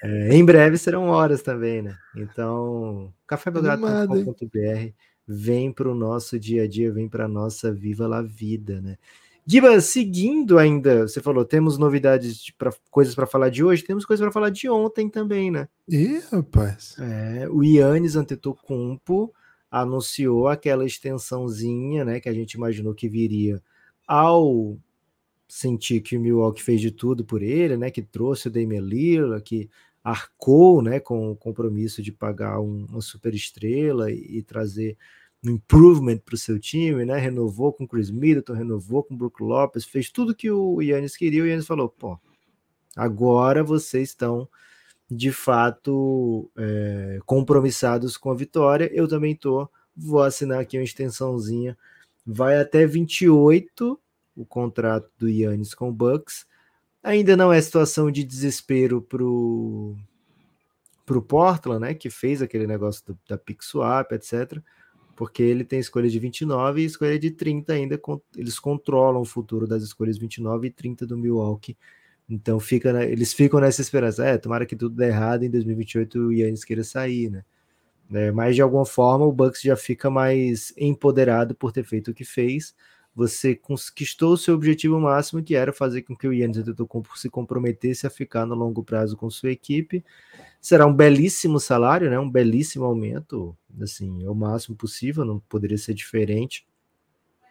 É, 0.00 0.36
em 0.36 0.44
breve 0.44 0.78
serão 0.78 1.08
horas 1.08 1.42
também, 1.42 1.82
né? 1.82 1.96
Então, 2.16 3.12
cafébelgrado.com.br 3.26 4.92
vem 5.26 5.72
para 5.72 5.90
o 5.90 5.96
nosso 5.96 6.38
dia 6.38 6.62
a 6.62 6.68
dia, 6.68 6.92
vem 6.92 7.08
para 7.08 7.24
a 7.24 7.28
nossa 7.28 7.72
Viva 7.72 8.06
la 8.06 8.22
Vida, 8.22 8.80
né? 8.80 8.96
Giba, 9.44 9.80
seguindo 9.80 10.58
ainda, 10.60 11.08
você 11.08 11.20
falou, 11.20 11.44
temos 11.44 11.76
novidades, 11.76 12.52
pra, 12.56 12.72
coisas 12.88 13.16
para 13.16 13.26
falar 13.26 13.48
de 13.48 13.64
hoje, 13.64 13.82
temos 13.82 14.06
coisas 14.06 14.22
para 14.24 14.32
falar 14.32 14.50
de 14.50 14.70
ontem 14.70 15.08
também, 15.10 15.50
né? 15.50 15.66
Ih, 15.88 16.22
rapaz. 16.30 16.94
É, 17.00 17.48
o 17.50 17.64
Yannis 17.64 18.14
Antetokounmpo 18.14 19.34
anunciou 19.74 20.46
aquela 20.46 20.86
extensãozinha, 20.86 22.04
né, 22.04 22.20
que 22.20 22.28
a 22.28 22.32
gente 22.32 22.52
imaginou 22.52 22.94
que 22.94 23.08
viria 23.08 23.60
ao 24.06 24.78
sentir 25.48 26.00
que 26.00 26.16
o 26.16 26.20
Milwaukee 26.20 26.62
fez 26.62 26.80
de 26.80 26.92
tudo 26.92 27.24
por 27.24 27.42
ele, 27.42 27.76
né, 27.76 27.90
que 27.90 28.00
trouxe 28.00 28.46
o 28.46 28.50
Damian 28.52 28.80
Lillard, 28.80 29.42
que 29.42 29.68
arcou, 30.02 30.80
né, 30.80 31.00
com 31.00 31.32
o 31.32 31.36
compromisso 31.36 32.00
de 32.02 32.12
pagar 32.12 32.60
um, 32.60 32.86
uma 32.88 33.00
super 33.00 33.34
estrela 33.34 34.12
e, 34.12 34.38
e 34.38 34.42
trazer 34.42 34.96
um 35.44 35.50
improvement 35.50 36.18
para 36.18 36.36
o 36.36 36.38
seu 36.38 36.56
time, 36.56 37.04
né, 37.04 37.18
renovou 37.18 37.72
com 37.72 37.84
Chris 37.84 38.12
Middleton, 38.12 38.52
renovou 38.52 39.02
com 39.02 39.16
Brook 39.16 39.42
Lopes, 39.42 39.84
fez 39.84 40.08
tudo 40.08 40.36
que 40.36 40.52
o 40.52 40.80
Yannis 40.80 41.16
queria, 41.16 41.42
o 41.42 41.46
Yannis 41.46 41.66
falou, 41.66 41.88
pô, 41.88 42.16
agora 42.94 43.64
vocês 43.64 44.10
estão 44.10 44.48
de 45.14 45.30
fato 45.30 46.50
é, 46.56 47.20
compromissados 47.24 48.16
com 48.16 48.30
a 48.30 48.34
vitória. 48.34 48.90
Eu 48.92 49.06
também 49.06 49.32
estou, 49.32 49.70
vou 49.96 50.22
assinar 50.22 50.60
aqui 50.60 50.76
uma 50.76 50.84
extensãozinha. 50.84 51.76
Vai 52.26 52.58
até 52.58 52.86
28 52.86 53.98
o 54.36 54.44
contrato 54.44 55.08
do 55.18 55.28
Yannis 55.28 55.74
com 55.74 55.88
o 55.88 55.92
Bucks. 55.92 56.46
Ainda 57.02 57.36
não 57.36 57.52
é 57.52 57.60
situação 57.60 58.10
de 58.10 58.24
desespero 58.24 59.00
pro 59.00 59.96
pro 61.06 61.20
Portland, 61.20 61.82
né, 61.82 61.92
que 61.92 62.08
fez 62.08 62.40
aquele 62.40 62.66
negócio 62.66 63.04
do, 63.06 63.18
da 63.28 63.36
pick 63.36 63.62
swap, 63.62 64.10
etc. 64.12 64.58
Porque 65.14 65.42
ele 65.42 65.62
tem 65.62 65.78
escolha 65.78 66.08
de 66.08 66.18
29 66.18 66.80
e 66.80 66.86
escolha 66.86 67.18
de 67.18 67.30
30 67.30 67.74
ainda. 67.74 68.00
Eles 68.34 68.58
controlam 68.58 69.20
o 69.20 69.26
futuro 69.26 69.66
das 69.66 69.82
escolhas 69.82 70.16
29 70.16 70.66
e 70.66 70.70
30 70.70 71.06
do 71.06 71.18
Milwaukee 71.18 71.76
então 72.28 72.58
fica, 72.58 73.04
eles 73.04 73.32
ficam 73.34 73.60
nessa 73.60 73.82
esperança, 73.82 74.24
é, 74.24 74.38
tomara 74.38 74.64
que 74.66 74.76
tudo 74.76 74.94
dê 74.96 75.06
errado 75.08 75.44
em 75.44 75.50
2028 75.50 76.18
o 76.18 76.32
Yannis 76.32 76.64
queira 76.64 76.82
sair, 76.84 77.30
né? 77.30 77.44
É, 78.12 78.30
mas 78.30 78.54
de 78.54 78.62
alguma 78.62 78.84
forma 78.84 79.24
o 79.24 79.32
Bucks 79.32 79.62
já 79.62 79.76
fica 79.76 80.10
mais 80.10 80.72
empoderado 80.76 81.54
por 81.54 81.72
ter 81.72 81.84
feito 81.84 82.10
o 82.10 82.14
que 82.14 82.24
fez. 82.24 82.74
você 83.14 83.54
conquistou 83.54 84.32
o 84.34 84.36
seu 84.36 84.54
objetivo 84.54 84.98
máximo, 85.00 85.42
que 85.42 85.54
era 85.54 85.72
fazer 85.72 86.02
com 86.02 86.16
que 86.16 86.26
o 86.26 86.32
Yannis 86.32 86.58
Antetokounmpo 86.58 87.16
se 87.18 87.30
comprometesse 87.30 88.06
a 88.06 88.10
ficar 88.10 88.44
no 88.46 88.54
longo 88.54 88.82
prazo 88.82 89.16
com 89.16 89.30
sua 89.30 89.50
equipe. 89.52 90.04
Será 90.60 90.86
um 90.86 90.94
belíssimo 90.94 91.60
salário, 91.60 92.10
né? 92.10 92.18
Um 92.18 92.30
belíssimo 92.30 92.84
aumento, 92.84 93.56
assim, 93.80 94.24
é 94.24 94.30
o 94.30 94.34
máximo 94.34 94.76
possível, 94.76 95.24
não 95.24 95.38
poderia 95.40 95.78
ser 95.78 95.94
diferente. 95.94 96.66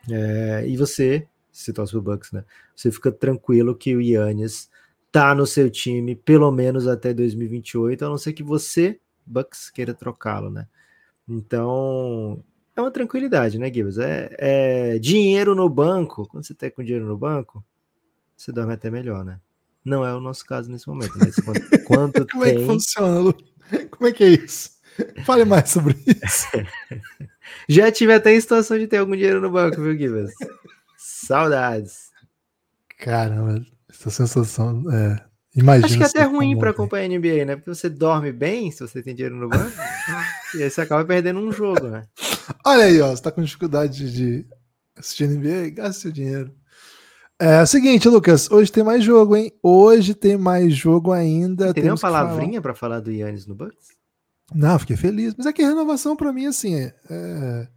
É, 0.09 0.65
e 0.67 0.75
você, 0.75 1.27
se 1.53 1.71
torce 1.71 1.93
pro 1.93 2.01
Bucks, 2.01 2.31
né? 2.31 2.43
Você 2.75 2.91
fica 2.91 3.11
tranquilo 3.11 3.75
que 3.75 3.95
o 3.95 4.01
Yannis 4.01 4.69
tá 5.11 5.35
no 5.35 5.45
seu 5.45 5.69
time 5.69 6.15
pelo 6.15 6.51
menos 6.51 6.87
até 6.87 7.13
2028, 7.13 8.03
a 8.03 8.09
não 8.09 8.17
ser 8.17 8.33
que 8.33 8.41
você, 8.41 8.99
Bucks, 9.25 9.69
queira 9.69 9.93
trocá-lo, 9.93 10.49
né? 10.49 10.67
Então, 11.29 12.43
é 12.75 12.81
uma 12.81 12.91
tranquilidade, 12.91 13.59
né, 13.59 13.71
Gibbs? 13.71 13.99
É, 13.99 14.35
é, 14.37 14.99
dinheiro 14.99 15.53
no 15.53 15.69
banco. 15.69 16.27
Quando 16.27 16.45
você 16.45 16.55
tá 16.55 16.69
com 16.71 16.83
dinheiro 16.83 17.05
no 17.05 17.17
banco, 17.17 17.63
você 18.35 18.51
dorme 18.51 18.73
até 18.73 18.89
melhor, 18.89 19.23
né? 19.23 19.39
Não 19.85 20.05
é 20.05 20.13
o 20.13 20.19
nosso 20.19 20.45
caso 20.45 20.71
nesse 20.71 20.87
momento, 20.87 21.13
mas 21.17 21.35
quanto 21.85 22.25
Como 22.27 22.43
tem... 22.43 22.55
é 22.55 22.57
que 22.57 22.65
funciona, 22.65 23.19
Lu? 23.19 23.37
Como 23.91 24.09
é 24.09 24.11
que 24.11 24.23
é 24.23 24.29
isso? 24.29 24.71
Fale 25.25 25.45
mais 25.45 25.69
sobre 25.69 25.95
isso. 26.07 26.47
Já 27.69 27.91
tive 27.91 28.13
até 28.13 28.33
em 28.33 28.41
situação 28.41 28.77
de 28.77 28.87
ter 28.87 28.97
algum 28.97 29.15
dinheiro 29.15 29.41
no 29.41 29.51
banco, 29.51 29.81
viu, 29.81 29.97
Gibbs? 29.97 30.31
Saudades. 31.05 32.11
Caramba, 32.97 33.61
essa 33.89 34.09
sensação 34.09 34.85
é, 34.89 35.21
Imagina 35.53 35.85
Acho 35.85 35.97
que 35.97 36.03
é 36.03 36.07
até 36.07 36.23
ruim 36.23 36.57
para 36.57 36.69
acompanhar 36.69 37.05
a 37.05 37.19
NBA, 37.19 37.45
né? 37.45 37.55
Porque 37.57 37.69
você 37.69 37.89
dorme 37.89 38.31
bem 38.31 38.71
se 38.71 38.79
você 38.79 39.03
tem 39.03 39.13
dinheiro 39.13 39.35
no 39.35 39.49
banco. 39.49 39.71
e 40.55 40.63
aí 40.63 40.69
você 40.69 40.79
acaba 40.81 41.03
perdendo 41.03 41.41
um 41.41 41.51
jogo, 41.51 41.89
né? 41.89 42.07
Olha 42.65 42.85
aí, 42.85 43.01
ó. 43.01 43.11
Você 43.11 43.21
tá 43.21 43.31
com 43.31 43.43
dificuldade 43.43 44.11
de 44.11 44.47
assistir 44.97 45.27
NBA? 45.27 45.71
Gaste 45.71 46.03
seu 46.03 46.11
dinheiro. 46.11 46.55
É, 47.37 47.55
é 47.55 47.61
o 47.61 47.67
seguinte, 47.67 48.07
Lucas. 48.07 48.49
Hoje 48.49 48.71
tem 48.71 48.83
mais 48.83 49.03
jogo, 49.03 49.35
hein? 49.35 49.51
Hoje 49.61 50.15
tem 50.15 50.37
mais 50.37 50.73
jogo 50.73 51.11
ainda. 51.11 51.73
Tem 51.73 51.83
uma 51.83 51.97
palavrinha 51.97 52.61
para 52.61 52.73
falar 52.73 53.01
do 53.01 53.11
Yannis 53.11 53.45
no 53.45 53.53
Bucks? 53.53 53.89
Não, 54.55 54.79
fiquei 54.79 54.95
feliz. 54.95 55.35
Mas 55.37 55.45
é 55.45 55.53
que 55.53 55.61
a 55.61 55.67
renovação 55.67 56.15
para 56.15 56.31
mim, 56.33 56.47
assim, 56.47 56.75
é, 57.09 57.67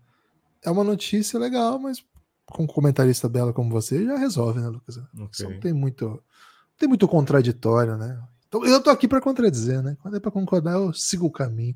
é 0.64 0.70
uma 0.70 0.84
notícia 0.84 1.38
legal, 1.38 1.78
mas 1.78 2.02
com 2.46 2.62
um 2.62 2.66
comentarista 2.66 3.28
bela 3.28 3.52
como 3.52 3.70
você 3.70 4.04
já 4.04 4.16
resolve, 4.16 4.60
né, 4.60 4.68
Lucas? 4.68 4.96
Okay. 4.96 5.46
Não 5.48 5.60
tem 5.60 5.72
muito 5.72 6.22
tem 6.78 6.88
muito 6.88 7.08
contraditório, 7.08 7.96
né? 7.96 8.20
Então, 8.48 8.64
eu 8.64 8.80
tô 8.82 8.90
aqui 8.90 9.08
para 9.08 9.20
contradizer, 9.20 9.82
né? 9.82 9.96
Quando 10.00 10.16
é 10.16 10.20
para 10.20 10.30
concordar, 10.30 10.72
eu 10.74 10.92
sigo 10.92 11.26
o 11.26 11.32
caminho. 11.32 11.74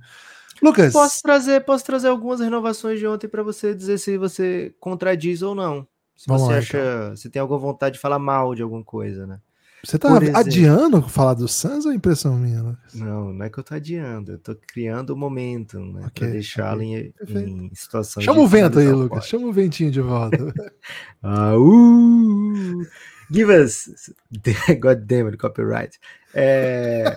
Lucas. 0.63 0.93
Posso 0.93 1.23
trazer, 1.23 1.65
posso 1.65 1.85
trazer 1.85 2.09
algumas 2.09 2.41
renovações 2.41 2.99
de 2.99 3.07
ontem 3.07 3.29
para 3.29 3.43
você 3.43 3.75
dizer 3.75 3.99
se 3.99 4.19
você 4.19 4.75
contradiz 4.79 5.43
ou 5.43 5.55
não. 5.55 5.87
Se 6.15 6.27
Vamos 6.27 6.43
você 6.43 6.53
lá, 6.53 6.59
acha. 6.59 6.79
Então. 6.79 7.17
Se 7.17 7.31
tem 7.31 7.41
alguma 7.41 7.59
vontade 7.59 7.95
de 7.95 8.01
falar 8.01 8.19
mal 8.19 8.55
de 8.55 8.63
alguma 8.63 8.85
coisa, 8.85 9.27
né? 9.27 9.41
Você 9.83 9.99
tá 9.99 10.15
exemplo, 10.17 10.37
adiando 10.39 11.09
falar 11.09 11.35
do 11.35 11.49
Suns 11.49 11.87
ou 11.87 11.93
é 11.93 11.95
impressão 11.95 12.37
minha? 12.37 12.63
Lucas? 12.63 12.95
Não, 12.95 13.33
não 13.33 13.45
é 13.45 13.49
que 13.49 13.59
eu 13.59 13.65
tô 13.65 13.75
adiando, 13.75 14.33
eu 14.33 14.39
tô 14.39 14.55
criando 14.55 15.11
o 15.11 15.15
um 15.15 15.19
momento, 15.19 15.79
né? 15.79 16.07
Okay, 16.07 16.27
pra 16.27 16.29
deixá-lo 16.29 16.83
okay. 16.83 17.15
em, 17.27 17.67
em 17.67 17.75
situação 17.75 18.23
Chama 18.23 18.41
o 18.41 18.47
vento 18.47 18.79
aí, 18.79 18.91
Lucas. 18.91 19.27
Chama 19.27 19.47
o 19.47 19.53
ventinho 19.53 19.91
de 19.91 20.01
volta. 20.01 20.37
ah, 21.23 21.57
uh! 21.57 22.87
Give 23.31 23.49
us. 23.49 24.13
God 24.81 25.07
damn 25.07 25.29
it, 25.29 25.39
copyright. 25.39 25.99
É, 26.35 27.17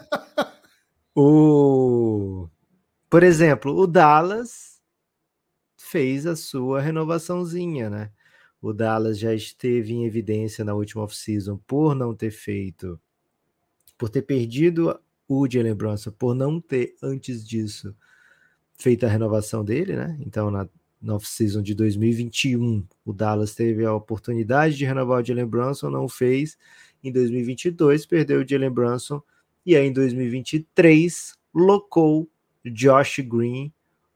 o, 1.15 2.47
por 3.09 3.23
exemplo, 3.23 3.75
o 3.75 3.87
Dallas 3.87 4.79
fez 5.75 6.25
a 6.25 6.35
sua 6.35 6.81
renovaçãozinha, 6.81 7.89
né? 7.89 8.11
O 8.63 8.73
Dallas 8.73 9.19
já 9.19 9.33
esteve 9.33 9.93
em 9.93 10.05
evidência 10.05 10.63
na 10.63 10.73
última 10.73 11.03
off-season 11.03 11.59
por 11.67 11.93
não 11.93 12.15
ter 12.15 12.31
feito, 12.31 12.99
por 13.97 14.09
ter 14.09 14.21
perdido 14.23 14.99
o 15.27 15.47
Jalen 15.47 15.75
Brunson, 15.75 16.11
por 16.11 16.33
não 16.33 16.59
ter 16.59 16.95
antes 17.03 17.45
disso 17.45 17.95
feito 18.77 19.05
a 19.05 19.09
renovação 19.09 19.63
dele, 19.63 19.95
né? 19.95 20.17
Então, 20.21 20.49
na 20.49 20.67
na 21.03 21.15
off-season 21.15 21.61
de 21.61 21.75
2021. 21.75 22.87
O 23.05 23.11
Dallas 23.11 23.53
teve 23.53 23.85
a 23.85 23.93
oportunidade 23.93 24.77
de 24.77 24.85
renovar 24.85 25.21
o 25.21 25.25
Jalen 25.25 25.45
Brunson, 25.45 25.89
não 25.89 26.07
fez. 26.07 26.57
Em 27.03 27.11
2022, 27.11 28.05
perdeu 28.05 28.41
o 28.41 28.47
Jalen 28.47 28.71
Brunson. 28.71 29.21
E 29.65 29.75
aí, 29.75 29.85
em 29.85 29.91
2023, 29.91 31.37
locou 31.53 32.29
Josh 32.65 33.19
Green, 33.19 33.71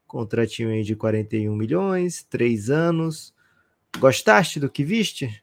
contratinho 0.06 0.70
aí 0.70 0.82
de 0.82 0.96
41 0.96 1.54
milhões, 1.54 2.24
três 2.24 2.70
anos. 2.70 3.34
Gostaste 3.98 4.60
do 4.60 4.70
que 4.70 4.84
viste? 4.84 5.42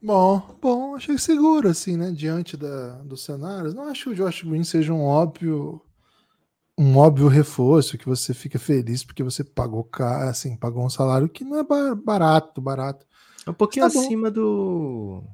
Bom, 0.00 0.56
bom, 0.60 0.94
achei 0.94 1.18
seguro, 1.18 1.68
assim, 1.68 1.96
né? 1.96 2.12
Diante 2.12 2.56
da, 2.56 2.98
dos 2.98 3.24
cenários. 3.24 3.74
Não 3.74 3.84
acho 3.84 4.04
que 4.04 4.10
o 4.10 4.14
Josh 4.14 4.42
Green 4.42 4.64
seja 4.64 4.92
um 4.92 5.02
óbvio 5.02 5.82
um 6.78 6.96
óbvio 6.96 7.26
reforço 7.26 7.98
que 7.98 8.06
você 8.06 8.32
fica 8.32 8.56
feliz 8.56 9.02
porque 9.02 9.24
você 9.24 9.42
pagou 9.42 9.88
assim, 10.28 10.56
pagou 10.56 10.86
um 10.86 10.88
salário 10.88 11.28
que 11.28 11.42
não 11.42 11.58
é 11.58 11.94
barato, 11.96 12.60
barato. 12.60 13.04
É 13.44 13.50
um 13.50 13.54
pouquinho 13.54 13.90
tá 13.90 13.98
acima 13.98 14.30
bom. 14.30 14.34
do 14.34 15.24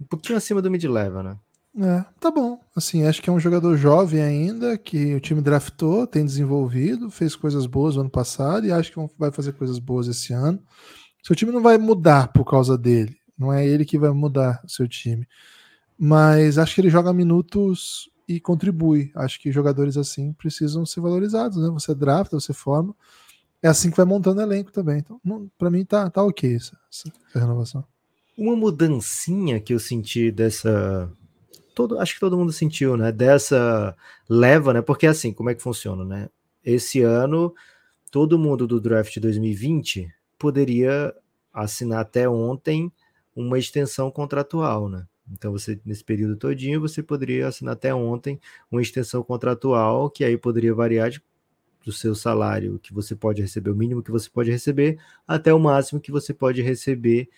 um 0.00 0.04
pouquinho 0.06 0.36
acima 0.36 0.60
do 0.60 0.70
mid-level, 0.70 1.22
né? 1.22 1.36
É, 1.80 2.04
tá 2.18 2.30
bom. 2.30 2.58
Assim, 2.74 3.04
acho 3.04 3.22
que 3.22 3.30
é 3.30 3.32
um 3.32 3.38
jogador 3.38 3.76
jovem 3.76 4.20
ainda, 4.20 4.76
que 4.76 5.14
o 5.14 5.20
time 5.20 5.40
draftou, 5.40 6.06
tem 6.06 6.24
desenvolvido, 6.24 7.10
fez 7.10 7.36
coisas 7.36 7.66
boas 7.66 7.94
no 7.94 8.00
ano 8.00 8.10
passado 8.10 8.66
e 8.66 8.72
acho 8.72 8.92
que 8.92 9.10
vai 9.16 9.30
fazer 9.30 9.52
coisas 9.52 9.78
boas 9.78 10.08
esse 10.08 10.32
ano. 10.32 10.60
Seu 11.22 11.36
time 11.36 11.52
não 11.52 11.62
vai 11.62 11.78
mudar 11.78 12.32
por 12.32 12.44
causa 12.44 12.76
dele. 12.76 13.16
Não 13.38 13.52
é 13.52 13.66
ele 13.66 13.84
que 13.84 13.98
vai 13.98 14.10
mudar 14.10 14.60
o 14.64 14.68
seu 14.68 14.88
time. 14.88 15.26
Mas 15.98 16.58
acho 16.58 16.74
que 16.74 16.80
ele 16.80 16.90
joga 16.90 17.12
minutos 17.12 18.10
e 18.26 18.40
contribui. 18.40 19.10
Acho 19.14 19.40
que 19.40 19.52
jogadores 19.52 19.96
assim 19.96 20.32
precisam 20.32 20.84
ser 20.84 21.00
valorizados, 21.00 21.56
né? 21.56 21.68
Você 21.70 21.94
drafta, 21.94 22.38
você 22.38 22.52
forma. 22.52 22.94
É 23.62 23.68
assim 23.68 23.90
que 23.90 23.96
vai 23.96 24.06
montando 24.06 24.40
elenco 24.40 24.70
também. 24.70 24.98
Então, 24.98 25.20
para 25.56 25.70
mim 25.70 25.84
tá, 25.84 26.08
tá 26.10 26.22
ok 26.22 26.54
essa, 26.54 26.78
essa, 26.90 27.10
renovação. 27.34 27.84
Uma 28.36 28.54
mudancinha 28.54 29.60
que 29.60 29.72
eu 29.72 29.80
senti 29.80 30.30
dessa. 30.30 31.10
Todo, 31.74 31.98
acho 31.98 32.14
que 32.14 32.20
todo 32.20 32.36
mundo 32.36 32.52
sentiu, 32.52 32.96
né? 32.96 33.10
Dessa 33.10 33.96
leva, 34.28 34.72
né? 34.72 34.82
Porque 34.82 35.06
assim, 35.06 35.32
como 35.32 35.50
é 35.50 35.54
que 35.54 35.62
funciona, 35.62 36.04
né? 36.04 36.28
Esse 36.64 37.02
ano, 37.02 37.54
todo 38.10 38.38
mundo 38.38 38.66
do 38.66 38.80
draft 38.80 39.18
2020 39.18 40.12
poderia 40.38 41.14
assinar 41.52 42.00
até 42.00 42.28
ontem 42.28 42.92
uma 43.34 43.58
extensão 43.58 44.10
contratual, 44.10 44.88
né? 44.88 45.06
Então, 45.30 45.52
você 45.52 45.78
nesse 45.84 46.02
período 46.02 46.36
todinho, 46.36 46.80
você 46.80 47.02
poderia 47.02 47.48
assinar 47.48 47.74
até 47.74 47.94
ontem 47.94 48.40
uma 48.70 48.80
extensão 48.80 49.22
contratual, 49.22 50.10
que 50.10 50.24
aí 50.24 50.36
poderia 50.38 50.74
variar 50.74 51.10
de, 51.10 51.22
do 51.84 51.92
seu 51.92 52.14
salário 52.14 52.78
que 52.78 52.94
você 52.94 53.14
pode 53.14 53.42
receber, 53.42 53.70
o 53.70 53.76
mínimo 53.76 54.02
que 54.02 54.10
você 54.10 54.28
pode 54.30 54.50
receber, 54.50 54.98
até 55.26 55.52
o 55.52 55.58
máximo 55.58 56.00
que 56.00 56.10
você 56.10 56.32
pode 56.32 56.62
receber. 56.62 57.28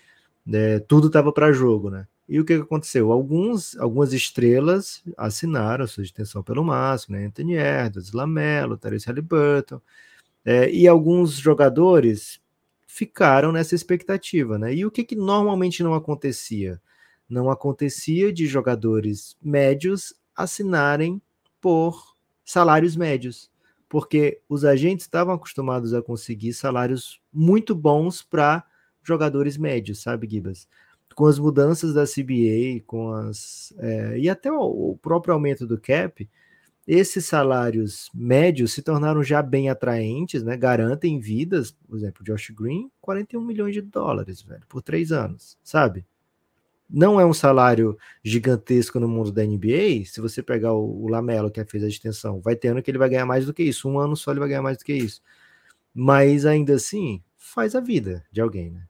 Né? 0.47 0.79
Tudo 0.81 1.09
estava 1.09 1.33
para 1.33 1.53
jogo, 1.53 1.91
né? 1.91 2.07
E 2.29 2.39
o 2.39 2.45
que 2.45 2.55
aconteceu? 2.55 3.11
Alguns, 3.11 3.77
algumas 3.77 4.13
estrelas 4.13 5.03
assinaram 5.17 5.87
sua 5.89 6.05
extensão 6.05 6.45
pelo 6.45 6.63
máximo, 6.65 7.17
né? 7.17 7.27
Anthony 7.27 7.55
Edwards, 7.55 8.13
Lamelo, 8.13 8.79
Therese 8.79 9.07
Halliburton, 9.07 9.81
é, 10.45 10.71
e 10.71 10.87
alguns 10.87 11.33
jogadores 11.33 12.41
ficaram 12.91 13.53
nessa 13.53 13.75
expectativa, 13.75 14.59
né? 14.59 14.75
E 14.75 14.85
o 14.85 14.91
que, 14.91 15.05
que 15.05 15.17
normalmente 15.17 15.83
não 15.83 15.95
acontecia? 15.95 16.81
não 17.31 17.49
acontecia 17.49 18.33
de 18.33 18.47
jogadores 18.47 19.37
médios 19.41 20.13
assinarem 20.35 21.23
por 21.61 22.17
salários 22.45 22.97
médios, 22.97 23.49
porque 23.89 24.41
os 24.49 24.65
agentes 24.65 25.07
estavam 25.07 25.35
acostumados 25.35 25.95
a 25.95 26.03
conseguir 26.03 26.53
salários 26.53 27.21
muito 27.33 27.75
bons 27.75 28.23
para 28.23 28.65
jogadores 29.03 29.57
médios, 29.57 30.03
sabe, 30.03 30.29
Gibas? 30.29 30.69
Com 31.15 31.27
as 31.27 31.39
mudanças 31.39 31.95
da 31.95 32.05
CBA, 32.05 32.83
com 32.87 33.13
as 33.13 33.73
é, 33.79 34.19
e 34.19 34.29
até 34.29 34.51
o, 34.51 34.99
próprio 35.01 35.35
aumento 35.35 35.67
do 35.67 35.79
cap, 35.79 36.29
esses 36.93 37.27
salários 37.27 38.11
médios 38.13 38.73
se 38.73 38.83
tornaram 38.83 39.23
já 39.23 39.41
bem 39.43 39.69
atraentes, 39.69 40.43
né? 40.43 40.57
Garantem 40.57 41.21
vidas, 41.21 41.71
por 41.71 41.97
exemplo, 41.97 42.25
Josh 42.25 42.51
Green, 42.51 42.91
41 43.01 43.41
milhões 43.41 43.75
de 43.75 43.81
dólares, 43.81 44.43
velho, 44.43 44.63
por 44.69 44.83
três 44.83 45.13
anos, 45.13 45.57
sabe? 45.63 46.05
não 46.93 47.21
é 47.21 47.25
um 47.25 47.33
salário 47.33 47.97
gigantesco 48.25 48.99
no 48.99 49.07
mundo 49.07 49.31
da 49.31 49.45
NBA. 49.45 50.05
Se 50.07 50.21
você 50.21 50.43
pegar 50.43 50.73
o, 50.73 51.05
o 51.05 51.09
Lamelo, 51.09 51.51
que 51.51 51.65
fez 51.65 51.85
a 51.85 51.89
extensão, 51.89 52.41
vai 52.41 52.57
ter 52.57 52.69
ano 52.69 52.83
que 52.83 52.91
ele 52.91 52.99
vai 52.99 53.09
ganhar 53.09 53.25
mais 53.25 53.47
do 53.47 53.55
que 53.55 53.63
isso. 53.63 53.89
Um 53.89 53.99
ano 53.99 54.17
só 54.17 54.33
ele 54.33 54.41
vai 54.41 54.49
ganhar 54.49 54.63
mais 54.63 54.77
do 54.77 54.85
que 54.85 54.93
isso. 54.93 55.23
Mas 55.95 56.45
ainda 56.45 56.75
assim, 56.75 57.23
faz 57.37 57.77
a 57.77 57.81
vida 57.81 58.25
de 58.33 58.41
alguém, 58.41 58.71
né? 58.71 58.83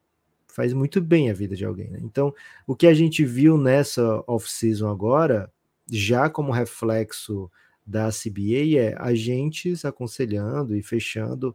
Faz 0.49 0.73
muito 0.73 1.01
bem 1.01 1.31
a 1.31 1.35
vida 1.35 1.55
de 1.55 1.65
alguém, 1.65 1.91
né? 1.91 2.01
Então, 2.03 2.35
o 2.67 2.75
que 2.75 2.87
a 2.87 2.95
gente 2.95 3.23
viu 3.25 3.59
nessa 3.59 4.25
off-season 4.27 4.89
agora, 4.89 5.53
já 5.91 6.31
como 6.31 6.53
reflexo 6.53 7.51
da 7.87 8.09
CBA, 8.11 8.78
é 8.78 8.95
agentes 8.99 9.85
aconselhando 9.85 10.76
e 10.76 10.83
fechando 10.83 11.55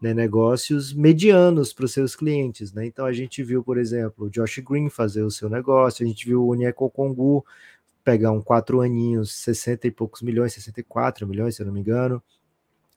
né, 0.00 0.14
negócios 0.14 0.92
medianos 0.92 1.72
para 1.72 1.84
os 1.84 1.92
seus 1.92 2.16
clientes. 2.16 2.72
Né? 2.72 2.86
Então 2.86 3.04
a 3.04 3.12
gente 3.12 3.42
viu, 3.42 3.62
por 3.62 3.78
exemplo, 3.78 4.26
o 4.26 4.30
Josh 4.30 4.58
Green 4.58 4.88
fazer 4.88 5.22
o 5.22 5.30
seu 5.30 5.48
negócio, 5.48 6.04
a 6.04 6.08
gente 6.08 6.26
viu 6.26 6.42
o 6.42 6.48
Onyeko 6.48 6.88
Kongu 6.90 7.44
pegar 8.02 8.32
um 8.32 8.40
quatro 8.40 8.80
aninhos, 8.80 9.32
60 9.32 9.86
e 9.86 9.90
poucos 9.90 10.22
milhões, 10.22 10.54
64 10.54 11.26
milhões, 11.26 11.56
se 11.56 11.62
eu 11.62 11.66
não 11.66 11.72
me 11.72 11.80
engano. 11.80 12.22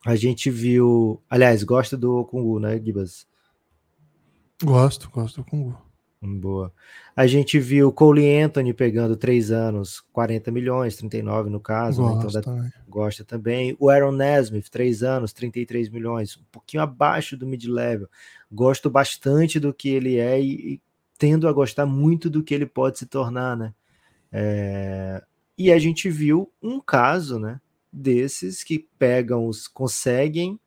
A 0.06 0.16
gente 0.16 0.50
viu. 0.50 1.22
Aliás, 1.30 1.64
gosta 1.64 1.96
do 1.96 2.26
Kongu, 2.26 2.60
né, 2.60 2.80
Gibas? 2.80 3.28
Gosto, 4.62 5.10
gosto 5.10 5.42
do 5.42 5.50
Kongu. 5.50 5.78
Boa. 6.26 6.72
A 7.14 7.28
gente 7.28 7.60
viu 7.60 7.92
Cole 7.92 8.42
Anthony 8.42 8.74
pegando 8.74 9.18
três 9.18 9.52
anos, 9.52 10.00
40 10.14 10.52
milhões, 10.52 10.96
39 10.96 11.50
no 11.50 11.60
caso, 11.60 12.02
né? 12.02 12.14
então 12.18 12.42
também. 12.42 12.72
gosta 12.88 13.26
também. 13.26 13.76
O 13.78 13.90
Aaron 13.90 14.14
Nesmith, 14.14 14.70
três 14.70 15.04
anos, 15.04 15.34
33 15.34 15.90
milhões, 15.90 16.38
um 16.38 16.44
pouquinho 16.50 16.82
abaixo 16.82 17.36
do 17.36 17.46
mid-level. 17.46 18.08
Gosto 18.50 18.90
bastante 18.90 19.60
do 19.60 19.74
que 19.74 19.90
ele 19.90 20.18
é 20.18 20.42
e, 20.42 20.76
e, 20.76 20.82
tendo 21.18 21.48
a 21.48 21.52
gostar 21.52 21.86
muito 21.86 22.30
do 22.30 22.42
que 22.42 22.54
ele 22.54 22.66
pode 22.66 23.00
se 23.00 23.06
tornar, 23.06 23.58
né? 23.58 23.74
É... 24.32 25.22
E 25.58 25.72
a 25.72 25.78
gente 25.78 26.10
viu 26.10 26.52
um 26.62 26.80
caso, 26.80 27.38
né, 27.38 27.60
desses 27.92 28.64
que 28.64 28.88
pegam 28.98 29.46
os, 29.46 29.68
conseguem, 29.68 30.60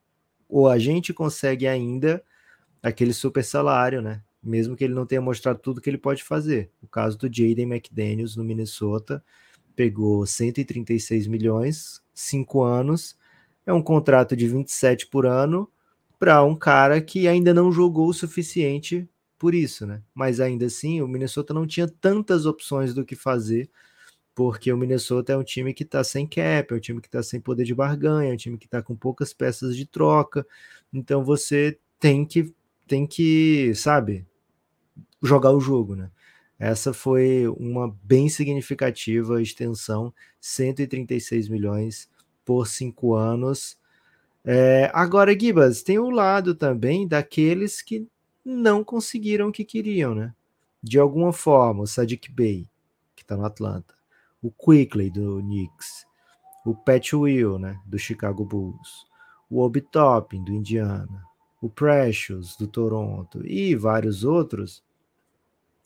ou 0.48 0.68
a 0.68 0.78
gente 0.78 1.12
consegue 1.12 1.66
ainda, 1.66 2.22
aquele 2.82 3.12
super 3.12 3.42
salário, 3.42 4.00
né? 4.00 4.22
Mesmo 4.48 4.76
que 4.76 4.84
ele 4.84 4.94
não 4.94 5.06
tenha 5.06 5.20
mostrado 5.20 5.58
tudo 5.58 5.80
que 5.80 5.90
ele 5.90 5.98
pode 5.98 6.22
fazer. 6.22 6.70
O 6.82 6.86
caso 6.86 7.18
do 7.18 7.26
Jaden 7.26 7.66
McDaniels 7.72 8.36
no 8.36 8.44
Minnesota, 8.44 9.22
pegou 9.74 10.24
136 10.26 11.26
milhões, 11.26 12.00
5 12.14 12.62
anos, 12.62 13.16
é 13.66 13.72
um 13.72 13.82
contrato 13.82 14.36
de 14.36 14.48
27 14.48 15.08
por 15.08 15.26
ano 15.26 15.70
para 16.18 16.42
um 16.42 16.56
cara 16.56 17.00
que 17.00 17.28
ainda 17.28 17.52
não 17.52 17.70
jogou 17.70 18.08
o 18.08 18.14
suficiente 18.14 19.08
por 19.38 19.54
isso, 19.54 19.86
né? 19.86 20.02
Mas 20.14 20.40
ainda 20.40 20.66
assim, 20.66 21.02
o 21.02 21.08
Minnesota 21.08 21.52
não 21.52 21.66
tinha 21.66 21.86
tantas 21.86 22.46
opções 22.46 22.94
do 22.94 23.04
que 23.04 23.14
fazer, 23.14 23.68
porque 24.34 24.72
o 24.72 24.76
Minnesota 24.76 25.32
é 25.32 25.36
um 25.36 25.44
time 25.44 25.74
que 25.74 25.82
está 25.82 26.02
sem 26.02 26.26
cap, 26.26 26.72
é 26.72 26.76
um 26.76 26.80
time 26.80 27.00
que 27.00 27.08
está 27.08 27.22
sem 27.22 27.40
poder 27.40 27.64
de 27.64 27.74
barganha, 27.74 28.30
é 28.30 28.34
um 28.34 28.36
time 28.36 28.58
que 28.58 28.66
está 28.66 28.82
com 28.82 28.96
poucas 28.96 29.34
peças 29.34 29.76
de 29.76 29.86
troca. 29.86 30.46
Então 30.92 31.24
você 31.24 31.78
tem 32.00 32.24
que 32.24 32.54
tem 32.86 33.06
que, 33.06 33.74
sabe, 33.74 34.24
jogar 35.22 35.52
o 35.52 35.60
jogo, 35.60 35.94
né? 35.94 36.10
Essa 36.58 36.92
foi 36.92 37.46
uma 37.48 37.94
bem 38.02 38.28
significativa 38.28 39.42
extensão, 39.42 40.12
136 40.40 41.48
milhões 41.48 42.08
por 42.44 42.66
cinco 42.66 43.14
anos. 43.14 43.78
É, 44.44 44.90
agora, 44.94 45.38
Gibas, 45.38 45.82
tem 45.82 45.98
o 45.98 46.06
um 46.06 46.10
lado 46.10 46.54
também 46.54 47.06
daqueles 47.06 47.82
que 47.82 48.06
não 48.44 48.82
conseguiram 48.82 49.48
o 49.48 49.52
que 49.52 49.64
queriam, 49.64 50.14
né? 50.14 50.32
De 50.82 50.98
alguma 50.98 51.32
forma, 51.32 51.82
o 51.82 51.86
Sadiq 51.86 52.30
Bey, 52.30 52.68
que 53.14 53.22
está 53.22 53.36
no 53.36 53.44
Atlanta, 53.44 53.94
o 54.40 54.50
Quickly 54.50 55.10
do 55.10 55.40
Knicks, 55.40 56.06
o 56.64 56.74
Pat 56.74 57.12
Will, 57.12 57.58
né, 57.58 57.80
do 57.84 57.98
Chicago 57.98 58.44
Bulls, 58.44 59.06
o 59.50 59.60
Obi 59.60 59.80
Toppin 59.80 60.42
do 60.44 60.52
Indiana, 60.52 61.24
o 61.60 61.68
Precious 61.68 62.56
do 62.56 62.66
Toronto 62.66 63.44
e 63.46 63.74
vários 63.74 64.24
outros 64.24 64.84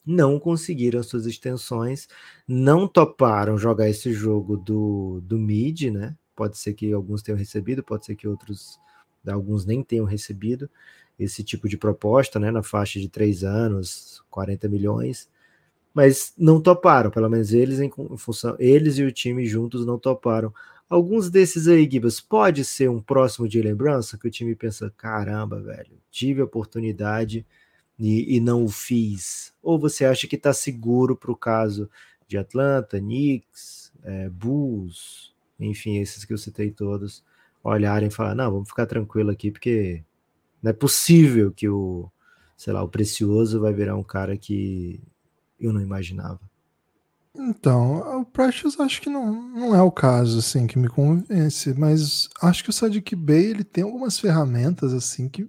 não 0.05 0.39
conseguiram 0.39 1.03
suas 1.03 1.27
extensões, 1.27 2.09
não 2.47 2.89
toparam 2.89 3.59
jogar 3.59 3.89
esse 3.89 4.13
jogo 4.13 4.57
do, 4.57 5.21
do 5.23 5.39
mid, 5.39 5.91
né? 5.93 6.17
Pode 6.35 6.59
ser 6.59 6.75
que 6.75 6.93
alguns 6.93 7.23
tenham 7.23 7.39
recebido, 7.39 7.83
pode 7.83 8.07
ser 8.07 8.17
que 8.17 8.27
outros, 8.27 8.79
alguns 9.27 9.67
nem 9.67 9.83
tenham 9.83 10.07
recebido 10.07 10.71
esse 11.19 11.45
tipo 11.45 11.69
de 11.69 11.77
proposta, 11.77 12.39
né? 12.41 12.51
Na 12.51 12.63
faixa 12.63 12.99
de 12.99 13.09
três 13.09 13.45
anos, 13.45 14.25
40 14.31 14.69
milhões, 14.69 15.29
mas 15.93 16.33
não 16.39 16.61
toparam, 16.61 17.11
pelo 17.11 17.29
menos 17.29 17.53
eles 17.53 17.81
em, 17.81 17.91
função, 18.17 18.57
eles 18.59 18.99
e 18.99 19.03
o 19.03 19.13
time 19.13 19.45
juntos 19.47 19.85
não 19.85 19.99
toparam. 19.99 20.53
Alguns 20.89 21.31
desses 21.31 21.69
aí, 21.69 21.89
Gibas, 21.91 22.21
pode 22.21 22.65
ser 22.65 22.89
um 22.91 23.01
próximo 23.01 23.49
de 23.49 23.61
lembrança 23.63 24.19
que 24.19 24.27
o 24.27 24.31
time 24.31 24.55
pensa: 24.57 24.93
caramba, 24.97 25.61
velho, 25.61 25.93
tive 26.11 26.41
a 26.41 26.45
oportunidade 26.45 27.47
e, 28.01 28.37
e 28.37 28.41
não 28.41 28.65
o 28.65 28.69
fiz? 28.69 29.53
Ou 29.63 29.79
você 29.79 30.07
acha 30.07 30.27
que 30.27 30.37
está 30.37 30.55
seguro 30.55 31.15
para 31.15 31.31
o 31.31 31.37
caso 31.37 31.89
de 32.27 32.39
Atlanta, 32.39 32.99
Knicks, 32.99 33.93
é, 34.03 34.31
Bulls, 34.31 35.35
enfim, 35.59 35.99
esses 35.99 36.25
que 36.25 36.33
eu 36.33 36.39
citei 36.39 36.71
todos, 36.71 37.23
olharem 37.63 38.09
e 38.09 38.13
falar, 38.13 38.35
não, 38.35 38.51
vamos 38.51 38.69
ficar 38.69 38.87
tranquilo 38.87 39.31
aqui, 39.31 39.51
porque 39.51 40.03
não 40.63 40.71
é 40.71 40.73
possível 40.73 41.53
que 41.53 41.69
o, 41.69 42.11
sei 42.57 42.73
lá, 42.73 42.83
o 42.83 42.89
Precioso 42.89 43.61
vai 43.61 43.75
virar 43.75 43.97
um 43.97 44.03
cara 44.03 44.35
que 44.37 44.99
eu 45.61 45.71
não 45.71 45.83
imaginava. 45.83 46.41
Então, 47.35 48.21
o 48.21 48.25
Precious 48.25 48.81
acho 48.81 49.01
que 49.01 49.11
não, 49.11 49.33
não 49.51 49.77
é 49.77 49.83
o 49.83 49.91
caso, 49.93 50.39
assim, 50.39 50.67
que 50.67 50.79
me 50.79 50.89
convence, 50.89 51.73
mas 51.75 52.29
acho 52.43 52.65
que 52.65 52.71
o 52.71 52.73
Sadiq 52.73 53.15
Bey, 53.15 53.51
ele 53.51 53.65
tem 53.65 53.85
algumas 53.85 54.19
ferramentas, 54.19 54.93
assim, 54.93 55.29
que 55.29 55.49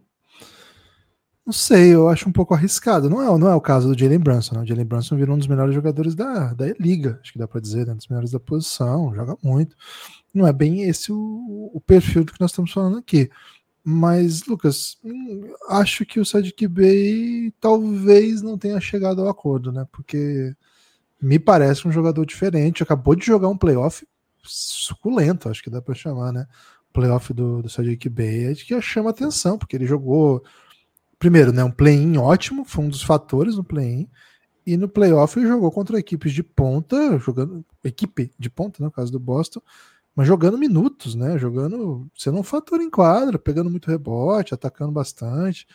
não 1.46 1.54
sei, 1.54 1.94
eu 1.94 2.08
acho 2.08 2.30
um 2.30 2.32
pouco 2.32 2.54
arriscado. 2.54 3.10
Não 3.10 3.22
é, 3.22 3.38
não 3.38 3.50
é 3.50 3.56
o 3.56 3.62
caso 3.62 3.88
do 3.88 4.00
Jalen 4.00 4.20
Brunson. 4.20 4.56
Né? 4.56 4.62
O 4.62 4.66
Jalen 4.66 4.86
Brunson 4.86 5.16
virou 5.16 5.36
um 5.36 5.40
dos 5.40 5.48
melhores 5.48 5.74
jogadores 5.74 6.14
da, 6.14 6.54
da 6.54 6.68
liga, 6.80 7.20
acho 7.22 7.34
que 7.34 7.40
dá 7.40 7.48
para 7.48 7.60
dizer, 7.60 7.88
né? 7.88 7.94
um 7.94 7.98
dos 7.98 8.08
melhores 8.08 8.32
da 8.32 8.40
posição, 8.40 9.14
joga 9.14 9.36
muito. 9.44 9.76
Não 10.34 10.46
é 10.48 10.54
bem 10.54 10.84
esse 10.84 11.12
o, 11.12 11.72
o 11.74 11.82
perfil 11.82 12.24
do 12.24 12.32
que 12.32 12.40
nós 12.40 12.52
estamos 12.52 12.72
falando 12.72 12.98
aqui. 12.98 13.30
Mas, 13.84 14.46
Lucas, 14.46 14.98
hum, 15.04 15.54
acho 15.70 16.06
que 16.06 16.20
o 16.20 16.26
Sadiq 16.26 16.68
Bey 16.68 17.52
talvez 17.60 18.42
não 18.42 18.58
tenha 18.58 18.80
chegado 18.80 19.22
ao 19.22 19.30
acordo, 19.30 19.72
né? 19.72 19.88
Porque 19.92 20.56
me 21.20 21.40
parece 21.40 21.88
um 21.88 21.92
jogador 21.92 22.26
diferente. 22.26 22.84
Acabou 22.84 23.16
de 23.16 23.26
jogar 23.26 23.48
um 23.50 23.58
playoff 23.58 24.06
suculento, 24.44 25.50
acho 25.50 25.64
que 25.64 25.70
dá 25.70 25.82
para 25.82 25.96
chamar, 25.96 26.32
né? 26.32 26.48
Playoff 26.94 27.34
do, 27.34 27.64
do 27.64 27.70
Sadiq 27.70 28.08
Bey, 28.10 28.56
que 28.56 28.80
chama 28.82 29.10
atenção, 29.10 29.58
porque 29.58 29.76
ele 29.76 29.88
jogou 29.88 30.44
primeiro, 31.22 31.54
né, 31.54 31.64
um 31.64 31.70
play-in 31.70 32.18
ótimo, 32.18 32.66
foi 32.66 32.84
um 32.84 32.90
dos 32.90 33.04
fatores 33.04 33.56
no 33.56 33.64
play-in. 33.64 34.10
E 34.66 34.76
no 34.76 34.90
playoff 34.90 35.38
ele 35.38 35.48
jogou 35.48 35.72
contra 35.72 36.00
equipes 36.00 36.34
de 36.34 36.42
ponta, 36.42 37.20
jogando 37.20 37.64
equipe 37.84 38.32
de 38.40 38.50
ponta, 38.50 38.82
né, 38.82 38.88
no 38.88 38.92
caso 38.92 39.12
do 39.12 39.20
Boston, 39.20 39.62
mas 40.16 40.28
jogando 40.28 40.58
minutos, 40.58 41.14
né? 41.14 41.38
Jogando, 41.38 42.08
sendo 42.18 42.40
um 42.40 42.44
fator 42.44 42.82
em 42.82 42.90
quadra, 42.90 43.38
pegando 43.38 43.70
muito 43.70 43.90
rebote, 43.92 44.56
atacando 44.56 44.92
bastante. 44.92 45.68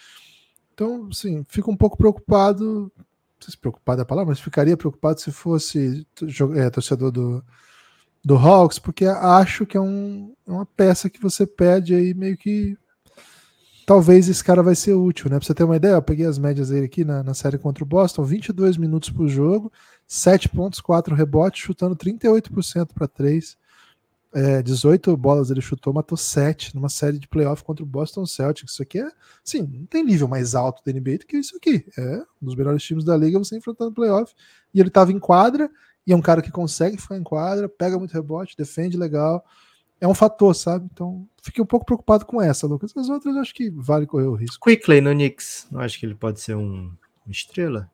Então, 0.75 1.09
assim, 1.13 1.47
fico 1.49 1.71
um 1.71 1.77
pouco 1.77 1.97
preocupado. 1.97 2.91
Não 2.97 3.05
sei 3.41 3.53
se 3.53 3.59
preocupado 3.59 4.01
é 4.01 4.03
a 4.03 4.07
palavra, 4.07 4.31
mas 4.31 4.41
ficaria 4.41 4.77
preocupado 4.77 5.21
se 5.21 5.31
fosse 5.31 6.05
é, 6.57 6.71
torcedor 6.71 7.13
do, 7.13 7.45
do 8.25 8.37
Hawks, 8.37 8.81
porque 8.81 9.07
acho 9.07 9.65
que 9.65 9.77
é 9.77 9.81
um, 9.81 10.35
é 10.45 10.51
uma 10.51 10.67
peça 10.67 11.09
que 11.09 11.23
você 11.23 11.47
pede 11.47 11.95
aí 11.95 12.15
meio 12.15 12.37
que 12.37 12.77
talvez 13.87 14.29
esse 14.29 14.43
cara 14.43 14.63
vai 14.65 14.75
ser 14.75 14.95
útil, 14.95 15.31
né? 15.31 15.39
Pra 15.39 15.47
você 15.47 15.55
ter 15.55 15.63
uma 15.63 15.77
ideia, 15.77 15.93
eu 15.93 16.03
peguei 16.03 16.27
as 16.27 16.39
médias 16.39 16.71
dele 16.71 16.87
aqui 16.87 17.05
na, 17.05 17.23
na 17.23 17.33
série 17.33 17.57
contra 17.57 17.85
o 17.85 17.87
Boston, 17.87 18.25
22 18.25 18.77
minutos 18.77 19.09
por 19.11 19.29
jogo, 19.29 19.73
7 20.09 20.49
pontos, 20.49 20.81
4 20.81 21.15
rebotes, 21.15 21.63
chutando 21.63 21.95
38% 21.95 22.89
para 22.93 23.07
3. 23.07 23.57
É, 24.35 24.61
18 24.61 25.17
bolas 25.17 25.51
ele 25.51 25.63
chutou, 25.63 25.95
matou 25.95 26.19
7 26.19 26.75
numa 26.75 26.91
série 26.91 27.19
de 27.19 27.29
playoff 27.29 27.63
contra 27.63 27.83
o 27.83 27.87
Boston 27.87 28.27
Celtics. 28.27 28.73
Isso 28.73 28.83
aqui 28.83 28.99
é, 28.99 29.09
sim, 29.43 29.63
não 29.63 29.87
tem 29.87 30.05
nível 30.05 30.27
mais 30.27 30.55
alto 30.55 30.83
da 30.85 30.93
NBA 30.93 31.19
do 31.19 31.27
que 31.27 31.39
isso 31.39 31.57
aqui. 31.57 31.87
É 31.97 32.19
um 32.43 32.47
dos 32.47 32.57
melhores 32.57 32.83
times 32.83 33.05
da 33.05 33.17
liga 33.17 33.39
você 33.39 33.57
enfrentando 33.57 33.93
playoff. 33.93 34.35
E 34.75 34.81
ele 34.81 34.89
estava 34.89 35.13
em 35.13 35.19
quadra, 35.19 35.71
e 36.05 36.13
é 36.13 36.17
um 36.17 36.21
cara 36.21 36.43
que 36.43 36.51
consegue 36.51 37.01
ficar 37.01 37.17
em 37.17 37.23
quadra, 37.23 37.69
pega 37.69 37.99
muito 37.99 38.13
rebote, 38.13 38.57
defende 38.59 38.97
legal 38.97 39.45
é 40.01 40.07
um 40.07 40.15
fator, 40.15 40.55
sabe? 40.55 40.87
Então, 40.93 41.27
fiquei 41.43 41.63
um 41.63 41.67
pouco 41.67 41.87
preocupado 41.87 42.25
com 42.27 42.41
essa, 42.41 42.67
Lucas. 42.67 42.97
As 42.97 43.09
outras 43.09 43.37
acho 43.37 43.55
que 43.55 43.71
vale 43.71 44.07
correr 44.07 44.27
o 44.27 44.35
risco. 44.35 44.69
Quickly 44.69 45.01
no 45.01 45.13
Knicks, 45.13 45.67
não 45.71 45.81
acho 45.81 45.99
que 45.99 46.07
ele 46.07 46.15
pode 46.15 46.41
ser 46.41 46.57
um 46.57 46.93
uma 47.27 47.33
estrela? 47.33 47.91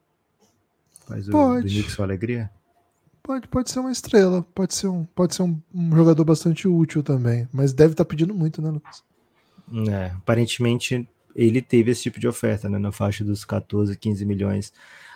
Faz 1.07 1.29
pode. 1.29 1.61
o 1.61 1.63
do 1.63 1.69
Knicks 1.69 1.99
uma 1.99 2.07
alegria? 2.07 2.51
Pode, 3.23 3.47
pode 3.49 3.71
ser 3.71 3.79
uma 3.79 3.93
estrela, 3.93 4.43
pode 4.55 4.75
ser 4.75 4.89
um, 4.89 5.05
pode 5.05 5.35
ser 5.35 5.43
um, 5.43 5.61
um 5.73 5.95
jogador 5.95 6.25
bastante 6.25 6.67
útil 6.67 7.03
também, 7.03 7.49
mas 7.53 7.73
deve 7.73 7.93
estar 7.93 8.05
tá 8.05 8.09
pedindo 8.09 8.35
muito, 8.35 8.61
né, 8.61 8.71
Lucas? 8.71 9.05
É, 9.89 10.07
aparentemente 10.07 11.09
ele 11.35 11.63
teve 11.63 11.93
esse 11.93 12.03
tipo 12.03 12.19
de 12.19 12.27
oferta, 12.27 12.69
né, 12.69 12.79
na 12.79 12.91
faixa 12.91 13.25
dos 13.25 13.45
14, 13.45 13.97
15 13.97 14.25
milhões. 14.27 14.73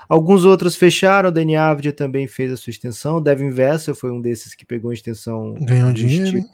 Alguns 0.09 0.45
outros 0.45 0.77
fecharam, 0.77 1.31
o 1.31 1.33
Dani 1.33 1.57
Avdia 1.57 1.93
também 1.93 2.29
fez 2.29 2.53
a 2.53 2.57
sua 2.57 2.71
extensão, 2.71 3.17
o 3.17 3.21
Devin 3.21 3.51
Vessel 3.51 3.95
foi 3.95 4.13
um 4.13 4.21
desses 4.21 4.55
que 4.55 4.65
pegou 4.65 4.93
a 4.93 4.95
extensão. 4.95 5.55
Ganhou 5.55 5.93
dinheiro, 5.93 6.45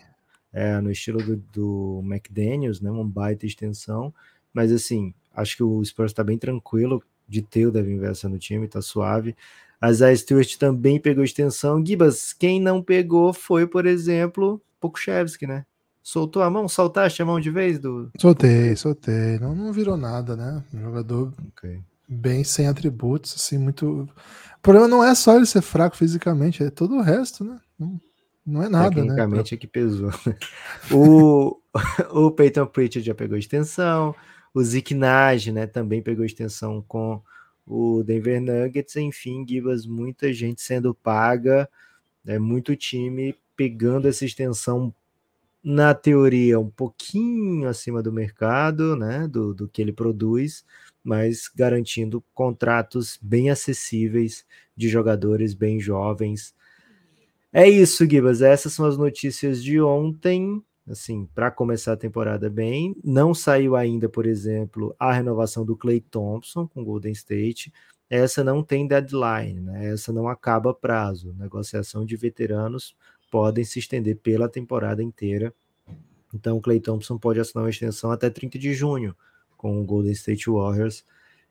é, 0.53 0.81
no 0.81 0.91
estilo 0.91 1.23
do, 1.23 1.37
do 1.53 2.03
McDaniels, 2.05 2.81
né? 2.81 2.91
Uma 2.91 3.05
baita 3.05 3.47
extensão. 3.47 4.13
Mas 4.53 4.71
assim, 4.73 5.15
acho 5.35 5.57
que 5.57 5.63
o 5.63 5.85
Spurs 5.85 6.13
está 6.13 6.23
bem 6.23 6.39
tranquilo 6.39 7.03
de 7.29 7.41
ter 7.43 7.67
o 7.67 7.71
Devin 7.71 7.99
Vessa 7.99 8.29
no 8.29 8.39
time, 8.39 8.69
tá 8.69 8.83
suave. 8.83 9.35
A 9.81 9.93
Zay 9.93 10.17
Stewart 10.17 10.57
também 10.57 11.01
pegou 11.01 11.25
extensão. 11.25 11.85
Gibas, 11.85 12.33
quem 12.33 12.61
não 12.61 12.83
pegou 12.83 13.33
foi, 13.33 13.67
por 13.67 13.87
exemplo, 13.87 14.63
Pokushevski, 14.79 15.47
né? 15.47 15.65
Soltou 16.03 16.43
a 16.43 16.51
mão? 16.51 16.69
Soltaste 16.69 17.23
a 17.23 17.25
mão 17.25 17.41
de 17.41 17.51
vez 17.51 17.79
do. 17.79 18.11
Soltei, 18.19 18.77
soltei. 18.77 19.39
Não, 19.39 19.55
não 19.55 19.73
virou 19.73 19.97
nada, 19.97 20.37
né? 20.37 20.63
Um 20.75 20.81
jogador 20.81 21.33
Ok. 21.49 21.81
bem 22.09 22.45
sem 22.45 22.67
atributos, 22.67 23.35
assim, 23.37 23.57
muito. 23.57 24.03
O 24.03 24.61
problema 24.63 24.89
não 24.89 25.03
é 25.03 25.15
só 25.15 25.37
ele 25.37 25.47
ser 25.47 25.63
fraco 25.63 25.97
fisicamente, 25.97 26.63
é 26.63 26.71
todo 26.71 26.97
o 26.97 27.01
resto, 27.01 27.45
né? 27.45 27.59
Não, 27.79 28.01
não 28.45 28.63
é 28.63 28.69
nada, 28.69 28.91
né? 28.91 29.03
Tecnicamente 29.03 29.55
é 29.55 29.59
que 29.59 29.67
pesou. 29.67 30.11
o, 30.91 31.61
o 32.11 32.31
Peyton 32.31 32.67
Pritchard 32.67 33.07
já 33.07 33.15
pegou 33.15 33.39
extensão. 33.39 34.15
O 34.55 34.63
Zeke 34.63 34.95
Nage, 34.95 35.51
né, 35.51 35.67
também 35.67 36.03
pegou 36.03 36.25
extensão 36.25 36.85
com 36.87 37.23
o 37.67 38.03
Denver 38.03 38.41
Nuggets. 38.41 38.97
Enfim, 38.97 39.47
Gibas, 39.49 39.87
muita 39.87 40.33
gente 40.33 40.61
sendo 40.61 40.95
paga, 40.95 41.69
é 42.27 42.39
muito 42.39 42.77
time 42.77 43.35
pegando 43.57 44.09
essa 44.09 44.25
extensão 44.25 44.95
na 45.63 45.95
teoria 45.95 46.59
um 46.59 46.69
pouquinho 46.69 47.69
acima 47.69 48.03
do 48.03 48.13
mercado, 48.13 48.97
né, 48.97 49.29
do, 49.29 49.55
do 49.55 49.69
que 49.69 49.81
ele 49.81 49.93
produz, 49.93 50.65
mas 51.05 51.49
garantindo 51.55 52.23
contratos 52.35 53.19
bem 53.23 53.49
acessíveis 53.49 54.45
de 54.77 54.89
jogadores 54.89 55.55
bem 55.55 55.79
jovens. 55.79 56.55
É 57.53 57.69
isso, 57.69 58.09
Gibas. 58.09 58.41
Essas 58.41 58.73
são 58.73 58.87
as 58.87 58.97
notícias 58.97 59.63
de 59.63 59.81
ontem 59.81 60.63
assim, 60.89 61.27
para 61.35 61.51
começar 61.51 61.93
a 61.93 61.97
temporada 61.97 62.51
bem. 62.51 62.97
Não 63.05 63.35
saiu 63.35 63.77
ainda, 63.77 64.09
por 64.09 64.27
exemplo, 64.27 64.95
a 64.99 65.13
renovação 65.13 65.65
do 65.65 65.77
Clay 65.77 66.01
Thompson 66.01 66.67
com 66.67 66.85
Golden 66.85 67.13
State. 67.13 67.73
Essa 68.11 68.45
não 68.45 68.63
tem 68.63 68.87
deadline, 68.87 69.61
né? 69.61 69.93
Essa 69.93 70.13
não 70.13 70.29
acaba 70.29 70.75
prazo. 70.75 71.35
Negociação 71.35 72.05
de 72.05 72.17
veteranos 72.17 72.95
podem 73.31 73.65
se 73.65 73.79
estender 73.79 74.17
pela 74.17 74.49
temporada 74.49 75.03
inteira. 75.03 75.55
Então, 76.35 76.57
o 76.57 76.61
Clay 76.61 76.81
Thompson 76.81 77.19
pode 77.19 77.41
assinar 77.41 77.65
uma 77.65 77.71
extensão 77.71 78.11
até 78.11 78.29
30 78.29 78.59
de 78.59 78.75
junho 78.75 79.17
com 79.57 79.81
o 79.81 79.85
Golden 79.85 80.13
State 80.13 80.51
Warriors, 80.51 81.05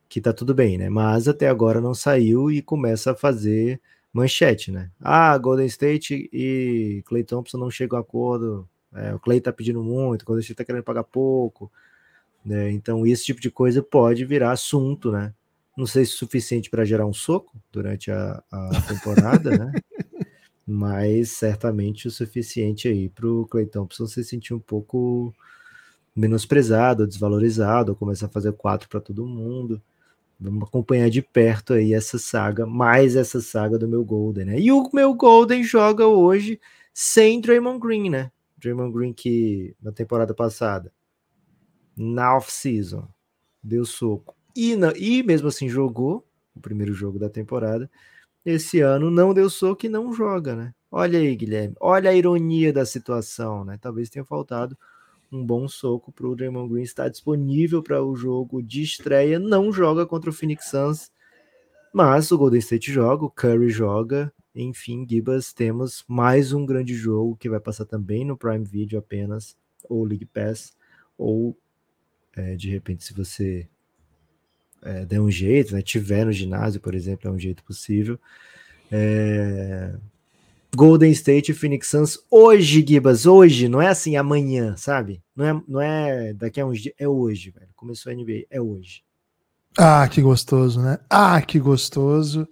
que 0.10 0.20
tá 0.20 0.34
tudo 0.34 0.54
bem, 0.54 0.78
né? 0.78 0.90
Mas 0.90 1.28
até 1.28 1.48
agora 1.48 1.80
não 1.80 1.94
saiu 1.94 2.52
e 2.52 2.62
começa 2.62 3.12
a 3.12 3.16
fazer 3.16 3.80
manchete, 4.14 4.72
né? 4.72 4.92
Ah, 5.00 5.38
Golden 5.38 5.66
State 5.68 6.30
e 6.34 7.04
Clay 7.06 7.24
Thompson 7.24 7.58
não 7.58 7.72
chegam 7.72 7.98
a 7.98 8.02
acordo 8.02 8.68
é, 8.94 9.14
o 9.14 9.20
Clay 9.20 9.40
tá 9.40 9.54
pedindo 9.54 9.82
muito, 9.82 10.26
quando 10.26 10.40
a 10.40 10.42
gente 10.42 10.56
tá 10.56 10.66
querendo 10.66 10.84
pagar 10.84 11.04
pouco. 11.04 11.72
Né? 12.44 12.72
Então, 12.72 13.06
esse 13.06 13.26
tipo 13.26 13.40
de 13.40 13.50
coisa 13.50 13.82
pode 13.82 14.26
virar 14.26 14.52
assunto, 14.52 15.12
né? 15.12 15.34
Não 15.78 15.86
sei 15.86 16.06
se 16.06 16.14
é 16.14 16.18
suficiente 16.18 16.70
para 16.70 16.84
gerar 16.84 17.06
um 17.06 17.14
soco 17.14 17.58
durante 17.72 18.12
a, 18.12 18.44
a 18.52 18.82
temporada, 18.82 19.58
né? 19.58 19.72
Mas 20.68 21.32
certamente 21.32 22.08
o 22.08 22.12
suficiente 22.12 22.88
aí 22.88 23.10
para 23.10 23.28
o 23.28 23.46
Clay 23.48 23.66
Thompson 23.66 24.06
se 24.06 24.24
sentir 24.24 24.54
um 24.54 24.60
pouco 24.60 25.34
menosprezado, 26.16 27.08
desvalorizado, 27.08 27.96
começar 27.96 28.26
a 28.26 28.30
fazer 28.30 28.52
quatro 28.54 28.90
para 28.90 29.00
todo 29.00 29.26
mundo. 29.26 29.82
Vamos 30.44 30.68
acompanhar 30.68 31.08
de 31.08 31.22
perto 31.22 31.74
aí 31.74 31.94
essa 31.94 32.18
saga, 32.18 32.66
mais 32.66 33.16
essa 33.16 33.40
saga 33.40 33.78
do 33.78 33.88
meu 33.88 34.04
Golden, 34.04 34.46
né? 34.46 34.60
E 34.60 34.72
o 34.72 34.90
meu 34.92 35.14
Golden 35.14 35.64
joga 35.64 36.08
hoje 36.08 36.60
sem 36.92 37.40
Draymond 37.40 37.80
Green, 37.80 38.10
né? 38.10 38.32
Draymond 38.58 38.92
Green 38.92 39.14
que 39.14 39.76
na 39.80 39.92
temporada 39.92 40.34
passada, 40.34 40.92
na 41.96 42.36
off-season, 42.36 43.08
deu 43.62 43.86
soco 43.86 44.36
e, 44.56 44.76
na, 44.76 44.92
e 44.98 45.22
mesmo 45.22 45.48
assim 45.48 45.70
jogou 45.70 46.26
o 46.56 46.60
primeiro 46.60 46.92
jogo 46.92 47.20
da 47.20 47.30
temporada. 47.30 47.90
Esse 48.44 48.82
ano 48.82 49.12
não 49.12 49.36
deu 49.36 49.48
soco 49.48 49.86
e 49.86 49.90
não 49.90 50.12
joga, 50.12 50.56
né? 50.56 50.74
Olha 50.90 51.20
aí, 51.20 51.36
Guilherme, 51.36 51.76
olha 51.80 52.10
a 52.10 52.16
ironia 52.16 52.74
da 52.74 52.84
situação, 52.84 53.64
né? 53.64 53.78
Talvez 53.80 54.10
tenha 54.10 54.26
faltado 54.26 54.76
um 55.32 55.46
bom 55.46 55.68
soco 55.68 56.12
para 56.12 56.28
o 56.28 56.36
Draymond 56.36 56.72
Green 56.72 56.84
estar 56.84 57.10
disponível 57.10 57.82
para 57.82 58.04
o 58.04 58.16
jogo 58.16 58.62
de 58.62 58.82
estreia. 58.82 59.40
Não 59.40 59.72
joga 59.72 60.06
contra 60.06 60.30
o 60.30 60.34
Phoenix 60.34 60.70
Suns, 60.70 61.12
mas 61.94 62.32
o 62.32 62.38
Golden 62.38 62.60
State 62.60 62.92
joga, 62.92 63.26
o 63.26 63.30
Curry 63.30 63.70
joga, 63.70 64.34
enfim, 64.54 65.06
Gibas, 65.10 65.54
temos 65.54 66.04
mais 66.08 66.52
um 66.52 66.66
grande 66.66 66.94
jogo 66.94 67.38
que 67.38 67.50
vai 67.50 67.60
passar 67.60 67.86
também 67.86 68.26
no 68.26 68.38
Prime 68.38 68.66
Video 68.66 69.00
apenas, 69.00 69.56
ou 69.90 70.04
League 70.04 70.26
Pass, 70.26 70.76
ou 71.18 71.58
é, 72.36 72.56
de 72.56 72.70
repente, 72.70 73.04
se 73.04 73.14
você 73.14 73.68
é, 74.82 75.06
der 75.06 75.22
um 75.22 75.32
jeito, 75.32 75.74
né, 75.74 75.82
tiver 75.82 76.26
no 76.26 76.32
ginásio, 76.32 76.82
por 76.82 76.96
exemplo, 76.96 77.30
é 77.30 77.32
um 77.32 77.40
jeito 77.40 77.64
possível. 77.64 78.20
É... 78.92 79.96
Golden 80.76 81.12
State 81.12 81.52
e 81.52 81.56
Phoenix 81.56 81.88
Suns 81.88 82.18
hoje, 82.30 82.86
Gibas, 82.88 83.26
hoje, 83.26 83.68
não 83.68 83.82
é 83.82 83.88
assim 83.88 84.16
amanhã, 84.16 84.76
sabe? 84.78 85.22
Não 85.36 85.46
é, 85.46 85.62
não 85.68 85.82
é 85.82 86.34
daqui 86.34 86.62
a 86.62 86.66
uns 86.66 86.80
dias, 86.80 86.96
é 86.98 87.08
hoje, 87.08 87.52
velho. 87.52 87.68
Começou 87.76 88.12
a 88.12 88.16
NBA, 88.16 88.46
é 88.50 88.62
hoje. 88.62 89.04
Ah, 89.78 90.08
que 90.08 90.22
gostoso, 90.22 90.82
né? 90.82 91.00
Ah, 91.10 91.42
que 91.42 91.60
gostoso. 91.60 92.48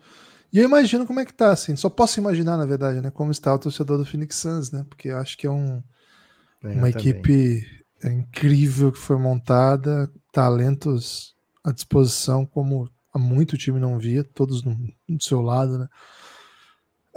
E 0.51 0.59
eu 0.59 0.65
imagino 0.65 1.05
como 1.05 1.19
é 1.19 1.25
que 1.25 1.33
tá, 1.33 1.51
assim. 1.51 1.75
Só 1.75 1.89
posso 1.89 2.19
imaginar, 2.19 2.57
na 2.57 2.65
verdade, 2.65 3.01
né? 3.01 3.11
Como 3.11 3.31
está 3.31 3.53
o 3.53 3.59
torcedor 3.59 3.97
do 3.97 4.05
Phoenix 4.05 4.35
Suns, 4.35 4.71
né? 4.71 4.85
Porque 4.89 5.09
acho 5.09 5.37
que 5.37 5.47
é 5.47 5.51
um, 5.51 5.81
é, 6.63 6.67
uma 6.69 6.89
equipe 6.89 7.65
incrível 8.03 8.91
que 8.91 8.99
foi 8.99 9.17
montada, 9.17 10.11
talentos 10.31 11.35
à 11.63 11.71
disposição, 11.71 12.45
como 12.45 12.89
há 13.13 13.19
muito 13.19 13.57
time 13.57 13.79
não 13.79 13.97
via, 13.97 14.23
todos 14.23 14.63
no, 14.63 14.75
do 15.07 15.23
seu 15.23 15.41
lado, 15.41 15.77
né? 15.77 15.87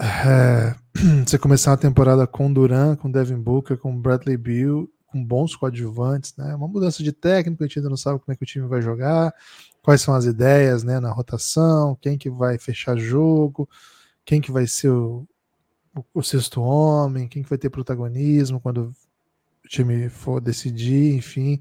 É, 0.02 0.74
você 1.24 1.38
começar 1.38 1.70
uma 1.70 1.76
temporada 1.76 2.26
com 2.26 2.52
Duran, 2.52 2.96
com 2.96 3.08
Devin 3.08 3.38
Booker, 3.38 3.78
com 3.78 3.96
Bradley 3.96 4.36
Beal, 4.36 4.88
com 5.06 5.24
bons 5.24 5.54
coadjuvantes, 5.54 6.34
né? 6.36 6.56
Uma 6.56 6.66
mudança 6.66 7.04
de 7.04 7.12
técnico, 7.12 7.62
a 7.62 7.66
gente 7.68 7.78
ainda 7.78 7.88
não 7.88 7.96
sabe 7.96 8.18
como 8.18 8.32
é 8.32 8.36
que 8.36 8.42
o 8.42 8.46
time 8.46 8.66
vai 8.66 8.82
jogar 8.82 9.32
quais 9.80 10.00
são 10.00 10.14
as 10.14 10.24
ideias 10.24 10.82
né, 10.82 11.00
na 11.00 11.10
rotação, 11.12 11.96
quem 12.00 12.16
que 12.16 12.30
vai 12.30 12.58
fechar 12.58 12.96
jogo, 12.96 13.68
quem 14.24 14.40
que 14.40 14.50
vai 14.52 14.66
ser 14.66 14.90
o, 14.90 15.26
o, 15.94 16.04
o 16.14 16.22
sexto 16.22 16.60
homem, 16.62 17.28
quem 17.28 17.42
que 17.42 17.48
vai 17.48 17.58
ter 17.58 17.70
protagonismo 17.70 18.60
quando 18.60 18.94
o 19.64 19.68
time 19.68 20.08
for 20.08 20.40
decidir, 20.40 21.14
enfim. 21.14 21.60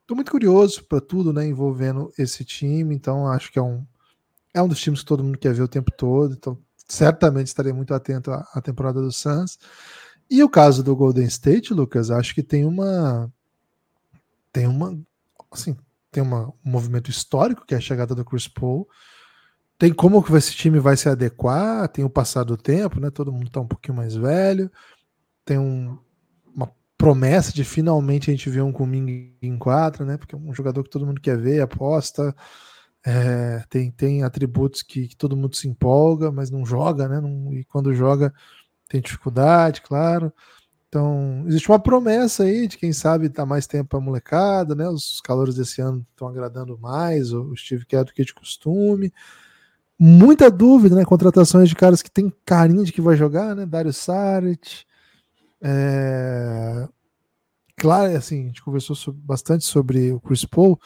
Estou 0.00 0.14
muito 0.14 0.30
curioso 0.30 0.84
para 0.84 1.00
tudo, 1.00 1.32
né, 1.32 1.46
envolvendo 1.46 2.12
esse 2.18 2.44
time, 2.44 2.94
então 2.94 3.26
acho 3.26 3.50
que 3.50 3.58
é 3.58 3.62
um, 3.62 3.84
é 4.54 4.62
um 4.62 4.68
dos 4.68 4.80
times 4.80 5.00
que 5.00 5.06
todo 5.06 5.24
mundo 5.24 5.38
quer 5.38 5.54
ver 5.54 5.62
o 5.62 5.68
tempo 5.68 5.90
todo, 5.90 6.34
então 6.34 6.58
certamente 6.86 7.48
estarei 7.48 7.72
muito 7.72 7.94
atento 7.94 8.30
à, 8.30 8.48
à 8.54 8.60
temporada 8.60 9.00
do 9.00 9.12
Suns. 9.12 9.58
E 10.30 10.42
o 10.42 10.48
caso 10.48 10.82
do 10.82 10.96
Golden 10.96 11.26
State, 11.26 11.74
Lucas, 11.74 12.10
acho 12.10 12.34
que 12.34 12.42
tem 12.42 12.64
uma 12.64 13.30
tem 14.52 14.66
uma 14.66 14.98
assim, 15.50 15.76
tem 16.10 16.22
uma, 16.22 16.48
um 16.64 16.70
movimento 16.70 17.10
histórico, 17.10 17.66
que 17.66 17.74
é 17.74 17.78
a 17.78 17.80
chegada 17.80 18.14
do 18.14 18.24
Chris 18.24 18.48
Paul. 18.48 18.88
Tem 19.76 19.92
como 19.92 20.22
que 20.22 20.32
esse 20.34 20.54
time 20.54 20.78
vai 20.78 20.96
se 20.96 21.08
adequar, 21.08 21.88
tem 21.88 22.04
o 22.04 22.10
passar 22.10 22.44
do 22.44 22.56
tempo, 22.56 23.00
né? 23.00 23.10
Todo 23.10 23.32
mundo 23.32 23.48
está 23.48 23.60
um 23.60 23.66
pouquinho 23.66 23.96
mais 23.96 24.14
velho. 24.14 24.70
Tem 25.44 25.58
um, 25.58 25.98
uma 26.54 26.70
promessa 26.96 27.52
de 27.52 27.64
finalmente 27.64 28.30
a 28.30 28.32
gente 28.32 28.48
ver 28.48 28.62
um 28.62 28.72
Kuminga 28.72 29.12
em 29.42 29.58
quadra, 29.58 30.04
né? 30.04 30.16
Porque 30.16 30.34
é 30.34 30.38
um 30.38 30.54
jogador 30.54 30.84
que 30.84 30.90
todo 30.90 31.04
mundo 31.04 31.20
quer 31.20 31.36
ver, 31.36 31.60
aposta. 31.60 32.34
É, 33.06 33.62
tem, 33.68 33.90
tem 33.90 34.22
atributos 34.22 34.82
que, 34.82 35.08
que, 35.08 35.16
todo 35.16 35.36
mundo 35.36 35.54
se 35.54 35.68
empolga, 35.68 36.32
mas 36.32 36.50
não 36.50 36.64
joga, 36.64 37.06
né? 37.06 37.20
Não, 37.20 37.52
e 37.52 37.62
quando 37.64 37.92
joga 37.92 38.32
tem 38.88 39.00
dificuldade, 39.00 39.82
claro. 39.82 40.32
Então, 40.88 41.44
existe 41.48 41.68
uma 41.68 41.78
promessa 41.78 42.44
aí 42.44 42.68
de 42.68 42.78
quem 42.78 42.92
sabe 42.92 43.28
dar 43.28 43.44
mais 43.44 43.66
tempo 43.66 43.96
a 43.96 44.00
molecada, 44.00 44.74
né? 44.74 44.88
Os 44.88 45.20
calores 45.20 45.56
desse 45.56 45.82
ano 45.82 46.06
estão 46.10 46.28
agradando 46.28 46.78
mais, 46.78 47.32
o 47.32 47.54
Steve 47.56 47.84
Kerr 47.84 48.04
do 48.04 48.12
que 48.12 48.24
de 48.24 48.32
costume. 48.32 49.12
Muita 49.98 50.50
dúvida, 50.50 50.96
né? 50.96 51.04
Contratações 51.04 51.68
de 51.68 51.74
caras 51.74 52.00
que 52.00 52.10
tem 52.10 52.32
carinho 52.46 52.84
de 52.84 52.92
que 52.92 53.00
vai 53.00 53.16
jogar, 53.16 53.54
né? 53.54 53.66
Dario 53.66 53.92
Saric. 53.92 54.84
É... 55.60 56.88
Claro, 57.76 58.16
assim, 58.16 58.44
a 58.44 58.46
gente 58.46 58.62
conversou 58.62 58.94
sobre, 58.94 59.20
bastante 59.22 59.64
sobre 59.64 60.12
o 60.12 60.20
Chris 60.20 60.44
Paul. 60.44 60.78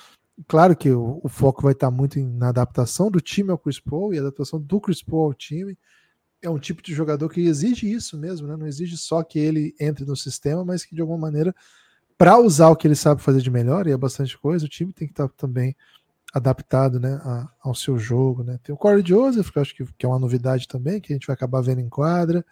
Claro 0.46 0.76
que 0.76 0.90
o, 0.90 1.20
o 1.22 1.28
foco 1.28 1.62
vai 1.62 1.72
estar 1.72 1.90
muito 1.90 2.18
em, 2.18 2.26
na 2.26 2.50
adaptação 2.50 3.10
do 3.10 3.20
time 3.20 3.50
ao 3.50 3.58
Chris 3.58 3.80
Paul 3.80 4.14
e 4.14 4.18
a 4.18 4.20
adaptação 4.20 4.60
do 4.60 4.80
Chris 4.80 5.02
Paul 5.02 5.26
ao 5.26 5.34
time 5.34 5.76
é 6.40 6.48
um 6.48 6.58
tipo 6.58 6.82
de 6.82 6.94
jogador 6.94 7.28
que 7.28 7.40
exige 7.40 7.90
isso 7.90 8.16
mesmo, 8.16 8.46
né? 8.46 8.56
Não 8.56 8.66
exige 8.66 8.96
só 8.96 9.22
que 9.22 9.38
ele 9.38 9.74
entre 9.80 10.04
no 10.04 10.16
sistema, 10.16 10.64
mas 10.64 10.84
que 10.84 10.94
de 10.94 11.00
alguma 11.00 11.18
maneira, 11.18 11.54
para 12.16 12.38
usar 12.38 12.68
o 12.68 12.76
que 12.76 12.86
ele 12.86 12.94
sabe 12.94 13.22
fazer 13.22 13.40
de 13.40 13.50
melhor, 13.50 13.86
e 13.86 13.92
é 13.92 13.96
bastante 13.96 14.38
coisa, 14.38 14.64
o 14.64 14.68
time 14.68 14.92
tem 14.92 15.08
que 15.08 15.12
estar 15.12 15.28
também 15.30 15.76
adaptado 16.32 17.00
né, 17.00 17.20
a, 17.24 17.48
ao 17.62 17.74
seu 17.74 17.98
jogo. 17.98 18.44
Né? 18.44 18.58
Tem 18.62 18.74
o 18.74 18.78
Corey 18.78 19.04
Joseph, 19.04 19.50
que 19.50 19.58
eu 19.58 19.62
acho 19.62 19.74
que, 19.74 19.84
que 19.84 20.06
é 20.06 20.08
uma 20.08 20.18
novidade 20.18 20.68
também, 20.68 21.00
que 21.00 21.12
a 21.12 21.16
gente 21.16 21.26
vai 21.26 21.34
acabar 21.34 21.60
vendo 21.60 21.80
em 21.80 21.88
quadra. 21.88 22.44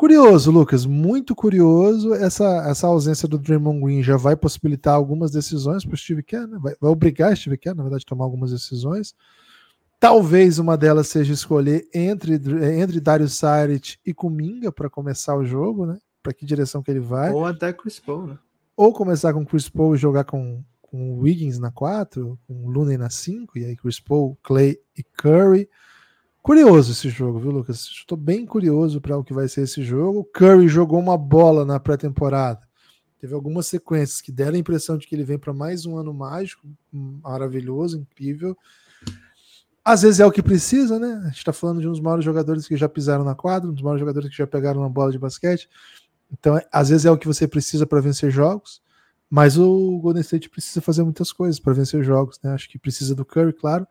Curioso, 0.00 0.50
Lucas, 0.50 0.86
muito 0.86 1.34
curioso. 1.34 2.14
Essa, 2.14 2.64
essa 2.66 2.86
ausência 2.86 3.28
do 3.28 3.36
Draymond 3.36 3.84
Green 3.84 4.02
já 4.02 4.16
vai 4.16 4.34
possibilitar 4.34 4.94
algumas 4.94 5.30
decisões 5.30 5.84
para 5.84 5.92
o 5.92 5.98
Steve 5.98 6.22
Kerr, 6.22 6.46
né? 6.46 6.58
vai, 6.58 6.74
vai 6.80 6.90
obrigar 6.90 7.30
o 7.30 7.36
Steve 7.36 7.58
Kerr, 7.58 7.74
na 7.74 7.82
verdade, 7.82 8.04
a 8.06 8.08
tomar 8.08 8.24
algumas 8.24 8.50
decisões. 8.50 9.14
Talvez 9.98 10.58
uma 10.58 10.74
delas 10.74 11.06
seja 11.08 11.34
escolher 11.34 11.86
entre, 11.92 12.36
entre 12.80 12.98
Dario 12.98 13.28
Saric 13.28 13.98
e 14.02 14.14
Kuminga 14.14 14.72
para 14.72 14.88
começar 14.88 15.36
o 15.36 15.44
jogo, 15.44 15.84
né? 15.84 15.98
para 16.22 16.32
que 16.32 16.46
direção 16.46 16.82
que 16.82 16.90
ele 16.90 17.00
vai. 17.00 17.30
Ou 17.30 17.44
até 17.44 17.70
Chris 17.70 18.00
Paul, 18.00 18.26
né? 18.26 18.38
Ou 18.74 18.94
começar 18.94 19.34
com 19.34 19.44
Chris 19.44 19.68
Paul 19.68 19.94
e 19.94 19.98
jogar 19.98 20.24
com, 20.24 20.64
com 20.80 21.18
Wiggins 21.18 21.58
na 21.58 21.70
4, 21.70 22.38
com 22.48 22.70
Looney 22.70 22.96
na 22.96 23.10
5, 23.10 23.58
e 23.58 23.66
aí 23.66 23.76
Chris 23.76 24.00
Paul, 24.00 24.38
Clay 24.42 24.78
e 24.96 25.02
Curry. 25.02 25.68
Curioso 26.42 26.92
esse 26.92 27.10
jogo, 27.10 27.38
viu, 27.38 27.50
Lucas? 27.50 27.82
Estou 27.82 28.16
bem 28.16 28.46
curioso 28.46 28.98
para 28.98 29.16
o 29.16 29.22
que 29.22 29.34
vai 29.34 29.46
ser 29.46 29.62
esse 29.62 29.82
jogo. 29.82 30.24
Curry 30.24 30.68
jogou 30.68 30.98
uma 30.98 31.16
bola 31.16 31.66
na 31.66 31.78
pré-temporada. 31.78 32.60
Teve 33.20 33.34
algumas 33.34 33.66
sequências 33.66 34.22
que 34.22 34.32
deram 34.32 34.54
a 34.54 34.58
impressão 34.58 34.96
de 34.96 35.06
que 35.06 35.14
ele 35.14 35.22
vem 35.22 35.38
para 35.38 35.52
mais 35.52 35.84
um 35.84 35.98
ano 35.98 36.14
mágico, 36.14 36.66
maravilhoso, 36.90 37.98
incrível. 37.98 38.56
Às 39.84 40.00
vezes 40.00 40.20
é 40.20 40.24
o 40.24 40.32
que 40.32 40.42
precisa, 40.42 40.98
né? 40.98 41.20
A 41.24 41.26
gente 41.28 41.38
está 41.38 41.52
falando 41.52 41.80
de 41.82 41.86
um 41.86 41.90
dos 41.90 42.00
maiores 42.00 42.24
jogadores 42.24 42.66
que 42.66 42.76
já 42.76 42.88
pisaram 42.88 43.22
na 43.22 43.34
quadra, 43.34 43.68
um 43.68 43.74
dos 43.74 43.82
maiores 43.82 44.00
jogadores 44.00 44.30
que 44.30 44.36
já 44.36 44.46
pegaram 44.46 44.80
uma 44.80 44.88
bola 44.88 45.12
de 45.12 45.18
basquete. 45.18 45.68
Então, 46.32 46.56
é, 46.56 46.66
às 46.72 46.88
vezes 46.88 47.04
é 47.04 47.10
o 47.10 47.18
que 47.18 47.26
você 47.26 47.46
precisa 47.46 47.86
para 47.86 48.00
vencer 48.00 48.30
jogos, 48.30 48.80
mas 49.28 49.58
o 49.58 49.98
Golden 49.98 50.22
State 50.22 50.48
precisa 50.48 50.80
fazer 50.80 51.02
muitas 51.02 51.32
coisas 51.32 51.60
para 51.60 51.74
vencer 51.74 52.02
jogos, 52.02 52.40
né? 52.42 52.54
Acho 52.54 52.68
que 52.70 52.78
precisa 52.78 53.14
do 53.14 53.24
Curry, 53.26 53.52
claro, 53.52 53.86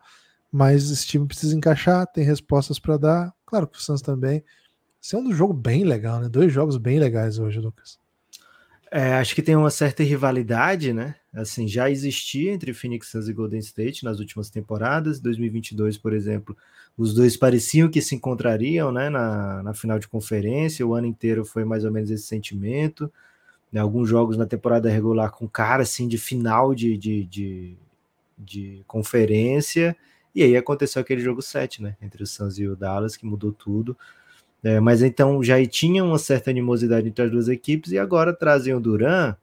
mas 0.50 0.90
esse 0.90 1.06
time 1.06 1.26
precisa 1.26 1.56
encaixar, 1.56 2.06
tem 2.06 2.24
respostas 2.24 2.78
para 2.78 2.96
dar. 2.96 3.34
Claro 3.46 3.66
que 3.68 3.78
o 3.78 3.80
Suns 3.80 4.02
também. 4.02 4.42
Esse 5.02 5.14
é 5.14 5.18
um 5.18 5.32
jogo 5.32 5.54
bem 5.54 5.84
legal, 5.84 6.20
né? 6.20 6.28
Dois 6.28 6.52
jogos 6.52 6.76
bem 6.76 6.98
legais 6.98 7.38
hoje, 7.38 7.58
Lucas. 7.60 7.98
É, 8.90 9.14
acho 9.14 9.36
que 9.36 9.42
tem 9.42 9.54
uma 9.54 9.70
certa 9.70 10.02
rivalidade, 10.02 10.92
né? 10.92 11.14
Assim, 11.32 11.68
já 11.68 11.88
existia 11.88 12.52
entre 12.52 12.74
Phoenix 12.74 13.08
Suns 13.08 13.28
e 13.28 13.32
Golden 13.32 13.60
State 13.60 14.04
nas 14.04 14.18
últimas 14.18 14.50
temporadas. 14.50 15.20
2022, 15.20 15.96
por 15.96 16.12
exemplo, 16.12 16.56
os 16.98 17.14
dois 17.14 17.36
pareciam 17.36 17.88
que 17.88 18.02
se 18.02 18.16
encontrariam, 18.16 18.90
né? 18.90 19.08
Na, 19.08 19.62
na 19.62 19.72
final 19.72 19.98
de 19.98 20.08
conferência. 20.08 20.84
O 20.84 20.94
ano 20.94 21.06
inteiro 21.06 21.44
foi 21.44 21.64
mais 21.64 21.84
ou 21.84 21.92
menos 21.92 22.10
esse 22.10 22.24
sentimento. 22.24 23.10
Né, 23.72 23.80
alguns 23.80 24.08
jogos 24.08 24.36
na 24.36 24.46
temporada 24.46 24.90
regular 24.90 25.30
com 25.30 25.48
cara 25.48 25.84
assim 25.84 26.08
de 26.08 26.18
final 26.18 26.74
de, 26.74 26.98
de, 26.98 27.24
de, 27.24 27.76
de 28.36 28.82
conferência 28.88 29.96
e 30.34 30.42
aí 30.42 30.56
aconteceu 30.56 31.00
aquele 31.02 31.20
jogo 31.20 31.42
7, 31.42 31.82
né? 31.82 31.96
Entre 32.00 32.22
o 32.22 32.26
Suns 32.26 32.58
e 32.58 32.66
o 32.66 32.76
Dallas, 32.76 33.16
que 33.16 33.26
mudou 33.26 33.52
tudo. 33.52 33.96
É, 34.62 34.78
mas 34.78 35.02
então 35.02 35.42
já 35.42 35.64
tinha 35.66 36.04
uma 36.04 36.18
certa 36.18 36.50
animosidade 36.50 37.08
entre 37.08 37.24
as 37.24 37.30
duas 37.30 37.48
equipes, 37.48 37.92
e 37.92 37.98
agora 37.98 38.32
trazem 38.32 38.74
o 38.74 38.80
Duran, 38.80 39.34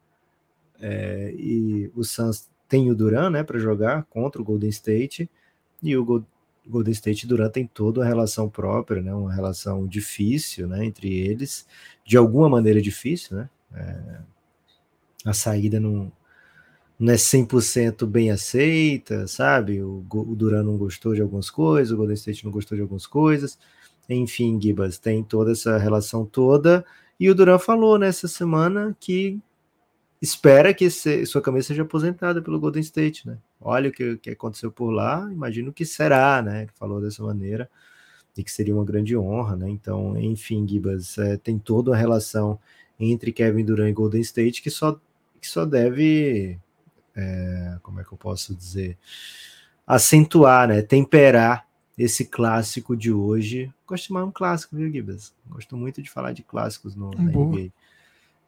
é, 0.79 1.33
e 1.35 1.91
o 1.95 2.03
Suns 2.03 2.49
tem 2.67 2.91
o 2.91 2.95
Duran, 2.95 3.29
né, 3.31 3.43
para 3.43 3.57
jogar 3.57 4.03
contra 4.05 4.41
o 4.41 4.45
Golden 4.45 4.69
State, 4.69 5.29
e 5.81 5.97
o 5.97 6.23
Golden 6.67 6.91
State 6.91 7.25
e 7.25 7.27
Duran 7.27 7.49
tem 7.49 7.65
toda 7.65 8.01
uma 8.01 8.05
relação 8.05 8.47
própria, 8.49 9.01
né, 9.01 9.13
uma 9.13 9.33
relação 9.33 9.87
difícil, 9.87 10.67
né, 10.67 10.85
entre 10.85 11.11
eles, 11.11 11.65
de 12.05 12.15
alguma 12.15 12.49
maneira 12.49 12.81
difícil, 12.81 13.37
né, 13.37 13.49
é, 13.73 14.19
a 15.25 15.33
saída 15.33 15.79
não, 15.79 16.11
não 16.99 17.13
é 17.13 17.15
100% 17.15 18.05
bem 18.07 18.31
aceita, 18.31 19.27
sabe? 19.27 19.81
O, 19.81 20.05
o 20.09 20.35
Duran 20.35 20.63
não 20.63 20.77
gostou 20.77 21.13
de 21.13 21.21
algumas 21.21 21.49
coisas, 21.49 21.91
o 21.91 21.97
Golden 21.97 22.15
State 22.15 22.43
não 22.43 22.51
gostou 22.51 22.75
de 22.75 22.81
algumas 22.81 23.05
coisas. 23.05 23.57
Enfim, 24.09 24.59
Gibas, 24.59 24.97
tem 24.97 25.23
toda 25.23 25.51
essa 25.51 25.77
relação 25.77 26.25
toda. 26.25 26.83
E 27.19 27.29
o 27.29 27.35
Duran 27.35 27.59
falou 27.59 27.99
nessa 27.99 28.27
semana 28.27 28.95
que 28.99 29.39
espera 30.21 30.73
que 30.73 30.89
sua 30.89 31.41
camisa 31.41 31.67
seja 31.67 31.83
aposentada 31.83 32.41
pelo 32.41 32.59
Golden 32.59 32.81
State, 32.81 33.27
né? 33.27 33.37
Olha 33.61 33.89
o 33.89 33.93
que, 33.93 34.17
que 34.17 34.29
aconteceu 34.31 34.71
por 34.71 34.89
lá, 34.89 35.27
imagino 35.31 35.71
que 35.71 35.85
será, 35.85 36.41
né? 36.41 36.67
Falou 36.75 37.01
dessa 37.01 37.23
maneira 37.23 37.69
e 38.35 38.43
que 38.43 38.51
seria 38.51 38.73
uma 38.73 38.85
grande 38.85 39.15
honra, 39.17 39.55
né? 39.55 39.69
Então, 39.69 40.17
enfim, 40.17 40.67
Gibas, 40.67 41.17
é, 41.17 41.37
tem 41.37 41.59
toda 41.59 41.91
uma 41.91 41.97
relação 41.97 42.59
entre 42.99 43.31
Kevin 43.31 43.65
Durant 43.65 43.89
e 43.89 43.93
Golden 43.93 44.21
State 44.21 44.61
que 44.61 44.69
só, 44.71 44.99
que 45.39 45.47
só 45.47 45.65
deve 45.65 46.59
é, 47.17 47.79
como 47.81 47.99
é 47.99 48.03
que 48.03 48.13
eu 48.13 48.17
posso 48.17 48.55
dizer, 48.55 48.95
acentuar, 49.85 50.67
né, 50.67 50.83
temperar 50.83 51.65
esse 51.97 52.25
clássico 52.25 52.95
de 52.95 53.11
hoje. 53.11 53.73
Gosto 53.87 54.03
de 54.03 54.07
chamar 54.09 54.23
um 54.23 54.31
clássico, 54.31 54.75
viu, 54.75 54.91
Gibas? 54.91 55.33
Gosto 55.49 55.75
muito 55.75 56.01
de 56.01 56.11
falar 56.11 56.31
de 56.31 56.43
clássicos 56.43 56.95
no, 56.95 57.09
na 57.09 57.23
NBA. 57.23 57.71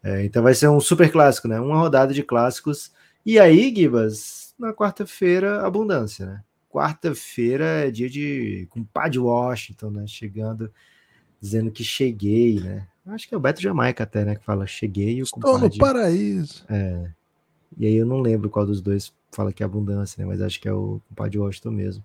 É, 0.04 0.24
então 0.24 0.44
vai 0.44 0.54
ser 0.54 0.70
um 0.70 0.80
super 0.80 1.12
clássico, 1.12 1.48
né? 1.48 1.60
Uma 1.60 1.78
rodada 1.78 2.14
de 2.14 2.22
clássicos. 2.22 2.92
E 3.26 3.40
aí, 3.40 3.74
Gibas, 3.76 4.54
na 4.58 4.72
quarta-feira, 4.72 5.66
abundância, 5.66 6.26
né? 6.28 6.44
Quarta-feira 6.70 7.88
é 7.88 7.92
dia 7.92 8.08
de 8.08 8.68
compadre 8.70 9.18
Washington, 9.18 9.90
né? 9.90 10.06
Chegando, 10.06 10.72
dizendo 11.42 11.72
que 11.72 11.84
cheguei, 11.84 12.60
né? 12.60 12.88
Acho 13.08 13.28
que 13.28 13.34
é 13.34 13.38
o 13.38 13.42
Beto 13.42 13.60
Jamaica 13.60 14.04
até, 14.04 14.24
né? 14.24 14.36
Que 14.36 14.46
fala 14.46 14.68
cheguei. 14.68 15.20
O 15.22 15.24
Estou 15.24 15.58
no 15.58 15.76
paraíso. 15.78 16.64
É, 16.70 17.10
e 17.78 17.86
aí 17.86 17.96
eu 17.96 18.06
não 18.06 18.20
lembro 18.20 18.50
qual 18.50 18.66
dos 18.66 18.82
dois 18.82 19.14
fala 19.32 19.54
que 19.54 19.64
é 19.64 19.66
abundância, 19.66 20.22
né? 20.22 20.28
Mas 20.28 20.42
acho 20.42 20.60
que 20.60 20.68
é 20.68 20.74
o 20.74 21.02
compadre 21.10 21.38
Washington 21.38 21.72
mesmo. 21.72 22.04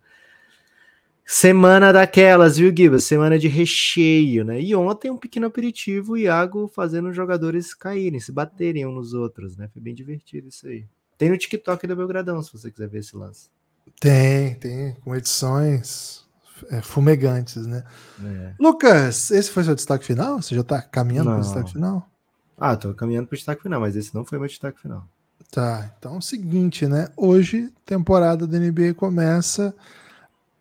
Semana 1.26 1.90
daquelas, 1.90 2.58
viu, 2.58 2.74
Gibas? 2.74 3.04
Semana 3.04 3.38
de 3.38 3.48
recheio, 3.48 4.44
né? 4.44 4.60
E 4.60 4.74
ontem 4.74 5.10
um 5.10 5.16
pequeno 5.16 5.46
aperitivo, 5.46 6.18
Iago 6.18 6.68
fazendo 6.68 7.08
os 7.08 7.16
jogadores 7.16 7.72
caírem, 7.72 8.20
se 8.20 8.30
baterem 8.30 8.86
uns 8.86 8.94
nos 8.94 9.14
outros, 9.14 9.56
né? 9.56 9.68
Foi 9.72 9.80
bem 9.80 9.94
divertido 9.94 10.48
isso 10.48 10.66
aí. 10.66 10.86
Tem 11.16 11.30
no 11.30 11.38
TikTok 11.38 11.86
do 11.86 11.96
Belgradão, 11.96 12.42
se 12.42 12.52
você 12.52 12.70
quiser 12.70 12.88
ver 12.88 12.98
esse 12.98 13.16
lance. 13.16 13.48
Tem, 13.98 14.54
tem, 14.56 14.94
com 15.02 15.16
edições 15.16 16.26
é, 16.70 16.82
fumegantes, 16.82 17.66
né? 17.66 17.84
É. 18.22 18.54
Lucas, 18.60 19.30
esse 19.30 19.50
foi 19.50 19.64
seu 19.64 19.74
destaque 19.74 20.04
final? 20.04 20.42
Você 20.42 20.54
já 20.54 20.62
tá 20.62 20.82
caminhando 20.82 21.30
para 21.30 21.38
o 21.38 21.42
destaque 21.42 21.72
final? 21.72 22.06
Ah, 22.58 22.76
tô 22.76 22.92
caminhando 22.92 23.26
para 23.28 23.34
o 23.34 23.36
destaque 23.36 23.62
final, 23.62 23.80
mas 23.80 23.96
esse 23.96 24.14
não 24.14 24.24
foi 24.24 24.38
meu 24.38 24.46
destaque 24.46 24.80
final. 24.80 25.08
Tá, 25.50 25.94
então 25.98 26.14
é 26.14 26.18
o 26.18 26.22
seguinte, 26.22 26.86
né? 26.86 27.08
Hoje, 27.16 27.72
temporada 27.86 28.46
da 28.46 28.58
NBA 28.58 28.94
começa. 28.94 29.74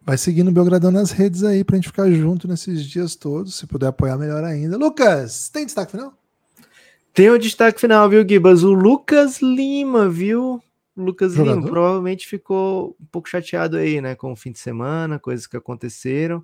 Vai 0.05 0.17
seguindo 0.17 0.49
o 0.49 0.51
Belgradão 0.51 0.91
nas 0.91 1.11
redes 1.11 1.43
aí 1.43 1.63
pra 1.63 1.77
gente 1.77 1.87
ficar 1.87 2.11
junto 2.11 2.47
nesses 2.47 2.85
dias 2.85 3.15
todos. 3.15 3.55
Se 3.55 3.65
puder 3.65 3.87
apoiar, 3.87 4.17
melhor 4.17 4.43
ainda. 4.43 4.77
Lucas, 4.77 5.49
tem 5.49 5.65
destaque 5.65 5.91
final? 5.91 6.13
Tem 7.13 7.29
o 7.29 7.37
destaque 7.37 7.79
final, 7.79 8.09
viu, 8.09 8.27
Gibas? 8.27 8.63
O 8.63 8.73
Lucas 8.73 9.41
Lima, 9.41 10.09
viu? 10.09 10.61
O 10.95 11.01
Lucas 11.01 11.33
Jogador? 11.33 11.59
Lima 11.59 11.71
provavelmente 11.71 12.27
ficou 12.27 12.97
um 12.99 13.05
pouco 13.05 13.29
chateado 13.29 13.77
aí, 13.77 14.01
né? 14.01 14.13
Com 14.13 14.33
o 14.33 14.35
fim 14.35 14.51
de 14.51 14.59
semana, 14.59 15.17
coisas 15.17 15.47
que 15.47 15.55
aconteceram. 15.55 16.43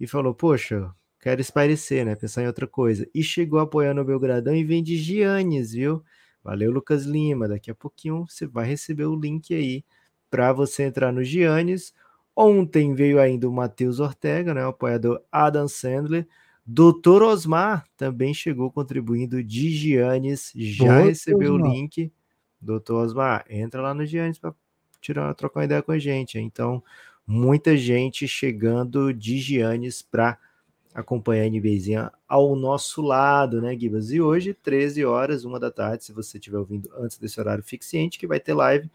E 0.00 0.06
falou, 0.06 0.32
poxa, 0.34 0.90
quero 1.20 1.40
espairecer, 1.40 2.06
né? 2.06 2.14
Pensar 2.14 2.42
em 2.42 2.46
outra 2.46 2.66
coisa. 2.66 3.06
E 3.14 3.22
chegou 3.22 3.60
apoiando 3.60 4.00
o 4.00 4.04
Belgradão 4.04 4.54
e 4.54 4.64
vem 4.64 4.82
de 4.82 4.96
Giannis, 4.96 5.72
viu? 5.72 6.02
Valeu, 6.44 6.70
Lucas 6.70 7.04
Lima. 7.04 7.48
Daqui 7.48 7.70
a 7.70 7.74
pouquinho 7.74 8.26
você 8.28 8.46
vai 8.46 8.66
receber 8.66 9.06
o 9.06 9.18
link 9.18 9.54
aí 9.54 9.82
para 10.30 10.52
você 10.52 10.82
entrar 10.82 11.10
no 11.10 11.24
Giannis. 11.24 11.94
Ontem 12.36 12.94
veio 12.94 13.18
ainda 13.18 13.48
o 13.48 13.52
Matheus 13.52 13.98
Ortega, 13.98 14.52
né, 14.52 14.64
o 14.66 14.68
apoiador 14.68 15.22
Adam 15.32 15.66
Sandler. 15.66 16.28
Doutor 16.66 17.22
Osmar 17.22 17.86
também 17.96 18.34
chegou 18.34 18.70
contribuindo 18.70 19.42
de 19.42 19.70
Giannis, 19.70 20.52
já 20.54 20.86
Doutor 20.86 21.06
recebeu 21.06 21.54
Osmar. 21.54 21.70
o 21.70 21.72
link. 21.72 22.12
Doutor 22.60 23.04
Osmar, 23.04 23.44
entra 23.48 23.80
lá 23.80 23.94
no 23.94 24.04
Giannis 24.04 24.38
para 24.38 24.54
tirar, 25.00 25.34
trocar 25.34 25.60
uma 25.60 25.66
ideia 25.66 25.82
com 25.82 25.92
a 25.92 25.98
gente. 25.98 26.38
Então, 26.38 26.82
muita 27.26 27.76
gente 27.76 28.26
chegando 28.26 29.12
de 29.12 29.38
Giannis 29.38 30.02
para 30.02 30.38
acompanhar 30.94 31.42
a 31.42 31.46
NBzinha 31.50 32.12
ao 32.28 32.54
nosso 32.54 33.02
lado, 33.02 33.60
né, 33.60 33.76
Gibas? 33.76 34.12
E 34.12 34.20
hoje, 34.20 34.54
13 34.54 35.04
horas, 35.04 35.44
uma 35.44 35.58
da 35.58 35.70
tarde, 35.70 36.04
se 36.04 36.12
você 36.12 36.38
estiver 36.38 36.58
ouvindo 36.58 36.88
antes 36.96 37.18
desse 37.18 37.40
horário, 37.40 37.64
fique 37.64 37.84
ciente 37.84 38.18
que 38.18 38.26
vai 38.26 38.38
ter 38.38 38.54
live. 38.54 38.88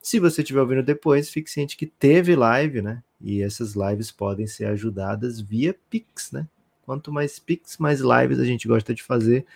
Se 0.00 0.18
você 0.18 0.40
estiver 0.40 0.60
ouvindo 0.60 0.82
depois, 0.82 1.28
fique 1.28 1.50
ciente 1.50 1.76
que 1.76 1.86
teve 1.86 2.34
live, 2.34 2.80
né? 2.82 3.02
E 3.20 3.42
essas 3.42 3.74
lives 3.74 4.10
podem 4.10 4.46
ser 4.46 4.66
ajudadas 4.66 5.40
via 5.40 5.76
Pix, 5.90 6.32
né? 6.32 6.48
Quanto 6.82 7.12
mais 7.12 7.38
Pix, 7.38 7.78
mais 7.78 8.00
lives 8.00 8.38
a 8.38 8.44
gente 8.44 8.66
gosta 8.66 8.94
de 8.94 9.02
fazer. 9.02 9.46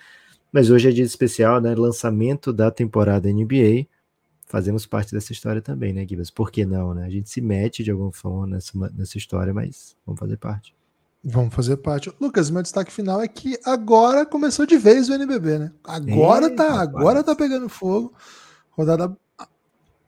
Mas 0.53 0.71
hoje 0.71 0.89
é 0.89 0.93
dia 0.93 1.05
especial, 1.05 1.61
né? 1.61 1.75
Lançamento 1.75 2.53
da 2.53 2.71
temporada 2.71 3.31
NBA. 3.31 3.87
Fazemos 4.47 4.87
parte 4.87 5.13
dessa 5.13 5.33
história 5.33 5.61
também, 5.61 5.93
né, 5.93 6.07
Gibas? 6.07 6.31
Por 6.31 6.51
que 6.51 6.65
não, 6.65 6.95
né? 6.95 7.05
A 7.05 7.11
gente 7.11 7.29
se 7.29 7.43
mete 7.43 7.85
de 7.85 7.91
alguma 7.91 8.13
forma 8.13 8.47
nessa, 8.47 8.73
nessa 8.97 9.19
história, 9.19 9.53
mas 9.53 9.95
vamos 10.07 10.19
fazer 10.19 10.39
parte. 10.39 10.78
Vamos 11.23 11.55
fazer 11.55 11.77
parte. 11.79 12.13
Lucas, 12.21 12.51
meu 12.51 12.63
destaque 12.63 12.93
final 12.93 13.21
é 13.21 13.29
que 13.29 13.59
agora 13.65 14.25
começou 14.25 14.65
de 14.65 14.77
vez 14.77 15.09
o 15.09 15.15
NBB, 15.15 15.59
né? 15.59 15.73
Agora 15.85 16.55
tá, 16.55 16.81
agora 16.81 17.25
tá 17.25 17.35
pegando 17.35 17.69
fogo. 17.69 18.15
Rodada 18.71 19.15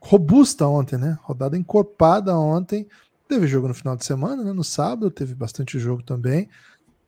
robusta 0.00 0.66
ontem, 0.66 0.96
né? 0.96 1.18
Rodada 1.22 1.56
encorpada 1.56 2.36
ontem. 2.38 2.86
Teve 3.28 3.46
jogo 3.46 3.68
no 3.68 3.74
final 3.74 3.96
de 3.96 4.04
semana, 4.04 4.42
né? 4.42 4.52
No 4.52 4.64
sábado 4.64 5.10
teve 5.10 5.34
bastante 5.34 5.78
jogo 5.78 6.02
também. 6.02 6.48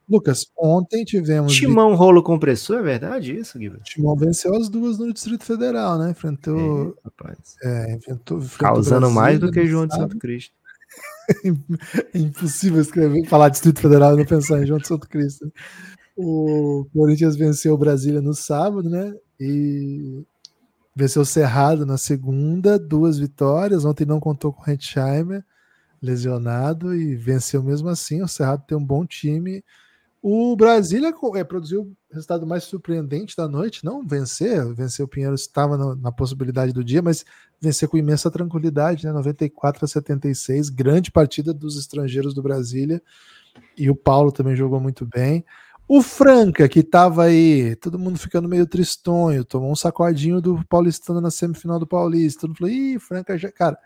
Lucas, 0.09 0.47
ontem 0.59 1.05
tivemos. 1.05 1.55
Timão 1.55 1.95
rolo 1.95 2.23
compressor, 2.23 2.81
é 2.81 2.83
verdade 2.83 3.35
isso, 3.35 3.59
Guilherme? 3.59 3.83
Timão 3.85 4.15
venceu 4.17 4.55
as 4.55 4.69
duas 4.69 4.99
no 4.99 5.13
Distrito 5.13 5.45
Federal, 5.45 5.99
né? 5.99 6.11
Enfrentou. 6.11 6.97
É, 6.99 7.05
rapaz. 7.05 7.57
É, 7.63 7.95
enfrentou, 7.95 8.39
enfrentou 8.39 8.75
Causando 8.75 9.11
mais 9.11 9.39
do 9.39 9.51
que 9.51 9.65
João 9.65 9.87
de 9.87 9.95
Santo 9.95 10.19
Cristo. 10.19 10.55
É 11.29 11.49
impossível 12.19 12.81
escrever, 12.81 13.27
falar 13.27 13.49
Distrito 13.49 13.81
Federal 13.81 14.15
e 14.15 14.19
não 14.19 14.25
pensar 14.25 14.63
em 14.63 14.67
João 14.67 14.79
de 14.79 14.89
Santo 14.89 15.09
Cristo. 15.09 15.53
O 16.17 16.87
Corinthians 16.93 17.37
venceu 17.37 17.75
o 17.75 17.79
Brasília 17.79 18.21
no 18.21 18.35
sábado, 18.35 18.89
né? 18.89 19.15
E 19.41 20.25
venceu 20.95 21.23
o 21.23 21.27
Cerrado 21.27 21.87
na 21.87 21.97
segunda, 21.97 22.79
duas 22.79 23.19
vitórias. 23.19 23.85
Ontem 23.85 24.05
não 24.05 24.21
contou 24.21 24.53
com 24.53 24.63
o 24.63 24.71
Hensheimer, 24.71 25.45
lesionado, 26.01 26.95
e 26.95 27.17
venceu 27.17 27.63
mesmo 27.63 27.89
assim. 27.89 28.23
O 28.23 28.29
Cerrado 28.29 28.65
tem 28.67 28.77
um 28.77 28.85
bom 28.85 29.07
time. 29.07 29.65
O 30.25 30.55
Brasília 30.55 31.13
é, 31.35 31.43
produziu 31.43 31.83
o 31.83 31.97
resultado 32.15 32.47
mais 32.47 32.63
surpreendente 32.63 33.37
da 33.37 33.49
noite, 33.49 33.85
não 33.85 34.07
vencer, 34.07 34.73
vencer 34.73 35.05
o 35.05 35.09
Pinheiro 35.09 35.35
estava 35.35 35.77
na, 35.77 35.97
na, 35.97 36.13
possibilidade 36.13 36.73
do 36.73 36.85
dia, 36.85 37.03
mas 37.03 37.25
vencer 37.61 37.89
com 37.89 37.97
imensa 37.97 38.31
tranquilidade, 38.31 39.05
né? 39.05 39.13
94 39.13 39.85
a 39.85 39.89
76, 39.89 40.69
grande 40.69 41.11
partida 41.11 41.53
dos 41.53 41.77
estrangeiros 41.77 42.35
do 42.35 42.43
Brasília. 42.43 43.03
E 43.77 43.91
o 43.91 43.97
Paulo 43.97 44.31
também 44.31 44.55
jogou 44.55 44.79
muito 44.79 45.05
bem. 45.05 45.45
O 45.89 46.01
Franca, 46.01 46.69
que 46.69 46.79
estava 46.81 47.25
aí, 47.25 47.75
todo 47.77 47.99
mundo 47.99 48.17
ficando 48.17 48.49
meio 48.49 48.65
tristonho, 48.65 49.45
tomou 49.45 49.73
um 49.73 49.77
sacodinho 49.77 50.41
do 50.41 50.65
Paulistano 50.69 51.21
na 51.21 51.33
semifinal 51.33 51.81
do 51.81 51.87
Paulista. 51.87 52.43
Todo 52.43 52.51
mundo 52.51 52.59
falou: 52.59 52.73
ih, 52.73 52.99
Franca 53.01 53.37
já. 53.37 53.51
Cara, 53.51 53.77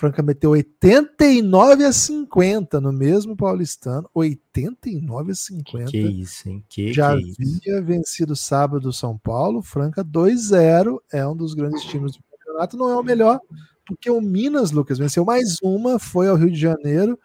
Franca 0.00 0.22
meteu 0.22 0.52
89 0.52 1.84
a 1.84 1.92
50 1.92 2.80
no 2.80 2.90
mesmo 2.90 3.36
Paulistano. 3.36 4.08
89 4.14 5.32
a 5.32 5.34
50. 5.34 5.90
Que, 5.90 5.90
que 5.90 6.08
isso, 6.08 6.48
hein? 6.48 6.64
Que, 6.66 6.90
Já 6.90 7.14
que 7.14 7.22
havia 7.22 7.76
isso? 7.76 7.84
vencido 7.84 8.34
sábado 8.34 8.94
São 8.94 9.18
Paulo. 9.18 9.60
Franca 9.60 10.02
2-0. 10.02 10.96
É 11.12 11.26
um 11.26 11.36
dos 11.36 11.52
grandes 11.52 11.84
times 11.84 12.12
do 12.12 12.22
campeonato. 12.30 12.78
Não 12.78 12.88
é 12.88 12.96
o 12.96 13.02
melhor, 13.02 13.38
porque 13.86 14.10
o 14.10 14.22
Minas, 14.22 14.70
Lucas, 14.70 14.96
venceu 14.96 15.22
mais 15.22 15.58
uma. 15.62 15.98
Foi 15.98 16.28
ao 16.28 16.36
Rio 16.36 16.50
de 16.50 16.58
Janeiro. 16.58 17.18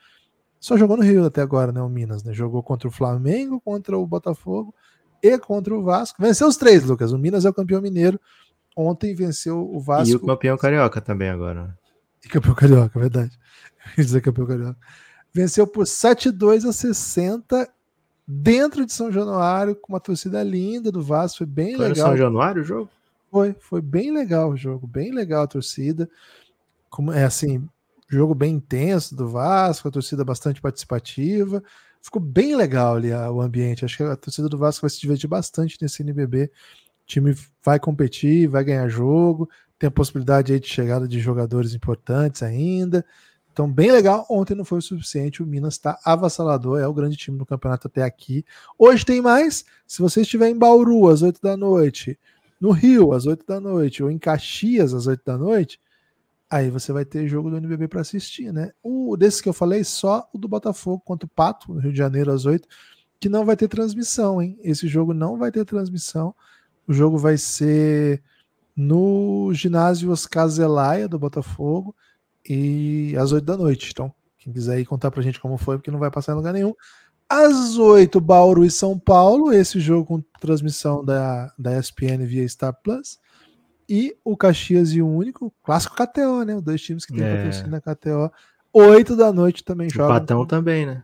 Só 0.60 0.76
jogou 0.76 0.98
no 0.98 1.04
Rio 1.04 1.24
até 1.24 1.42
agora, 1.42 1.72
né? 1.72 1.82
O 1.82 1.88
Minas, 1.88 2.26
né? 2.26 2.34
Jogou 2.34 2.62
contra 2.62 2.90
o 2.90 2.92
Flamengo, 2.92 3.62
contra 3.62 3.98
o 3.98 4.06
Botafogo 4.06 4.76
e 5.24 5.38
contra 5.38 5.74
o 5.74 5.82
Vasco. 5.82 6.22
Venceu 6.22 6.46
os 6.50 6.58
três, 6.58 6.84
Lucas. 6.84 7.14
O 7.14 7.18
Minas 7.18 7.46
é 7.46 7.50
o 7.50 7.54
campeão 7.54 7.82
mineiro. 7.82 8.20
Ontem 8.76 9.16
venceu 9.16 9.62
o 9.62 9.80
Vasco. 9.80 10.12
E 10.12 10.16
o 10.16 10.20
campeão 10.20 10.58
carioca 10.58 11.00
também 11.00 11.30
agora. 11.30 11.74
E 12.26 12.28
campeão 12.28 12.54
carioca, 12.56 13.00
verdade. 13.00 13.38
dizer 13.96 14.22
campeão 14.22 14.48
carioca. 14.48 14.78
Venceu 15.34 15.68
por 15.68 15.86
7-2 15.86 16.68
a 16.68 16.74
60 16.74 17.70
dentro 18.28 18.86
de 18.86 18.92
São 18.92 19.12
Januário, 19.12 19.76
com 19.76 19.94
uma 19.94 20.00
torcida 20.00 20.42
linda 20.42 20.92
do 20.92 21.04
Vasco. 21.04 21.40
Foi 21.40 21.48
bem 21.48 21.76
foi 21.76 21.90
legal. 21.90 22.08
São 22.08 22.18
Januário 22.18 22.62
o 22.62 22.66
jogo? 22.66 22.90
Foi, 23.30 23.56
foi 23.60 23.82
bem 23.82 24.12
legal 24.12 24.52
o 24.52 24.58
jogo, 24.58 24.88
bem 24.88 25.12
legal 25.12 25.44
a 25.44 25.48
torcida. 25.48 26.10
Como, 26.90 27.12
é 27.12 27.26
assim, 27.26 27.68
jogo 28.08 28.34
bem 28.34 28.56
intenso 28.56 29.16
do 29.16 29.28
Vasco, 29.28 29.88
a 29.88 29.92
torcida 29.92 30.24
bastante 30.24 30.62
participativa. 30.62 31.62
Ficou 32.02 32.22
bem 32.22 32.56
legal 32.56 32.96
ali 32.96 33.12
o 33.12 33.42
ambiente. 33.42 33.84
Acho 33.84 33.98
que 33.98 34.04
a 34.04 34.16
torcida 34.16 34.48
do 34.48 34.58
Vasco 34.58 34.82
vai 34.82 34.90
se 34.90 35.00
divertir 35.00 35.28
bastante 35.28 35.78
nesse 35.82 36.02
NBB. 36.02 36.46
O 36.46 37.06
time 37.06 37.36
vai 37.64 37.80
competir, 37.80 38.48
vai 38.48 38.64
ganhar 38.64 38.88
jogo 38.88 39.50
tem 39.78 39.88
a 39.88 39.92
possibilidade 39.92 40.54
aí 40.54 40.60
de 40.60 40.68
chegada 40.68 41.08
de 41.08 41.20
jogadores 41.20 41.74
importantes 41.74 42.42
ainda. 42.44 43.06
Então, 43.52 43.72
bem 43.72 43.92
legal. 43.92 44.26
Ontem 44.30 44.54
não 44.54 44.66
foi 44.66 44.80
o 44.80 44.82
suficiente. 44.82 45.42
O 45.42 45.46
Minas 45.46 45.76
está 45.76 45.98
avassalador, 46.04 46.80
é 46.80 46.88
o 46.88 46.94
grande 46.94 47.16
time 47.16 47.38
do 47.38 47.46
campeonato 47.46 47.88
até 47.88 48.04
aqui. 48.04 48.44
Hoje 48.78 49.06
tem 49.06 49.22
mais. 49.22 49.64
Se 49.88 50.02
você 50.02 50.22
estiver 50.22 50.50
em 50.50 50.58
Bauru 50.58 51.08
às 51.08 51.22
8 51.22 51.42
da 51.42 51.56
noite, 51.56 52.20
no 52.60 52.72
Rio 52.72 53.14
às 53.14 53.26
8 53.26 53.46
da 53.46 53.60
noite, 53.60 54.04
ou 54.04 54.12
em 54.12 54.18
Caxias 54.18 54.94
às 54.94 55.08
8 55.08 55.22
da 55.26 55.38
noite, 55.38 55.80
aí 56.50 56.70
você 56.70 56.92
vai 56.92 57.06
ter 57.06 57.28
jogo 57.28 57.50
do 57.50 57.58
NBB 57.58 57.88
para 57.88 58.02
assistir, 58.02 58.52
né? 58.52 58.72
O 58.84 59.16
desses 59.16 59.40
que 59.40 59.48
eu 59.48 59.54
falei, 59.54 59.84
só 59.84 60.30
o 60.34 60.38
do 60.38 60.48
Botafogo 60.48 61.02
contra 61.06 61.26
o 61.26 61.30
Pato, 61.30 61.74
no 61.74 61.80
Rio 61.80 61.92
de 61.92 61.98
Janeiro 61.98 62.32
às 62.32 62.46
8, 62.46 62.68
que 63.20 63.30
não 63.30 63.46
vai 63.46 63.56
ter 63.56 63.68
transmissão, 63.68 64.42
hein? 64.42 64.60
Esse 64.64 64.88
jogo 64.88 65.14
não 65.14 65.38
vai 65.38 65.52
ter 65.52 65.64
transmissão. 65.64 66.36
O 66.88 66.94
jogo 66.94 67.18
vai 67.18 67.38
ser 67.38 68.22
no 68.76 69.54
ginásio 69.54 70.12
Oscar 70.12 70.48
Zelaia 70.48 71.08
do 71.08 71.18
Botafogo 71.18 71.96
e 72.48 73.16
às 73.18 73.32
8 73.32 73.44
da 73.44 73.58
noite. 73.58 73.90
Então, 73.92 74.14
quem 74.38 74.52
quiser 74.52 74.80
ir 74.80 74.86
contar 74.86 75.10
pra 75.12 75.24
gente 75.24 75.40
como 75.40 75.58
foi, 75.58 75.78
porque 75.78 75.92
não 75.92 76.00
vai 76.00 76.12
passar 76.12 76.34
em 76.34 76.36
lugar 76.36 76.54
nenhum. 76.54 76.74
Às 77.28 77.78
8, 77.78 78.22
Bauru 78.22 78.64
e 78.64 78.70
São 78.70 79.00
Paulo, 79.00 79.52
esse 79.52 79.80
jogo 79.80 80.06
com 80.06 80.24
transmissão 80.40 81.04
da, 81.04 81.52
da 81.58 81.78
ESPN 81.80 82.26
via 82.26 82.48
Star 82.48 82.74
Plus. 82.84 83.20
E 83.88 84.16
o 84.24 84.36
Caxias 84.36 84.92
e 84.94 85.02
o 85.02 85.08
Único, 85.08 85.54
clássico 85.64 85.96
KTO, 85.96 86.44
né? 86.44 86.56
Os 86.56 86.62
dois 86.62 86.82
times 86.82 87.06
que 87.06 87.14
tem 87.14 87.24
é. 87.24 87.36
patrocínio 87.36 87.72
na 87.72 87.82
KTO. 87.82 88.32
8 88.74 89.16
da 89.16 89.32
noite 89.32 89.64
também 89.64 89.90
joga. 89.90 90.16
O 90.16 90.20
Patão 90.20 90.46
também, 90.46 90.86
né? 90.86 91.04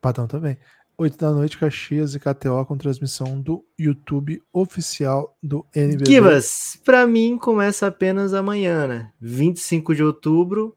Patão 0.00 0.26
também. 0.26 0.58
8 1.00 1.16
da 1.16 1.32
noite, 1.32 1.56
Caxias 1.56 2.14
e 2.14 2.20
KTO 2.20 2.62
com 2.66 2.76
transmissão 2.76 3.40
do 3.40 3.64
YouTube 3.78 4.42
oficial 4.52 5.34
do 5.42 5.64
NBB. 5.74 6.04
Kivas, 6.04 6.78
para 6.84 7.06
mim 7.06 7.38
começa 7.38 7.86
apenas 7.86 8.34
amanhã, 8.34 8.86
né? 8.86 9.10
25 9.18 9.94
de 9.94 10.04
outubro, 10.04 10.76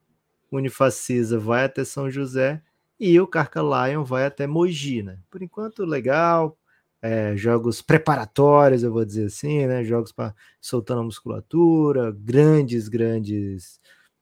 Unifacisa 0.50 1.38
vai 1.38 1.66
até 1.66 1.84
São 1.84 2.10
José 2.10 2.62
e 2.98 3.20
o 3.20 3.28
Carca 3.28 3.60
Lion 3.60 4.06
vai 4.06 4.26
até 4.26 4.48
Mogi, 4.48 5.04
né? 5.04 5.20
Por 5.30 5.44
enquanto, 5.44 5.84
legal. 5.84 6.58
É, 7.02 7.36
jogos 7.36 7.82
preparatórios, 7.82 8.82
eu 8.82 8.94
vou 8.94 9.04
dizer 9.04 9.26
assim, 9.26 9.68
né? 9.68 9.84
Jogos 9.84 10.14
para 10.14 10.34
soltando 10.62 11.02
a 11.02 11.04
musculatura, 11.04 12.16
grandes, 12.18 12.88
grandes. 12.88 13.78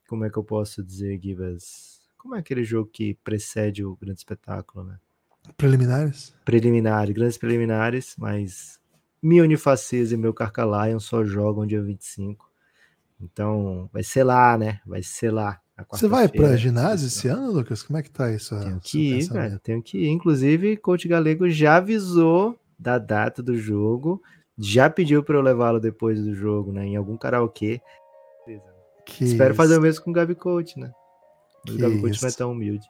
Como 0.09 0.25
é 0.25 0.31
que 0.31 0.37
eu 0.37 0.43
posso 0.43 0.83
dizer, 0.83 1.19
Givas? 1.21 2.01
Como 2.17 2.33
é 2.33 2.39
aquele 2.39 2.63
jogo 2.63 2.89
que 2.91 3.13
precede 3.23 3.85
o 3.85 3.95
grande 3.95 4.21
espetáculo, 4.21 4.83
né? 4.83 4.97
Preliminares? 5.57 6.33
Preliminares, 6.45 7.13
grandes 7.13 7.37
preliminares, 7.37 8.15
mas 8.17 8.79
minha 9.21 9.43
Unifacisa 9.43 10.13
e 10.13 10.17
meu 10.17 10.33
Carcalion 10.33 10.99
só 10.99 11.23
jogam 11.23 11.65
dia 11.65 11.81
25. 11.81 12.49
Então, 13.21 13.89
vai 13.93 14.03
ser 14.03 14.23
lá, 14.23 14.57
né? 14.57 14.79
Vai 14.85 15.03
ser 15.03 15.31
lá. 15.31 15.59
Você 15.91 16.07
vai 16.07 16.27
para 16.27 16.57
ginásio 16.57 17.07
esse 17.07 17.27
ano, 17.27 17.51
Lucas? 17.51 17.83
Como 17.83 17.97
é 17.97 18.03
que 18.03 18.09
tá 18.09 18.31
isso? 18.31 18.57
Tenho 18.59 18.79
que 18.79 19.13
ir, 19.17 19.29
velho. 19.29 19.59
Tenho 19.59 19.81
que 19.81 19.97
ir. 19.97 20.09
Inclusive, 20.09 20.77
coach 20.77 21.07
Galego 21.07 21.49
já 21.49 21.77
avisou 21.77 22.59
da 22.77 22.97
data 22.97 23.41
do 23.41 23.57
jogo. 23.57 24.21
Já 24.57 24.89
pediu 24.89 25.23
para 25.23 25.37
eu 25.37 25.41
levá-lo 25.41 25.79
depois 25.79 26.21
do 26.21 26.35
jogo, 26.35 26.71
né? 26.71 26.85
Em 26.85 26.95
algum 26.95 27.17
karaokê. 27.17 27.81
Que 29.05 29.23
Espero 29.23 29.51
isso. 29.51 29.57
fazer 29.57 29.77
o 29.77 29.81
mesmo 29.81 30.03
com 30.03 30.11
o 30.11 30.13
Gabi 30.13 30.35
Coach, 30.35 30.79
né? 30.79 30.91
o 31.67 31.77
Gabi 31.77 32.01
Coach 32.01 32.21
não 32.21 32.29
é 32.29 32.31
tão 32.31 32.51
humilde. 32.51 32.85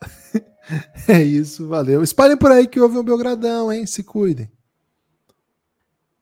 é 1.08 1.22
isso, 1.22 1.66
valeu. 1.66 2.02
Espalhem 2.02 2.36
por 2.36 2.50
aí 2.50 2.66
que 2.66 2.80
houve 2.80 2.98
um 2.98 3.04
Belgradão, 3.04 3.72
hein? 3.72 3.86
Se 3.86 4.02
cuidem. 4.02 4.50